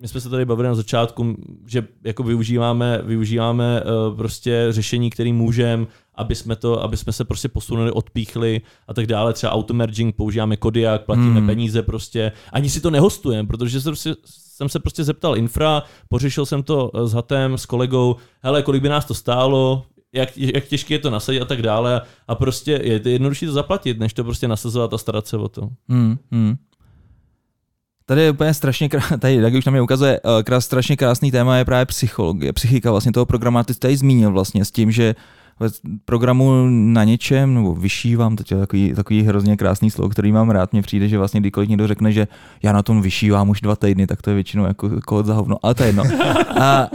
my 0.00 0.08
jsme 0.08 0.20
se 0.20 0.30
tady 0.30 0.44
bavili 0.44 0.68
na 0.68 0.74
začátku, 0.74 1.36
že 1.66 1.86
jako 2.04 2.22
využíváme, 2.22 3.00
využíváme 3.04 3.82
uh, 3.82 4.16
prostě 4.16 4.66
řešení, 4.70 5.10
který 5.10 5.32
můžeme, 5.32 5.86
aby 6.14 6.34
jsme 6.34 6.56
to, 6.56 6.82
aby 6.82 6.96
jsme 6.96 7.12
se 7.12 7.24
prostě 7.24 7.48
posunuli, 7.48 7.90
odpíchli 7.90 8.60
a 8.88 8.94
tak 8.94 9.06
dále. 9.06 9.32
Třeba 9.32 9.52
automerging, 9.52 10.16
používáme 10.16 10.56
Kodiak, 10.56 11.04
platíme 11.04 11.40
mm. 11.40 11.46
peníze 11.46 11.82
prostě. 11.82 12.32
Ani 12.52 12.70
si 12.70 12.80
to 12.80 12.90
nehostujeme, 12.90 13.48
protože 13.48 13.80
se 13.80 13.88
prostě 13.88 14.14
jsem 14.60 14.68
se 14.68 14.80
prostě 14.80 15.04
zeptal 15.04 15.36
infra, 15.36 15.82
pořešil 16.08 16.46
jsem 16.46 16.62
to 16.62 16.90
eh, 16.94 17.06
s 17.06 17.12
Hatem, 17.12 17.58
s 17.58 17.66
kolegou, 17.66 18.16
hele, 18.42 18.62
kolik 18.62 18.82
by 18.82 18.88
nás 18.88 19.04
to 19.04 19.14
stálo, 19.14 19.86
jak, 20.12 20.36
jak 20.36 20.64
těžké 20.64 20.94
je 20.94 20.98
to 20.98 21.10
nasadit 21.10 21.40
a 21.40 21.44
tak 21.44 21.62
dále. 21.62 22.00
A 22.28 22.34
prostě 22.34 22.80
je 22.82 23.00
jednodušší 23.04 23.46
to 23.46 23.52
zaplatit, 23.52 23.98
než 23.98 24.12
to 24.12 24.24
prostě 24.24 24.48
nasazovat 24.48 24.94
a 24.94 24.98
starat 24.98 25.26
se 25.26 25.36
o 25.36 25.48
to. 25.48 25.68
Hmm, 25.88 26.16
hmm. 26.30 26.56
Tady 28.06 28.22
je 28.22 28.30
úplně 28.30 28.54
strašně, 28.54 28.88
tady, 29.20 29.34
jak 29.34 29.54
už 29.54 29.64
na 29.64 29.72
mě 29.72 29.80
ukazuje, 29.80 30.20
eh, 30.24 30.42
krás, 30.42 30.64
strašně 30.64 30.96
krásný 30.96 31.30
téma 31.30 31.56
je 31.56 31.64
právě 31.64 31.86
psychologie, 31.86 32.52
psychika 32.52 32.90
vlastně 32.90 33.12
toho 33.12 33.26
programu. 33.26 33.64
Ty 33.64 33.74
tady 33.74 33.96
zmínil 33.96 34.30
vlastně 34.30 34.64
s 34.64 34.70
tím, 34.70 34.90
že 34.90 35.14
programu 36.04 36.66
na 36.70 37.04
něčem, 37.04 37.54
nebo 37.54 37.74
vyšívám, 37.74 38.36
teď 38.36 38.50
je 38.50 38.56
takový, 38.56 38.92
takový 38.94 39.22
hrozně 39.22 39.56
krásný 39.56 39.90
slovo, 39.90 40.08
který 40.08 40.32
mám 40.32 40.50
rád, 40.50 40.72
mně 40.72 40.82
přijde, 40.82 41.08
že 41.08 41.18
vlastně 41.18 41.40
kdykoliv 41.40 41.68
někdo 41.68 41.86
řekne, 41.86 42.12
že 42.12 42.28
já 42.62 42.72
na 42.72 42.82
tom 42.82 43.02
vyšívám 43.02 43.48
už 43.48 43.60
dva 43.60 43.76
týdny, 43.76 44.06
tak 44.06 44.22
to 44.22 44.30
je 44.30 44.34
většinou 44.34 44.64
jako 44.64 44.90
kód 45.06 45.26
za 45.26 45.34
hovno, 45.34 45.56
ale 45.62 45.74
to 45.74 45.82
je 45.82 45.88
jedno. 45.88 46.04
A, 46.60 46.88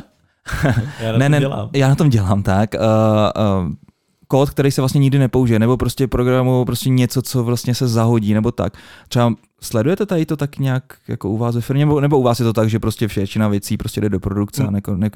já 1.01 1.11
na 1.11 1.17
ne, 1.17 1.29
ne, 1.29 1.39
dělám. 1.39 1.69
Já 1.73 1.89
na 1.89 1.95
tom 1.95 2.09
dělám, 2.09 2.43
tak. 2.43 2.73
Uh, 2.73 3.65
uh, 3.65 3.73
kód, 4.27 4.49
který 4.49 4.71
se 4.71 4.81
vlastně 4.81 4.99
nikdy 4.99 5.19
nepoužije, 5.19 5.59
nebo 5.59 5.77
prostě 5.77 6.07
programu 6.07 6.65
prostě 6.65 6.89
něco, 6.89 7.21
co 7.21 7.43
vlastně 7.43 7.75
se 7.75 7.87
zahodí, 7.87 8.33
nebo 8.33 8.51
tak. 8.51 8.73
Třeba 9.07 9.33
sledujete 9.65 10.05
tady 10.05 10.25
to 10.25 10.37
tak 10.37 10.57
nějak 10.57 10.83
jako 11.07 11.29
u 11.29 11.37
vás 11.37 11.55
ve 11.55 11.61
firmě, 11.61 11.85
nebo, 11.85 12.01
nebo 12.01 12.19
u 12.19 12.23
vás 12.23 12.39
je 12.39 12.43
to 12.43 12.53
tak, 12.53 12.69
že 12.69 12.79
prostě 12.79 13.07
většina 13.07 13.47
věcí 13.47 13.77
prostě 13.77 14.01
jde 14.01 14.09
do 14.09 14.19
produkce 14.19 14.63
a 14.63 14.71
ne, 14.71 14.81
ne, 14.95 15.09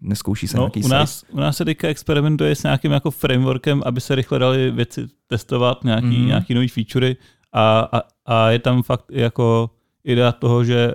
neskouší 0.00 0.48
se 0.48 0.56
no, 0.56 0.62
nějaký 0.62 0.84
u 0.84 0.88
nás, 0.88 1.24
u 1.30 1.40
nás 1.40 1.56
se 1.56 1.64
teďka 1.64 1.88
experimentuje 1.88 2.54
s 2.54 2.62
nějakým 2.62 2.92
jako 2.92 3.10
frameworkem, 3.10 3.82
aby 3.86 4.00
se 4.00 4.14
rychle 4.14 4.38
dali 4.38 4.70
věci 4.70 5.06
testovat, 5.26 5.84
nějaký, 5.84 6.18
mm. 6.18 6.26
nějaký 6.26 6.54
nový 6.54 6.68
featurey 6.68 7.16
a, 7.52 7.88
a, 7.92 8.02
a, 8.26 8.50
je 8.50 8.58
tam 8.58 8.82
fakt 8.82 9.04
jako 9.10 9.70
idea 10.04 10.32
toho, 10.32 10.64
že 10.64 10.92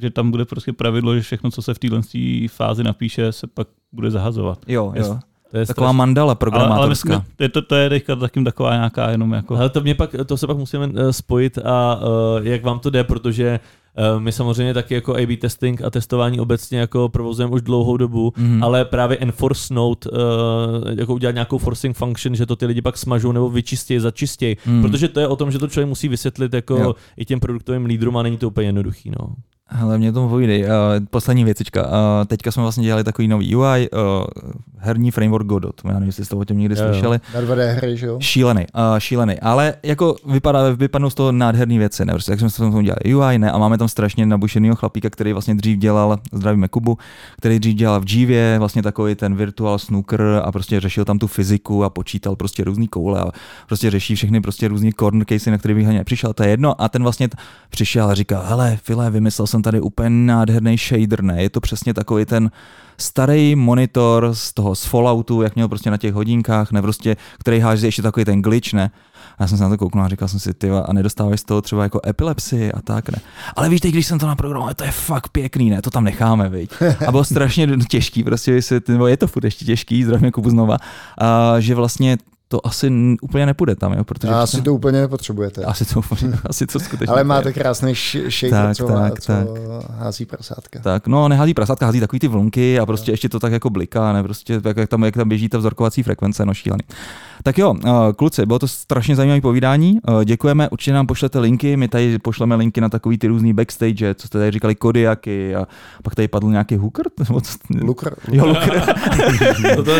že 0.00 0.10
tam 0.10 0.30
bude 0.30 0.44
prostě 0.44 0.72
pravidlo, 0.72 1.16
že 1.16 1.22
všechno, 1.22 1.50
co 1.50 1.62
se 1.62 1.74
v 1.74 1.78
téhle 1.78 2.00
fázi 2.48 2.84
napíše, 2.84 3.32
se 3.32 3.46
pak 3.46 3.68
bude 3.92 4.10
zahazovat. 4.10 4.64
Jo, 4.68 4.92
jo. 4.96 5.18
To 5.54 5.58
je 5.58 5.66
taková 5.66 5.86
strašný. 5.86 5.98
mandala 5.98 6.34
programátorská. 6.34 7.08
Ale, 7.08 7.16
ale 7.16 7.24
jsme, 7.38 7.48
to, 7.48 7.62
to 7.62 7.74
je 7.74 7.88
teďka 7.88 8.16
takým 8.16 8.44
taková 8.44 8.74
nějaká 8.74 9.10
jenom 9.10 9.32
jako... 9.32 9.56
Ale 9.56 9.68
to, 9.68 9.80
mě 9.80 9.94
pak, 9.94 10.14
to 10.26 10.36
se 10.36 10.46
pak 10.46 10.56
musíme 10.56 10.86
uh, 10.86 11.08
spojit 11.10 11.58
a 11.58 12.00
uh, 12.00 12.46
jak 12.46 12.62
vám 12.62 12.78
to 12.78 12.90
jde, 12.90 13.04
protože 13.04 13.60
uh, 14.14 14.20
my 14.20 14.32
samozřejmě 14.32 14.74
taky 14.74 14.94
jako 14.94 15.16
A-B 15.16 15.36
testing 15.36 15.82
a 15.82 15.90
testování 15.90 16.40
obecně 16.40 16.78
jako 16.78 17.08
provozujeme 17.08 17.54
už 17.54 17.62
dlouhou 17.62 17.96
dobu, 17.96 18.32
mm. 18.36 18.64
ale 18.64 18.84
právě 18.84 19.16
enforce 19.16 19.74
note, 19.74 20.10
uh, 20.10 20.18
jako 20.98 21.14
udělat 21.14 21.32
nějakou 21.34 21.58
forcing 21.58 21.96
function, 21.96 22.34
že 22.34 22.46
to 22.46 22.56
ty 22.56 22.66
lidi 22.66 22.82
pak 22.82 22.98
smažou 22.98 23.32
nebo 23.32 23.50
vyčistějí, 23.50 24.00
začistějí, 24.00 24.56
mm. 24.66 24.82
protože 24.82 25.08
to 25.08 25.20
je 25.20 25.28
o 25.28 25.36
tom, 25.36 25.50
že 25.50 25.58
to 25.58 25.68
člověk 25.68 25.88
musí 25.88 26.08
vysvětlit 26.08 26.54
jako 26.54 26.76
jo. 26.76 26.94
i 27.16 27.24
těm 27.24 27.40
produktovým 27.40 27.84
lídrům 27.84 28.16
a 28.16 28.22
není 28.22 28.38
to 28.38 28.48
úplně 28.48 28.68
jednoduchý. 28.68 29.10
No. 29.10 29.26
Hele, 29.76 29.98
mě 29.98 30.12
tomu 30.12 30.28
povídej. 30.28 30.64
Uh, 30.64 30.70
poslední 31.10 31.44
věcička. 31.44 31.82
Uh, 31.82 31.90
teďka 32.26 32.52
jsme 32.52 32.62
vlastně 32.62 32.84
dělali 32.84 33.04
takový 33.04 33.28
nový 33.28 33.56
UI, 33.56 33.88
uh, 33.90 34.24
herní 34.78 35.10
framework 35.10 35.46
Godot. 35.46 35.80
Já 35.84 35.92
nevím, 35.92 36.06
jestli 36.06 36.24
jste 36.24 36.36
o 36.36 36.44
tom 36.44 36.58
někdy 36.58 36.76
jo, 36.78 36.86
slyšeli. 36.88 37.20
Na 37.34 37.40
2D 37.40 37.74
hry, 37.74 37.96
že 37.96 38.06
jo? 38.06 38.18
Šílený, 38.20 38.66
uh, 38.74 38.98
šílený. 38.98 39.40
Ale 39.40 39.74
jako 39.82 40.16
vypadá, 40.26 40.70
vypadnou 40.70 41.10
z 41.10 41.14
toho 41.14 41.32
nádherné 41.32 41.78
věci. 41.78 42.04
Ne? 42.04 42.12
Prostě, 42.12 42.32
jak 42.32 42.40
jsme 42.40 42.50
se 42.50 42.56
tomu 42.56 42.80
dělali 42.80 43.14
UI, 43.14 43.38
ne? 43.38 43.50
A 43.50 43.58
máme 43.58 43.78
tam 43.78 43.88
strašně 43.88 44.26
nabušenýho 44.26 44.76
chlapíka, 44.76 45.10
který 45.10 45.32
vlastně 45.32 45.54
dřív 45.54 45.78
dělal, 45.78 46.18
zdravíme 46.32 46.68
Kubu, 46.68 46.98
který 47.36 47.58
dřív 47.58 47.74
dělal 47.74 48.00
v 48.00 48.10
Jivě, 48.10 48.56
vlastně 48.58 48.82
takový 48.82 49.14
ten 49.14 49.34
virtual 49.34 49.78
snooker 49.78 50.22
a 50.44 50.52
prostě 50.52 50.80
řešil 50.80 51.04
tam 51.04 51.18
tu 51.18 51.26
fyziku 51.26 51.84
a 51.84 51.90
počítal 51.90 52.36
prostě 52.36 52.64
různý 52.64 52.88
koule 52.88 53.20
a 53.20 53.30
prostě 53.66 53.90
řeší 53.90 54.14
všechny 54.14 54.40
prostě 54.40 54.68
různý 54.68 54.92
corner 54.92 55.26
casey, 55.28 55.50
na 55.50 55.58
který 55.58 55.74
bych 55.74 55.88
ani 55.88 55.98
nepřišel. 55.98 56.32
To 56.32 56.42
je 56.42 56.48
jedno. 56.48 56.82
A 56.82 56.88
ten 56.88 57.02
vlastně 57.02 57.28
přišel 57.70 58.10
a 58.10 58.14
říkal, 58.14 58.42
hele, 58.46 58.78
File, 58.82 59.10
vymyslel 59.10 59.46
jsem 59.46 59.63
tady 59.64 59.80
úplně 59.80 60.10
nádherný 60.10 60.76
shader, 60.76 61.22
ne? 61.22 61.42
Je 61.42 61.50
to 61.50 61.60
přesně 61.60 61.94
takový 61.94 62.24
ten 62.24 62.50
starý 62.98 63.56
monitor 63.56 64.30
z 64.32 64.52
toho 64.52 64.74
z 64.74 64.84
Falloutu, 64.84 65.42
jak 65.42 65.54
měl 65.54 65.68
prostě 65.68 65.90
na 65.90 65.96
těch 65.96 66.14
hodinkách, 66.14 66.72
ne 66.72 66.82
prostě, 66.82 67.16
který 67.38 67.60
háže 67.60 67.86
ještě 67.86 68.02
takový 68.02 68.24
ten 68.24 68.42
glitch, 68.42 68.72
ne? 68.72 68.90
A 69.38 69.42
já 69.42 69.46
jsem 69.46 69.58
se 69.58 69.64
na 69.64 69.70
to 69.70 69.78
kouknul 69.78 70.04
a 70.04 70.08
říkal 70.08 70.28
jsem 70.28 70.40
si, 70.40 70.54
ty 70.54 70.70
a 70.70 70.92
nedostáváš 70.92 71.40
z 71.40 71.44
toho 71.44 71.62
třeba 71.62 71.82
jako 71.82 72.00
epilepsii 72.06 72.72
a 72.72 72.82
tak, 72.82 73.08
ne. 73.08 73.18
Ale 73.56 73.68
víš, 73.68 73.80
teď, 73.80 73.92
když 73.92 74.06
jsem 74.06 74.18
to 74.18 74.26
naprogramoval, 74.26 74.74
to 74.74 74.84
je 74.84 74.90
fakt 74.90 75.28
pěkný, 75.28 75.70
ne, 75.70 75.82
to 75.82 75.90
tam 75.90 76.04
necháme, 76.04 76.48
viď. 76.48 76.70
A 77.06 77.10
bylo 77.10 77.24
strašně 77.24 77.68
těžký, 77.88 78.24
prostě 78.24 78.60
je 79.06 79.16
to 79.16 79.26
furt 79.26 79.44
ještě 79.44 79.64
těžký, 79.64 80.04
zdravím 80.04 80.30
Kubu 80.30 80.50
znova, 80.50 80.76
a, 81.18 81.60
že 81.60 81.74
vlastně 81.74 82.16
to 82.48 82.66
asi 82.66 83.16
úplně 83.22 83.46
nepůjde 83.46 83.76
tam, 83.76 83.92
jo, 83.92 84.04
protože... 84.04 84.32
A 84.32 84.42
asi 84.42 84.62
to 84.62 84.74
úplně 84.74 85.00
nepotřebujete. 85.00 85.64
Asi 85.64 85.84
to, 85.84 86.00
asi 86.46 86.66
to 86.66 86.80
skutečně 86.80 87.12
Ale 87.12 87.24
máte 87.24 87.52
krásný 87.52 87.94
shader, 87.94 88.50
tak, 88.50 88.76
co, 88.76 88.86
tak, 88.86 89.20
co 89.20 89.32
tak. 89.32 89.46
hází 89.90 90.26
prasátka. 90.26 90.80
Tak, 90.80 91.06
no 91.06 91.28
nehází 91.28 91.54
prasátka, 91.54 91.86
hází 91.86 92.00
takový 92.00 92.20
ty 92.20 92.28
vlnky 92.28 92.78
a 92.78 92.86
prostě 92.86 93.10
no. 93.10 93.12
ještě 93.12 93.28
to 93.28 93.40
tak 93.40 93.52
jako 93.52 93.70
bliká, 93.70 94.12
ne, 94.12 94.22
prostě 94.22 94.60
jak, 94.64 94.76
jak, 94.76 94.88
tam, 94.88 95.04
jak 95.04 95.14
tam 95.14 95.28
běží 95.28 95.48
ta 95.48 95.58
vzorkovací 95.58 96.02
frekvence, 96.02 96.46
no 96.46 96.54
šílený. 96.54 96.82
Tak 97.46 97.58
jo, 97.58 97.74
eh, 97.84 97.90
kluci, 98.16 98.46
bylo 98.46 98.58
to 98.58 98.68
strašně 98.68 99.16
zajímavé 99.16 99.40
povídání. 99.40 99.98
Eh, 100.08 100.24
děkujeme, 100.24 100.68
určitě 100.68 100.92
nám 100.92 101.06
pošlete 101.06 101.38
linky, 101.38 101.76
my 101.76 101.88
tady 101.88 102.18
pošleme 102.18 102.54
linky 102.54 102.80
na 102.80 102.88
takový 102.88 103.18
ty 103.18 103.26
různý 103.26 103.52
backstage, 103.52 104.14
co 104.14 104.26
jste 104.26 104.38
tady 104.38 104.50
říkali, 104.50 104.74
kodiaky 104.74 105.54
a 105.54 105.66
pak 106.02 106.14
tady 106.14 106.28
padl 106.28 106.50
nějaký 106.50 106.76
hooker? 106.76 107.06
Lukr. 107.82 108.14
Jo, 108.32 108.46
lukr. 108.46 108.80
to, 109.76 109.82
to, 109.82 109.92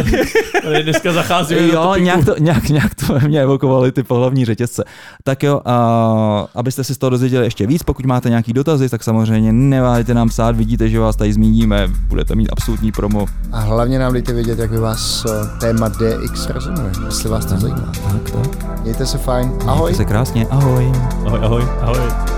dneska 0.82 1.12
zacházíme 1.12 1.68
Jo, 1.68 1.94
nějak 1.98 2.24
to, 2.24 2.34
nějak, 2.38 2.68
nějak 2.68 2.94
to 2.94 3.20
mě 3.26 3.42
evokovali 3.42 3.92
ty 3.92 4.02
pohlavní 4.02 4.44
řetězce. 4.44 4.84
Tak 5.24 5.42
jo, 5.42 5.60
a, 5.64 6.46
abyste 6.54 6.84
si 6.84 6.94
z 6.94 6.98
toho 6.98 7.10
dozvěděli 7.10 7.46
ještě 7.46 7.66
víc, 7.66 7.82
pokud 7.82 8.06
máte 8.06 8.28
nějaký 8.28 8.52
dotazy, 8.52 8.88
tak 8.88 9.04
samozřejmě 9.04 9.52
neváhejte 9.52 10.14
nám 10.14 10.28
psát, 10.28 10.56
vidíte, 10.56 10.88
že 10.88 11.00
vás 11.00 11.16
tady 11.16 11.32
zmíníme, 11.32 11.88
budete 12.08 12.34
mít 12.34 12.48
absolutní 12.52 12.92
promo. 12.92 13.26
A 13.52 13.60
hlavně 13.60 13.98
nám 13.98 14.12
dejte 14.12 14.32
vědět, 14.32 14.58
jak 14.58 14.70
by 14.70 14.78
vás 14.78 15.24
eh, 15.24 15.60
téma 15.60 15.88
DX 15.88 16.46
rezonuje, 16.46 16.92
jestli 17.06 17.33
vás 17.34 17.46
to 17.46 17.56
zajímá. 17.56 17.92
Tak, 18.12 18.30
tak. 18.30 18.80
Mějte 18.80 19.06
se 19.06 19.18
fajn. 19.18 19.52
Ahoj. 19.66 19.90
Mějte 19.90 19.96
se 19.96 20.04
krásně. 20.04 20.46
Ahoj. 20.50 20.92
Ahoj, 21.26 21.40
ahoj, 21.42 21.62
ahoj. 21.80 22.33